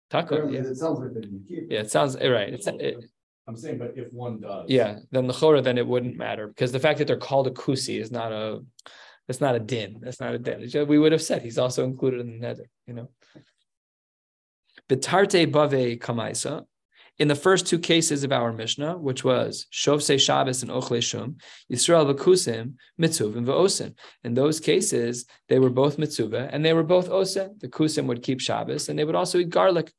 Taka, 0.10 0.48
yeah. 0.50 0.62
It 0.62 0.78
sounds 0.78 1.00
like 1.00 1.14
that 1.14 1.26
you 1.30 1.42
keep. 1.48 1.68
Yeah, 1.70 1.82
it 1.82 1.92
sounds 1.92 2.16
right. 2.16 2.54
It's 2.54 2.66
it, 2.66 3.04
I'm 3.48 3.56
saying, 3.56 3.78
but 3.78 3.94
if 3.96 4.12
one 4.12 4.42
does. 4.42 4.66
yeah. 4.70 5.00
Then 5.12 5.28
the 5.28 5.34
chora, 5.34 5.64
then 5.64 5.78
it 5.78 5.88
wouldn't 5.88 6.18
matter 6.18 6.48
because 6.48 6.72
the 6.72 6.80
fact 6.80 7.00
that 7.00 7.08
they're 7.08 7.18
called 7.18 7.48
a 7.48 7.52
kusi 7.52 8.00
is 8.00 8.12
not 8.12 8.32
a, 8.32 8.60
it's 9.30 9.42
not 9.42 9.56
a 9.56 9.60
din. 9.60 10.00
That's 10.02 10.20
not 10.20 10.34
a 10.34 10.40
din. 10.40 10.88
We 10.88 11.00
would 11.00 11.12
have 11.14 11.22
said 11.22 11.42
he's 11.42 11.58
also 11.58 11.86
included 11.86 12.22
in 12.22 12.40
the 12.40 12.46
neder. 12.48 12.66
You 12.86 12.94
know. 12.94 13.10
Betarte 14.90 15.52
bave 15.52 16.00
kamaisa. 16.00 16.66
In 17.20 17.28
the 17.28 17.36
first 17.36 17.66
two 17.66 17.80
cases 17.80 18.24
of 18.24 18.32
our 18.32 18.54
Mishnah, 18.54 18.98
which 19.00 19.24
was 19.24 19.66
Shovse 19.74 20.20
Shabbos 20.20 20.62
and 20.62 20.70
Ochle 20.70 21.02
Shum, 21.02 21.38
Yisrael 21.72 22.14
v'kusim, 22.14 22.74
mitzuvim 23.02 23.44
v'osin. 23.44 23.96
In 24.24 24.36
those 24.36 24.60
cases, 24.60 25.26
they 25.50 25.58
were 25.58 25.72
both 25.72 25.98
mitzuvah 25.98 26.50
and 26.52 26.64
they 26.64 26.74
were 26.74 26.84
both 26.84 27.10
osa. 27.10 27.50
The 27.58 27.70
kusim 27.70 28.06
would 28.06 28.22
keep 28.22 28.40
Shabbos 28.40 28.88
and 28.88 29.00
they 29.00 29.04
would 29.04 29.16
also 29.16 29.40
eat 29.40 29.50
garlic. 29.50 29.92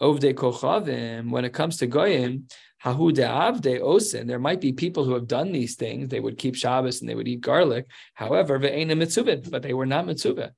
Ovde 0.00 0.34
kochavim, 0.34 1.30
when 1.30 1.44
it 1.44 1.52
comes 1.52 1.78
to 1.78 1.86
goyim, 1.86 2.46
hahu 2.84 3.12
de'avde 3.12 3.80
osin, 3.80 4.26
there 4.26 4.38
might 4.38 4.60
be 4.60 4.72
people 4.72 5.04
who 5.04 5.14
have 5.14 5.26
done 5.26 5.52
these 5.52 5.76
things. 5.76 6.08
They 6.08 6.20
would 6.20 6.38
keep 6.38 6.54
Shabbos 6.54 7.00
and 7.00 7.08
they 7.08 7.14
would 7.14 7.28
eat 7.28 7.40
garlic. 7.40 7.86
However, 8.14 8.58
but 8.58 8.72
they 8.72 9.74
were 9.74 9.86
not 9.86 10.06
mitzuvah. 10.06 10.50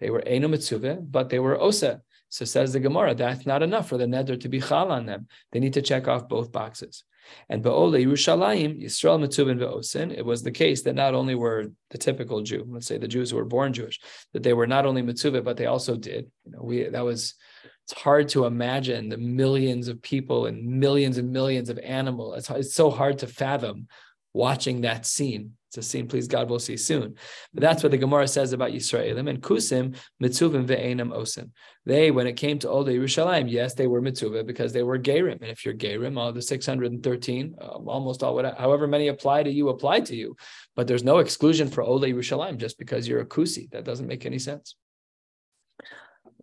They 0.00 0.10
were 0.10 0.22
ena 0.26 0.48
mitzuvah, 0.48 1.10
but 1.10 1.28
they 1.28 1.38
were 1.38 1.60
osa. 1.60 2.02
So 2.28 2.44
says 2.44 2.72
the 2.72 2.80
Gemara, 2.80 3.14
that's 3.14 3.46
not 3.46 3.62
enough 3.62 3.88
for 3.88 3.96
the 3.96 4.06
neder 4.06 4.40
to 4.40 4.48
be 4.48 4.60
chal 4.60 4.90
on 4.90 5.06
them. 5.06 5.28
They 5.52 5.60
need 5.60 5.74
to 5.74 5.82
check 5.82 6.08
off 6.08 6.28
both 6.28 6.50
boxes. 6.50 7.04
And 7.48 7.62
Ba'ole 7.62 8.04
Yerushalayim, 8.04 8.82
Yisrael 8.82 9.20
Mitzuvin 9.20 9.58
Ve'osin, 9.58 10.12
it 10.12 10.24
was 10.24 10.42
the 10.42 10.50
case 10.50 10.82
that 10.82 10.94
not 10.94 11.14
only 11.14 11.34
were 11.34 11.66
the 11.90 11.98
typical 11.98 12.42
Jew, 12.42 12.66
let's 12.68 12.86
say 12.86 12.98
the 12.98 13.08
Jews 13.08 13.30
who 13.30 13.36
were 13.36 13.44
born 13.44 13.72
Jewish, 13.72 14.00
that 14.32 14.42
they 14.42 14.52
were 14.52 14.66
not 14.66 14.84
only 14.84 15.02
Mitzuvah, 15.02 15.44
but 15.44 15.56
they 15.56 15.66
also 15.66 15.96
did. 15.96 16.30
You 16.44 16.52
know, 16.52 16.62
we 16.62 16.84
that 16.88 17.04
was 17.04 17.34
it's 17.84 18.00
hard 18.00 18.28
to 18.30 18.46
imagine 18.46 19.10
the 19.10 19.18
millions 19.18 19.88
of 19.88 20.00
people 20.00 20.46
and 20.46 20.64
millions 20.64 21.18
and 21.18 21.30
millions 21.30 21.68
of 21.68 21.78
animals. 21.78 22.38
It's, 22.38 22.50
it's 22.50 22.74
so 22.74 22.90
hard 22.90 23.18
to 23.18 23.26
fathom 23.26 23.88
watching 24.32 24.80
that 24.82 25.04
scene. 25.04 25.52
It's 25.68 25.76
a 25.78 25.82
scene, 25.82 26.08
please 26.08 26.26
God, 26.26 26.48
we'll 26.48 26.60
see 26.60 26.78
soon. 26.78 27.16
But 27.52 27.60
that's 27.60 27.82
what 27.82 27.92
the 27.92 27.98
Gemara 27.98 28.26
says 28.26 28.52
about 28.52 28.70
Yisraelim 28.70 29.28
and 29.28 29.42
Kusim, 29.42 29.96
mitzuvim 30.22 30.66
ve'enam 30.66 31.12
osim. 31.12 31.50
They, 31.84 32.10
when 32.10 32.26
it 32.26 32.34
came 32.34 32.58
to 32.60 32.70
Old 32.70 32.86
Yerushalayim, 32.86 33.50
yes, 33.50 33.74
they 33.74 33.86
were 33.86 34.00
mitzvah 34.00 34.44
because 34.44 34.72
they 34.72 34.82
were 34.82 34.98
gerim. 34.98 35.42
And 35.42 35.50
if 35.50 35.64
you're 35.64 35.74
gerim, 35.74 36.16
all 36.16 36.32
the 36.32 36.40
613, 36.40 37.56
um, 37.60 37.88
almost 37.88 38.22
all, 38.22 38.42
however 38.56 38.86
many 38.86 39.08
apply 39.08 39.42
to 39.42 39.50
you, 39.50 39.68
apply 39.68 40.00
to 40.00 40.16
you. 40.16 40.36
But 40.74 40.86
there's 40.86 41.04
no 41.04 41.18
exclusion 41.18 41.68
for 41.68 41.82
Old 41.82 42.02
Yerushalayim 42.02 42.56
just 42.56 42.78
because 42.78 43.06
you're 43.06 43.20
a 43.20 43.26
kusi. 43.26 43.70
That 43.72 43.84
doesn't 43.84 44.06
make 44.06 44.24
any 44.24 44.38
sense. 44.38 44.76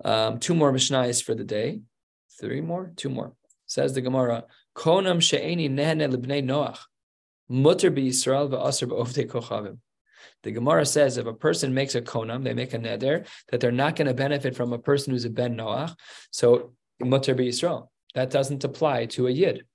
Um, 0.03 0.39
two 0.39 0.53
more 0.53 0.71
Mishnahs 0.71 1.23
for 1.23 1.35
the 1.35 1.43
day. 1.43 1.81
Three 2.39 2.61
more? 2.61 2.91
Two 2.95 3.09
more. 3.09 3.33
Says 3.65 3.93
the 3.93 4.01
Gemara, 4.01 4.45
Konam 4.75 5.21
she'eni 5.21 5.69
nehne 5.69 6.13
libnei 6.13 6.43
Noach. 6.43 6.79
Mutter 7.49 7.91
Yisrael 7.91 8.49
v'aser 8.49 8.87
b'ovdei 8.87 9.27
kochavim. 9.27 9.77
The 10.43 10.51
Gemara 10.51 10.85
says 10.85 11.17
if 11.17 11.25
a 11.25 11.33
person 11.33 11.73
makes 11.73 11.95
a 11.95 12.01
konam, 12.01 12.43
they 12.43 12.53
make 12.53 12.73
a 12.73 12.79
neder, 12.79 13.27
that 13.49 13.59
they're 13.59 13.71
not 13.71 13.95
going 13.95 14.07
to 14.07 14.13
benefit 14.13 14.55
from 14.55 14.73
a 14.73 14.79
person 14.79 15.13
who's 15.13 15.25
a 15.25 15.29
ben 15.29 15.57
noach. 15.57 15.95
So 16.31 16.73
mutter 16.99 17.35
Yisrael. 17.35 17.87
That 18.15 18.29
doesn't 18.29 18.63
apply 18.63 19.05
to 19.07 19.27
a 19.27 19.31
yid, 19.31 19.65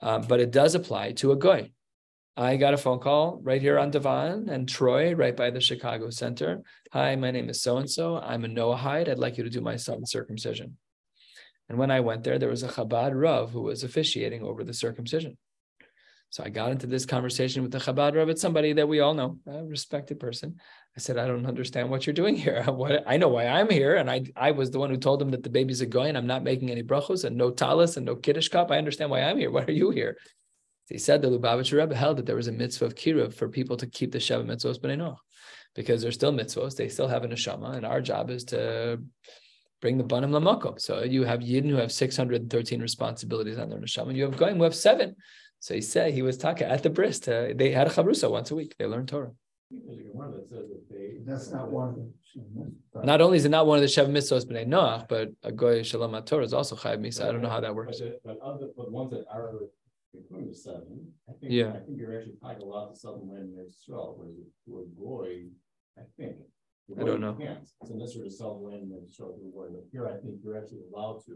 um, 0.00 0.22
but 0.22 0.40
it 0.40 0.50
does 0.50 0.74
apply 0.74 1.12
to 1.12 1.32
a 1.32 1.36
goy. 1.36 1.70
I 2.36 2.56
got 2.56 2.72
a 2.72 2.78
phone 2.78 2.98
call 2.98 3.40
right 3.42 3.60
here 3.60 3.78
on 3.78 3.90
Devon 3.90 4.48
and 4.48 4.66
Troy, 4.66 5.14
right 5.14 5.36
by 5.36 5.50
the 5.50 5.60
Chicago 5.60 6.08
Center. 6.08 6.62
Hi, 6.90 7.14
my 7.14 7.30
name 7.30 7.50
is 7.50 7.60
so 7.60 7.76
and 7.76 7.90
so. 7.90 8.16
I'm 8.16 8.46
a 8.46 8.48
Noahide. 8.48 9.10
I'd 9.10 9.18
like 9.18 9.36
you 9.36 9.44
to 9.44 9.50
do 9.50 9.60
my 9.60 9.76
son's 9.76 10.10
circumcision. 10.10 10.78
And 11.68 11.76
when 11.76 11.90
I 11.90 12.00
went 12.00 12.24
there, 12.24 12.38
there 12.38 12.48
was 12.48 12.62
a 12.62 12.68
Chabad 12.68 13.12
Rav 13.14 13.50
who 13.50 13.60
was 13.60 13.84
officiating 13.84 14.42
over 14.42 14.64
the 14.64 14.72
circumcision. 14.72 15.36
So 16.30 16.42
I 16.42 16.48
got 16.48 16.72
into 16.72 16.86
this 16.86 17.04
conversation 17.04 17.62
with 17.62 17.70
the 17.70 17.78
Chabad 17.78 18.16
Rav. 18.16 18.30
It's 18.30 18.40
somebody 18.40 18.72
that 18.72 18.88
we 18.88 19.00
all 19.00 19.12
know, 19.12 19.36
a 19.46 19.62
respected 19.64 20.18
person. 20.18 20.56
I 20.96 21.00
said, 21.00 21.18
I 21.18 21.26
don't 21.26 21.44
understand 21.44 21.90
what 21.90 22.06
you're 22.06 22.14
doing 22.14 22.34
here. 22.34 22.62
What 22.66 23.04
I 23.06 23.18
know 23.18 23.28
why 23.28 23.46
I'm 23.46 23.68
here, 23.68 23.96
and 23.96 24.10
I 24.10 24.24
I 24.34 24.52
was 24.52 24.70
the 24.70 24.78
one 24.78 24.88
who 24.88 24.96
told 24.96 25.20
him 25.20 25.32
that 25.32 25.42
the 25.42 25.50
baby's 25.50 25.82
a 25.82 25.86
going. 25.86 26.16
I'm 26.16 26.26
not 26.26 26.42
making 26.42 26.70
any 26.70 26.82
brachos 26.82 27.24
and 27.24 27.36
no 27.36 27.50
talis 27.50 27.98
and 27.98 28.06
no 28.06 28.16
kiddush 28.16 28.48
cup. 28.48 28.70
I 28.70 28.78
understand 28.78 29.10
why 29.10 29.20
I'm 29.20 29.36
here. 29.36 29.50
Why 29.50 29.64
are 29.64 29.70
you 29.70 29.90
here? 29.90 30.16
He 30.88 30.98
said 30.98 31.22
the 31.22 31.28
Lubavitcher 31.28 31.78
Rebbe 31.78 31.94
held 31.94 32.18
that 32.18 32.26
there 32.26 32.36
was 32.36 32.48
a 32.48 32.52
mitzvah 32.52 32.86
of 32.86 32.94
kiruv 32.94 33.34
for 33.34 33.48
people 33.48 33.76
to 33.78 33.86
keep 33.86 34.12
the 34.12 34.18
Sheva 34.18 34.44
mitzvahs 34.44 34.78
b'nei 34.78 34.98
Noach, 34.98 35.16
because 35.74 36.02
they're 36.02 36.12
still 36.12 36.32
mitzvahs. 36.32 36.76
They 36.76 36.88
still 36.88 37.08
have 37.08 37.24
a 37.24 37.28
neshama, 37.28 37.76
and 37.76 37.86
our 37.86 38.00
job 38.00 38.30
is 38.30 38.44
to 38.46 39.00
bring 39.80 39.98
the 39.98 40.04
banim 40.04 40.30
lamakom. 40.30 40.80
So 40.80 41.02
you 41.02 41.24
have 41.24 41.40
yidden 41.40 41.70
who 41.70 41.76
have 41.76 41.92
613 41.92 42.80
responsibilities 42.80 43.58
on 43.58 43.68
their 43.70 43.78
neshama, 43.78 44.08
and 44.08 44.16
you 44.16 44.24
have 44.24 44.36
goyim 44.36 44.58
who 44.58 44.64
have 44.64 44.74
seven. 44.74 45.16
So 45.60 45.74
he 45.74 45.80
said 45.80 46.12
he 46.12 46.22
was 46.22 46.36
talking 46.36 46.66
at 46.66 46.82
the 46.82 46.90
bris. 46.90 47.20
To, 47.20 47.54
they 47.54 47.70
had 47.70 47.86
a 47.86 47.90
chavrusa 47.90 48.30
once 48.30 48.50
a 48.50 48.54
week. 48.54 48.74
They 48.78 48.86
learned 48.86 49.08
Torah. 49.08 49.32
That's 51.24 51.50
not 51.50 51.70
one 51.70 51.88
of 51.88 51.94
them. 51.94 52.12
Not 53.04 53.20
only 53.20 53.36
is 53.36 53.44
it 53.44 53.50
not 53.50 53.66
one 53.66 53.78
of 53.78 53.82
the 53.82 53.88
Shev 53.88 54.08
Mitzvos 54.08 54.44
B'nai 54.44 54.66
Noach, 54.66 55.08
but 55.08 55.28
a 55.42 55.52
Goy 55.52 55.82
Shalom 55.82 56.20
Torah 56.24 56.44
is 56.44 56.52
also 56.52 56.76
Chayav 56.76 56.98
Misa. 56.98 57.26
I 57.28 57.32
don't 57.32 57.42
know 57.42 57.48
how 57.48 57.60
that 57.60 57.74
works. 57.74 58.00
But, 58.00 58.20
but 58.24 58.38
other, 58.40 58.68
but 58.76 58.90
ones 58.90 59.12
that 59.12 59.24
are 59.30 59.52
including 60.14 60.48
the 60.48 60.54
seven, 60.54 61.12
I 61.28 61.32
think, 61.32 61.52
Yeah. 61.52 61.70
I 61.70 61.80
think 61.80 61.98
you're 61.98 62.16
actually 62.16 62.36
talking 62.40 62.62
a 62.62 62.64
lot 62.64 62.94
to 62.94 63.08
when 63.12 63.54
there's 63.54 63.78
twelve, 63.86 64.16
whereas 64.18 64.36
with 64.66 64.96
Goy, 64.96 65.46
I 65.98 66.02
think. 66.16 66.36
I 66.98 67.04
don't 67.04 67.20
know. 67.20 67.34
Can't, 67.34 67.60
it's 67.80 67.90
necessary 67.90 68.28
to 68.28 68.34
sell 68.34 68.62
land 68.62 68.82
and 68.82 68.90
the 68.92 69.50
Goy, 69.54 69.68
but 69.70 69.84
here 69.92 70.06
I 70.08 70.16
think 70.20 70.40
you're 70.44 70.58
actually 70.58 70.80
allowed 70.92 71.24
to. 71.26 71.34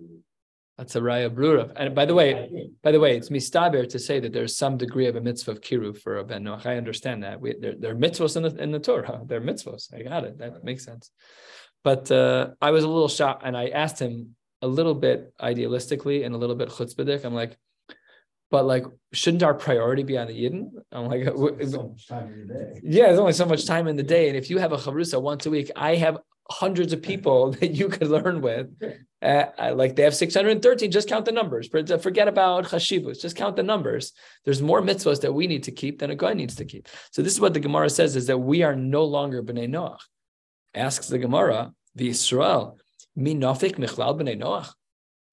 That's 0.76 0.94
a 0.94 1.00
Raya 1.00 1.30
Brura. 1.30 1.72
And 1.76 1.94
by 1.94 2.04
the 2.04 2.14
way, 2.14 2.68
by 2.82 2.92
the 2.92 3.00
way, 3.00 3.16
it's 3.16 3.30
mistaber 3.30 3.88
to 3.88 3.98
say 3.98 4.20
that 4.20 4.34
there's 4.34 4.56
some 4.56 4.76
degree 4.76 5.06
of 5.06 5.16
a 5.16 5.20
mitzvah 5.22 5.52
of 5.52 5.60
kiruv 5.62 5.98
for 6.02 6.18
a 6.18 6.24
ben 6.24 6.44
Noach. 6.44 6.66
I 6.66 6.76
understand 6.76 7.22
that. 7.22 7.40
We 7.40 7.54
there, 7.58 7.74
there 7.78 7.92
are 7.92 7.96
mitzvahs 7.96 8.36
in 8.36 8.42
the 8.42 8.62
in 8.62 8.72
the 8.72 8.78
Torah. 8.78 9.22
They're 9.26 9.40
mitzvahs. 9.40 9.94
I 9.94 10.02
got 10.02 10.24
it. 10.24 10.38
That 10.38 10.64
makes 10.64 10.84
sense. 10.84 11.10
But 11.82 12.10
uh, 12.10 12.50
I 12.60 12.72
was 12.72 12.84
a 12.84 12.88
little 12.88 13.08
shocked, 13.08 13.42
and 13.44 13.56
I 13.56 13.68
asked 13.68 13.98
him 13.98 14.36
a 14.60 14.66
little 14.66 14.94
bit 14.94 15.32
idealistically 15.40 16.26
and 16.26 16.34
a 16.34 16.38
little 16.38 16.56
bit 16.56 16.68
chutzpahdik. 16.68 17.24
I'm 17.24 17.34
like, 17.34 17.56
but 18.50 18.64
like, 18.64 18.84
shouldn't 19.12 19.42
our 19.42 19.54
priority 19.54 20.02
be 20.02 20.16
on 20.18 20.28
the 20.28 20.32
Yidden? 20.34 20.70
I'm 20.92 21.06
like, 21.06 21.24
w- 21.24 21.66
So 21.66 21.88
much 21.88 22.06
time 22.08 22.32
in 22.32 22.46
the 22.46 22.54
day. 22.54 22.80
yeah, 22.82 23.06
there's 23.06 23.18
only 23.18 23.32
so 23.32 23.46
much 23.46 23.66
time 23.66 23.88
in 23.88 23.96
the 23.96 24.02
day, 24.02 24.28
and 24.28 24.36
if 24.36 24.50
you 24.50 24.58
have 24.58 24.72
a 24.72 24.76
chavrusa 24.76 25.20
once 25.20 25.46
a 25.46 25.50
week, 25.50 25.70
I 25.74 25.96
have 25.96 26.18
hundreds 26.48 26.92
of 26.92 27.02
people 27.02 27.50
that 27.58 27.72
you 27.72 27.88
could 27.88 28.08
learn 28.08 28.40
with. 28.40 28.68
Uh, 29.22 29.46
I- 29.58 29.70
like 29.70 29.96
they 29.96 30.02
have 30.02 30.14
613, 30.14 30.90
just 30.90 31.08
count 31.08 31.24
the 31.24 31.32
numbers. 31.32 31.68
Forget 31.68 32.28
about 32.28 32.66
chashivus, 32.66 33.18
just 33.20 33.34
count 33.34 33.56
the 33.56 33.62
numbers. 33.62 34.12
There's 34.44 34.60
more 34.60 34.82
mitzvahs 34.82 35.22
that 35.22 35.32
we 35.32 35.46
need 35.46 35.64
to 35.64 35.72
keep 35.72 35.98
than 36.00 36.10
a 36.10 36.14
guy 36.14 36.34
needs 36.34 36.54
to 36.56 36.66
keep. 36.66 36.86
So 37.12 37.22
this 37.22 37.32
is 37.32 37.40
what 37.40 37.54
the 37.54 37.58
Gemara 37.58 37.88
says: 37.90 38.14
is 38.14 38.26
that 38.26 38.38
we 38.38 38.62
are 38.62 38.76
no 38.76 39.04
longer 39.04 39.42
bnei 39.42 39.68
Noach. 39.68 39.98
Asks 40.74 41.08
the 41.08 41.18
Gemara, 41.18 41.72
the 41.96 42.08
Israel, 42.10 42.78
mi 43.16 43.34
nafik 43.34 43.76
michlal 43.78 44.20
bnei 44.20 44.38
Noach. 44.40 44.68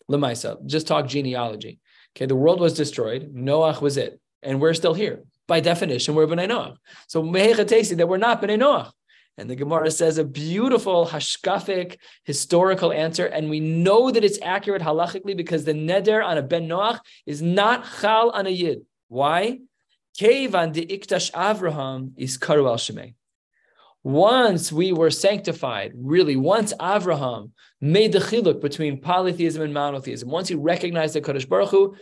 Lemaisa, 0.10 0.66
just 0.66 0.88
talk 0.88 1.06
genealogy. 1.06 1.80
Okay, 2.16 2.26
the 2.26 2.36
world 2.36 2.60
was 2.60 2.74
destroyed. 2.74 3.34
Noach 3.34 3.82
was 3.82 3.98
it, 3.98 4.20
and 4.42 4.62
we're 4.62 4.74
still 4.74 4.94
here. 4.94 5.24
By 5.48 5.60
definition, 5.60 6.16
we're 6.16 6.28
bnei 6.28 6.48
Noach. 6.48 6.78
So 7.08 7.24
mehechatesi 7.24 7.98
that 7.98 8.08
we're 8.08 8.18
not 8.18 8.42
bnei 8.42 8.60
Noach. 8.60 8.92
And 9.38 9.50
the 9.50 9.56
Gemara 9.56 9.90
says 9.90 10.20
a 10.20 10.24
beautiful 10.24 11.08
hashkafic 11.08 11.98
historical 12.24 12.94
answer, 12.94 13.26
and 13.26 13.50
we 13.50 13.60
know 13.60 14.12
that 14.12 14.24
it's 14.24 14.38
accurate 14.44 14.84
halachically 14.84 15.36
because 15.36 15.66
the 15.66 15.74
neder 15.74 16.24
on 16.24 16.38
a 16.38 16.44
ben 16.44 16.68
Noach 16.68 17.00
is 17.26 17.42
not 17.42 17.84
chal 18.00 18.30
on 18.30 18.46
a 18.46 18.52
yid. 18.52 18.86
Why? 19.08 19.62
Kevan 20.20 20.72
de 20.72 20.86
iktash 20.86 21.32
Avraham 21.32 22.12
is 22.16 22.38
karu 22.38 22.68
al 22.68 22.78
shemei. 22.78 23.16
Once 24.04 24.70
we 24.70 24.92
were 24.92 25.10
sanctified, 25.10 25.94
really, 25.96 26.36
once 26.36 26.74
Avraham 26.74 27.52
made 27.80 28.12
the 28.12 28.20
chiluk 28.20 28.60
between 28.62 29.00
polytheism 29.00 29.62
and 29.62 29.74
monotheism, 29.74 30.30
once 30.30 30.50
he 30.50 30.56
recognized 30.56 31.16
the 31.16 31.22
Kadosh 31.22 31.48
Baruch 31.48 31.70
Hu, 31.70 31.96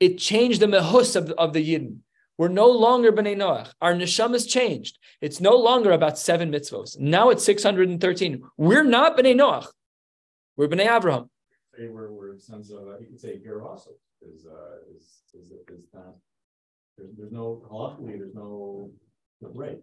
it 0.00 0.18
changed 0.18 0.60
the 0.60 0.66
mehus 0.66 1.16
of, 1.16 1.30
of 1.32 1.54
the 1.54 1.66
Yidden. 1.66 1.98
We're 2.36 2.48
no 2.48 2.68
longer 2.70 3.10
B'nai 3.10 3.36
Noach. 3.36 3.70
Our 3.80 3.94
neshama 3.94 4.32
has 4.32 4.46
changed. 4.46 4.98
It's 5.20 5.40
no 5.40 5.56
longer 5.56 5.92
about 5.92 6.18
seven 6.18 6.50
mitzvos. 6.50 6.98
Now 6.98 7.30
it's 7.30 7.44
613. 7.44 8.42
We're 8.58 8.84
not 8.84 9.16
B'nai 9.16 9.34
Noach. 9.34 9.66
We're 10.56 10.68
B'nai 10.68 10.88
Avraham. 10.88 11.28
Say 11.76 11.88
we're, 11.88 12.38
sense 12.38 12.70
of, 12.70 12.80
you 13.00 13.06
could 13.08 13.20
say 13.20 13.38
here 13.42 13.62
also 13.62 13.90
is, 14.22 14.46
uh, 14.46 14.94
is, 14.94 15.20
is, 15.34 15.52
is 15.52 15.84
not. 15.94 16.16
There's, 16.96 17.10
there's 17.16 17.32
no, 17.32 17.62
luckily, 17.70 18.18
there's 18.18 18.34
no, 18.34 18.90
right. 19.40 19.78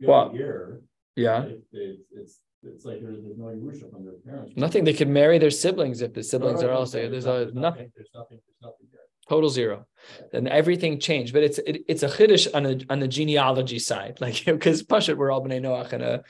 Well, 0.00 0.30
Here. 0.30 0.80
Yeah. 1.16 1.42
It, 1.42 1.62
it, 1.72 1.98
it's, 2.12 2.40
it's 2.62 2.84
like 2.84 3.00
there's, 3.02 3.22
there's 3.22 3.38
no 3.38 3.46
Yerusha 3.46 3.90
from 3.90 4.04
their 4.04 4.14
parents. 4.24 4.52
Nothing. 4.56 4.84
They 4.84 4.92
can 4.92 5.12
marry 5.12 5.38
their 5.38 5.50
siblings 5.50 6.02
if 6.02 6.12
the 6.12 6.22
siblings 6.22 6.60
No, 6.60 6.66
no, 6.66 6.72
are 6.72 6.76
also 6.76 6.98
there's 7.08 7.24
there's 7.24 7.50
a, 7.52 7.54
nothing. 7.54 7.90
There's 7.96 8.10
nothing, 8.14 8.38
there's 8.46 8.62
nothing 8.62 8.86
there. 8.92 9.00
Total 9.28 9.48
zero. 9.48 9.86
And 10.32 10.46
everything 10.48 11.00
changed. 11.00 11.32
But 11.32 11.42
it's 11.42 11.58
it, 11.58 11.82
it's 11.88 12.02
a 12.02 12.08
chiddush 12.08 12.48
on 12.52 12.66
a 12.66 12.78
on 12.90 13.00
the 13.00 13.08
genealogy 13.08 13.78
side. 13.78 14.18
Like 14.20 14.44
because 14.44 14.82
Pashut, 14.82 15.16
we're 15.16 15.30
all 15.30 15.42
B'nai 15.42 15.60
Noach 15.60 15.92
and 15.94 16.02
a 16.02 16.22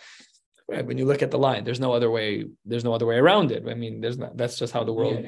right, 0.69 0.87
when 0.87 0.99
you 0.99 1.05
look 1.05 1.23
at 1.23 1.31
the 1.31 1.39
line, 1.39 1.65
there's 1.65 1.81
no 1.81 1.93
other 1.93 2.11
way, 2.11 2.45
there's 2.65 2.85
no 2.85 2.95
other 2.95 3.07
way 3.07 3.17
around 3.17 3.51
it. 3.51 3.65
I 3.69 3.75
mean, 3.75 4.01
there's 4.01 4.19
not 4.19 4.37
that's 4.37 4.59
just 4.59 4.73
how 4.73 4.85
the 4.85 4.93
world. 4.93 5.25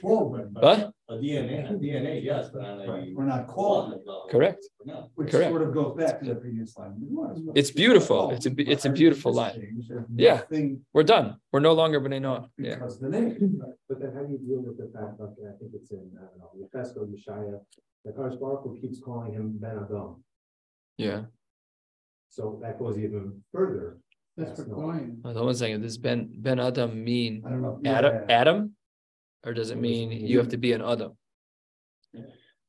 Forward, 0.00 0.54
but 0.54 0.62
What? 0.62 0.92
A 1.08 1.14
DNA, 1.14 1.70
a 1.70 1.74
DNA, 1.74 2.20
yes, 2.24 2.48
but 2.52 2.62
on 2.64 2.80
a. 2.80 3.12
We're 3.14 3.26
not 3.26 3.46
called, 3.46 3.90
level, 3.90 4.26
Correct. 4.28 4.66
we're 4.84 4.94
which 5.14 5.30
Correct. 5.30 5.50
sort 5.52 5.62
of 5.62 5.72
goes 5.72 5.96
back 5.96 6.18
to 6.20 6.26
the 6.26 6.34
previous 6.34 6.76
line. 6.76 6.96
It's 7.54 7.70
beautiful. 7.70 8.16
Oh, 8.22 8.30
it's 8.30 8.46
a 8.46 8.50
be- 8.50 8.68
it's 8.68 8.86
a 8.86 8.90
beautiful 8.90 9.32
line. 9.32 9.84
Yeah. 10.16 10.38
Thing 10.38 10.80
we're 10.92 11.04
done. 11.04 11.36
We're 11.52 11.60
no 11.60 11.74
longer 11.74 12.00
B'nai 12.00 12.20
Noach. 12.20 12.48
Yeah. 12.58 12.74
because 12.74 12.98
the 12.98 13.08
name. 13.08 13.60
But 13.88 14.00
then 14.00 14.14
how 14.16 14.22
do 14.24 14.32
you 14.32 14.38
deal 14.38 14.62
with 14.66 14.78
the 14.78 14.90
fact, 14.98 15.18
that 15.18 15.30
I 15.48 15.56
think 15.58 15.70
it's 15.74 15.92
in, 15.92 16.10
I 16.18 16.24
don't 16.26 16.38
know, 16.40 16.50
Yechezkel, 16.58 17.06
Yeshaya, 17.14 17.60
the 18.04 18.10
Kadosh 18.10 18.40
Baruch 18.40 18.62
Hu 18.64 18.76
keeps 18.80 18.98
calling 19.00 19.32
him 19.32 19.58
Ben 19.60 19.78
Adam. 19.84 20.24
Yeah. 20.98 21.22
So 22.30 22.58
that 22.62 22.80
goes 22.80 22.98
even 22.98 23.42
further. 23.52 23.98
That's 24.36 24.50
for 24.50 24.56
That's 24.56 24.68
not- 24.70 24.76
coin. 24.76 25.20
Hold 25.22 25.36
on 25.36 25.44
one 25.46 25.54
second. 25.54 25.82
Does 25.82 25.98
Ben 25.98 26.30
Ben 26.36 26.58
Adam 26.58 27.04
mean 27.04 27.42
I 27.46 27.50
don't 27.50 27.62
know. 27.62 27.80
Adam 27.84 28.24
Adam? 28.28 28.75
Or 29.44 29.54
does 29.54 29.70
it 29.70 29.78
mean 29.78 30.10
you 30.10 30.38
have 30.38 30.48
to 30.48 30.56
be 30.56 30.72
an 30.72 30.82
Adam? 30.82 31.12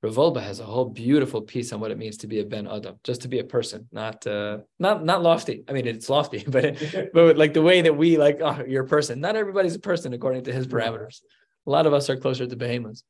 Rav 0.03 0.15
Wolbe 0.15 0.41
has 0.41 0.59
a 0.59 0.63
whole 0.63 0.85
beautiful 0.85 1.41
piece 1.41 1.73
on 1.73 1.79
what 1.79 1.89
it 1.89 1.97
means 1.97 2.17
to 2.17 2.27
be 2.27 2.39
a 2.39 2.45
Ben 2.45 2.67
Adam, 2.67 2.99
just 3.03 3.21
to 3.21 3.27
be 3.27 3.39
a 3.39 3.43
person, 3.43 3.87
not 3.91 4.27
uh 4.27 4.59
not 4.77 5.03
not 5.03 5.23
lofty. 5.23 5.63
I 5.67 5.73
mean 5.73 5.87
it's 5.87 6.09
lofty, 6.09 6.43
but 6.47 6.77
but 7.13 7.37
like 7.37 7.53
the 7.53 7.63
way 7.63 7.81
that 7.81 7.97
we 7.97 8.17
like, 8.17 8.39
oh, 8.41 8.63
you're 8.67 8.83
a 8.83 8.87
person. 8.87 9.19
Not 9.19 9.35
everybody's 9.35 9.75
a 9.75 9.79
person 9.79 10.13
according 10.13 10.43
to 10.43 10.53
his 10.53 10.67
parameters. 10.67 11.21
A 11.65 11.69
lot 11.69 11.87
of 11.87 11.93
us 11.93 12.09
are 12.09 12.17
closer 12.17 12.45
to 12.45 12.55
behemoths. 12.55 13.03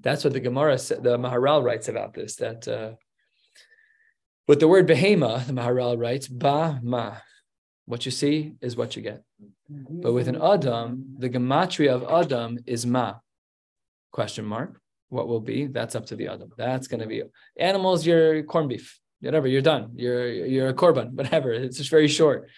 That's 0.00 0.24
what 0.24 0.32
the 0.32 0.40
Gemara 0.40 0.76
the 0.76 1.18
Maharal 1.18 1.62
writes 1.62 1.88
about 1.88 2.12
this. 2.12 2.36
That 2.36 2.66
uh 2.66 2.94
with 4.48 4.58
the 4.58 4.68
word 4.68 4.88
behema, 4.88 5.46
the 5.46 5.52
Maharal 5.52 5.96
writes, 5.96 6.26
ba 6.26 6.80
ma. 6.82 7.16
What 7.90 8.04
you 8.06 8.12
see 8.12 8.52
is 8.60 8.76
what 8.76 8.94
you 8.94 9.02
get. 9.02 9.24
Mm-hmm. 9.42 10.02
But 10.02 10.12
with 10.12 10.28
an 10.28 10.40
Adam, 10.40 11.16
the 11.18 11.28
gematria 11.28 11.90
of 11.90 12.04
Adam 12.04 12.60
is 12.64 12.86
ma. 12.86 13.14
Question 14.12 14.44
mark. 14.44 14.80
What 15.08 15.26
will 15.26 15.40
be? 15.40 15.66
That's 15.66 15.96
up 15.96 16.06
to 16.06 16.14
the 16.14 16.28
Adam. 16.28 16.52
That's 16.56 16.86
going 16.86 17.00
to 17.00 17.08
be 17.08 17.24
animals. 17.58 18.06
Your 18.06 18.44
corned 18.44 18.68
beef. 18.68 19.00
whatever, 19.20 19.48
you're 19.48 19.60
done. 19.60 19.90
You're 19.96 20.28
you're 20.28 20.68
a 20.68 20.74
korban, 20.74 21.12
whatever. 21.18 21.50
It's 21.52 21.78
just 21.78 21.90
very 21.90 22.06
short. 22.06 22.48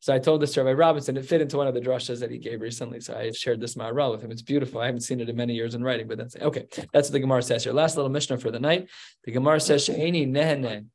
So 0.00 0.12
I 0.12 0.18
told 0.18 0.42
this 0.42 0.54
to 0.54 0.64
Rabbi 0.64 0.76
Robinson. 0.76 1.16
It 1.16 1.24
fit 1.24 1.40
into 1.40 1.56
one 1.56 1.68
of 1.68 1.74
the 1.74 1.80
drushes 1.80 2.18
that 2.18 2.32
he 2.32 2.38
gave 2.38 2.60
recently. 2.60 3.00
So 3.00 3.14
I 3.14 3.30
shared 3.30 3.60
this 3.60 3.76
Maharal 3.76 4.10
with 4.10 4.22
him. 4.22 4.32
It's 4.32 4.42
beautiful. 4.42 4.80
I 4.80 4.86
haven't 4.86 5.02
seen 5.02 5.20
it 5.20 5.28
in 5.28 5.36
many 5.36 5.54
years 5.54 5.76
in 5.76 5.84
writing, 5.84 6.08
but 6.08 6.18
that's 6.18 6.34
okay. 6.34 6.66
That's 6.92 7.08
what 7.08 7.12
the 7.12 7.20
Gemara 7.20 7.42
says 7.42 7.62
here. 7.62 7.72
Last 7.72 7.94
little 7.94 8.10
Mishnah 8.10 8.38
for 8.38 8.50
the 8.50 8.58
night. 8.58 8.88
The 9.22 9.30
Gemara 9.30 9.60
says, 9.60 9.84
"She'eni 9.84 10.26
nehene 10.26 10.86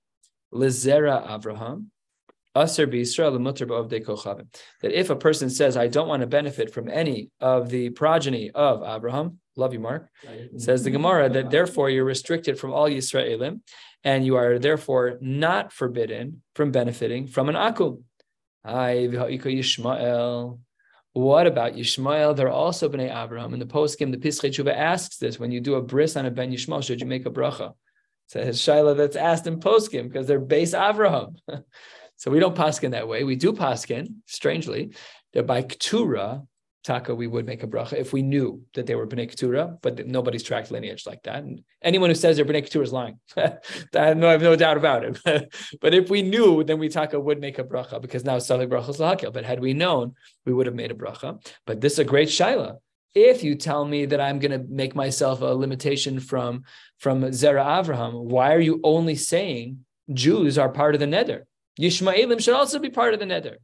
lizera 0.54 1.26
Avraham." 1.26 1.86
That 2.56 4.48
if 4.84 5.10
a 5.10 5.16
person 5.16 5.50
says, 5.50 5.76
"I 5.76 5.88
don't 5.88 6.08
want 6.08 6.22
to 6.22 6.28
benefit 6.28 6.74
from 6.74 6.90
any 6.90 7.30
of 7.42 7.70
the 7.70 7.90
progeny 7.90 8.50
of 8.52 8.82
Abraham," 8.82 9.40
love 9.58 9.74
you, 9.74 9.80
Mark, 9.80 10.10
says 10.58 10.84
the 10.84 10.92
Gemara 10.92 11.30
that 11.30 11.52
therefore 11.52 11.90
you're 11.90 12.06
restricted 12.06 12.58
from 12.58 12.72
all 12.74 12.90
Yisraelim, 12.90 13.60
and 14.06 14.26
you 14.26 14.38
are 14.38 14.58
therefore 14.58 15.18
not 15.20 15.74
forbidden 15.74 16.44
from 16.56 16.72
benefiting 16.72 17.28
from 17.28 17.50
an 17.50 17.56
akum. 17.56 18.04
What 21.14 21.48
about 21.48 21.76
Yishmael? 21.76 22.36
They're 22.36 22.50
also 22.50 22.90
bnei 22.90 23.24
Abraham. 23.24 23.54
In 23.54 23.60
the 23.60 23.66
poskim, 23.66 24.12
the 24.12 24.18
Pischei 24.18 24.50
Tshuva 24.50 24.74
asks 24.76 25.18
this: 25.18 25.40
when 25.40 25.52
you 25.52 25.62
do 25.62 25.76
a 25.76 25.82
bris 25.82 26.16
on 26.16 26.26
a 26.26 26.32
ben 26.32 26.52
Yishmael, 26.52 26.84
should 26.84 27.02
you 27.02 27.08
make 27.08 27.26
a 27.26 27.32
bracha? 27.32 27.74
His 28.34 28.60
shaila 28.60 28.98
that's 28.98 29.16
asked 29.16 29.46
in 29.46 29.60
poskim 29.60 30.08
because 30.08 30.26
they're 30.28 30.40
base 30.40 30.74
Abraham. 30.74 31.36
so 32.18 32.32
we 32.32 32.40
don't 32.40 32.56
paskin 32.56 32.92
that 32.92 33.08
way. 33.08 33.24
We 33.24 33.36
do 33.36 33.54
paskin, 33.54 34.16
strangely, 34.26 34.96
that 35.34 35.46
by 35.46 35.64
ktura 35.64 36.46
taka 36.86 37.16
we 37.16 37.26
would 37.26 37.46
make 37.46 37.64
a 37.64 37.68
bracha 37.68 37.94
if 37.94 38.14
we 38.14 38.22
knew 38.22 38.62
that 38.76 38.86
they 38.86 38.96
were 38.96 39.08
bnei 39.08 39.30
ketura, 39.30 39.78
but 39.82 40.06
nobody's 40.06 40.44
tracked 40.44 40.72
lineage 40.72 41.06
like 41.06 41.24
that. 41.24 41.44
And 41.44 41.64
anyone 41.82 42.10
who 42.10 42.16
says 42.16 42.38
they're 42.38 42.46
bnei 42.46 42.64
ketura 42.64 42.84
is 42.84 42.94
lying. 42.94 43.20
I 43.38 43.58
have 43.94 44.18
no, 44.18 44.28
I 44.28 44.34
have 44.34 44.42
no 44.42 44.56
doubt 44.56 44.78
about 44.78 45.04
it. 45.04 45.54
but 45.82 45.94
if 45.94 46.10
we 46.10 46.22
knew, 46.22 46.64
then 46.64 46.78
we 46.80 46.88
taka 46.88 47.20
would 47.20 47.42
make 47.42 47.60
a 47.60 47.64
bracha 47.64 48.02
because 48.02 48.24
now 48.24 48.38
safek 48.38 48.70
bracha 48.70 48.90
is 48.90 48.98
lahakil. 48.98 49.34
But 49.34 49.46
had 49.46 49.60
we 49.60 49.74
known, 49.74 50.14
we 50.46 50.54
would 50.54 50.68
have 50.68 50.76
made 50.76 50.92
a 50.92 50.96
bracha. 50.96 51.44
But 51.66 51.82
this 51.82 51.94
is 51.94 52.00
a 52.00 52.06
great 52.06 52.30
shaila. 52.30 52.78
If 53.16 53.44
you 53.44 53.56
tell 53.56 53.86
me 53.86 54.06
that 54.06 54.22
I'm 54.22 54.40
going 54.40 54.52
to 54.52 54.66
make 54.70 54.94
myself 54.94 55.42
a 55.42 55.46
limitation 55.46 56.20
from 56.20 56.64
from 57.00 57.22
Zera 57.24 57.66
Avraham, 57.66 58.26
why 58.26 58.54
are 58.54 58.60
you 58.60 58.80
only 58.84 59.16
saying 59.16 59.86
Jews 60.14 60.58
are 60.58 60.70
part 60.70 60.94
of 60.94 61.00
the 61.00 61.08
neder? 61.08 61.44
Yishmaelim 61.80 62.40
should 62.42 62.54
also 62.56 62.80
be 62.80 62.90
part 62.90 63.14
of 63.14 63.20
the 63.20 63.26
neder. 63.26 63.58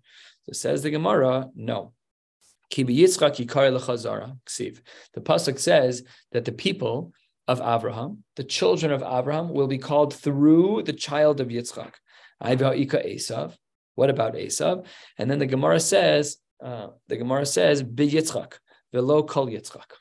So 0.44 0.54
says 0.54 0.84
the 0.84 0.90
Gemara, 0.90 1.50
no. 1.56 1.94
The 2.70 2.86
pasuk 5.18 5.60
says 5.60 6.04
that 6.32 6.46
the 6.46 6.52
people 6.52 7.14
of 7.48 7.60
Abraham, 7.60 8.24
the 8.38 8.44
children 8.44 8.92
of 8.92 9.04
Abraham, 9.04 9.50
will 9.50 9.68
be 9.68 9.78
called 9.78 10.14
through 10.14 10.84
the 10.84 10.94
child 10.94 11.42
of 11.42 11.50
Yitzchak. 11.50 11.94
What 12.40 14.10
about 14.10 14.36
Esav? 14.36 14.86
And 15.18 15.30
then 15.30 15.40
the 15.40 15.46
Gemara 15.46 15.80
says, 15.80 16.38
uh, 16.64 16.88
the 17.08 17.18
Gemara 17.18 17.46
says, 17.46 17.82
velo 17.82 19.24
kol 19.24 19.48
Yitzchak. 19.48 19.92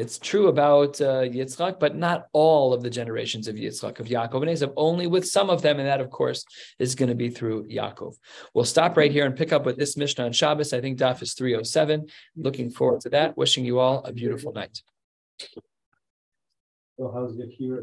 It's 0.00 0.18
true 0.18 0.48
about 0.48 0.98
uh, 0.98 1.24
Yitzchak, 1.36 1.78
but 1.78 1.94
not 1.94 2.28
all 2.32 2.72
of 2.72 2.82
the 2.82 2.88
generations 2.88 3.48
of 3.48 3.56
Yitzchak, 3.56 4.00
of 4.00 4.06
Yaakov 4.06 4.40
and 4.40 4.50
Esav, 4.50 4.72
only 4.74 5.06
with 5.06 5.28
some 5.28 5.50
of 5.50 5.60
them. 5.60 5.78
And 5.78 5.86
that, 5.86 6.00
of 6.00 6.08
course, 6.08 6.42
is 6.78 6.94
going 6.94 7.10
to 7.10 7.14
be 7.14 7.28
through 7.28 7.68
Yaakov. 7.68 8.14
We'll 8.54 8.64
stop 8.64 8.96
right 8.96 9.12
here 9.12 9.26
and 9.26 9.36
pick 9.36 9.52
up 9.52 9.66
with 9.66 9.76
this 9.76 9.98
Mishnah 9.98 10.24
on 10.24 10.32
Shabbos. 10.32 10.72
I 10.72 10.80
think 10.80 10.98
Daf 10.98 11.20
is 11.20 11.34
307. 11.34 12.06
Looking 12.34 12.70
forward 12.70 13.02
to 13.02 13.10
that. 13.10 13.36
Wishing 13.36 13.66
you 13.66 13.78
all 13.78 14.02
a 14.04 14.12
beautiful 14.12 14.54
night. 14.54 14.80
So 16.96 17.10
how's 17.12 17.36
your? 17.58 17.82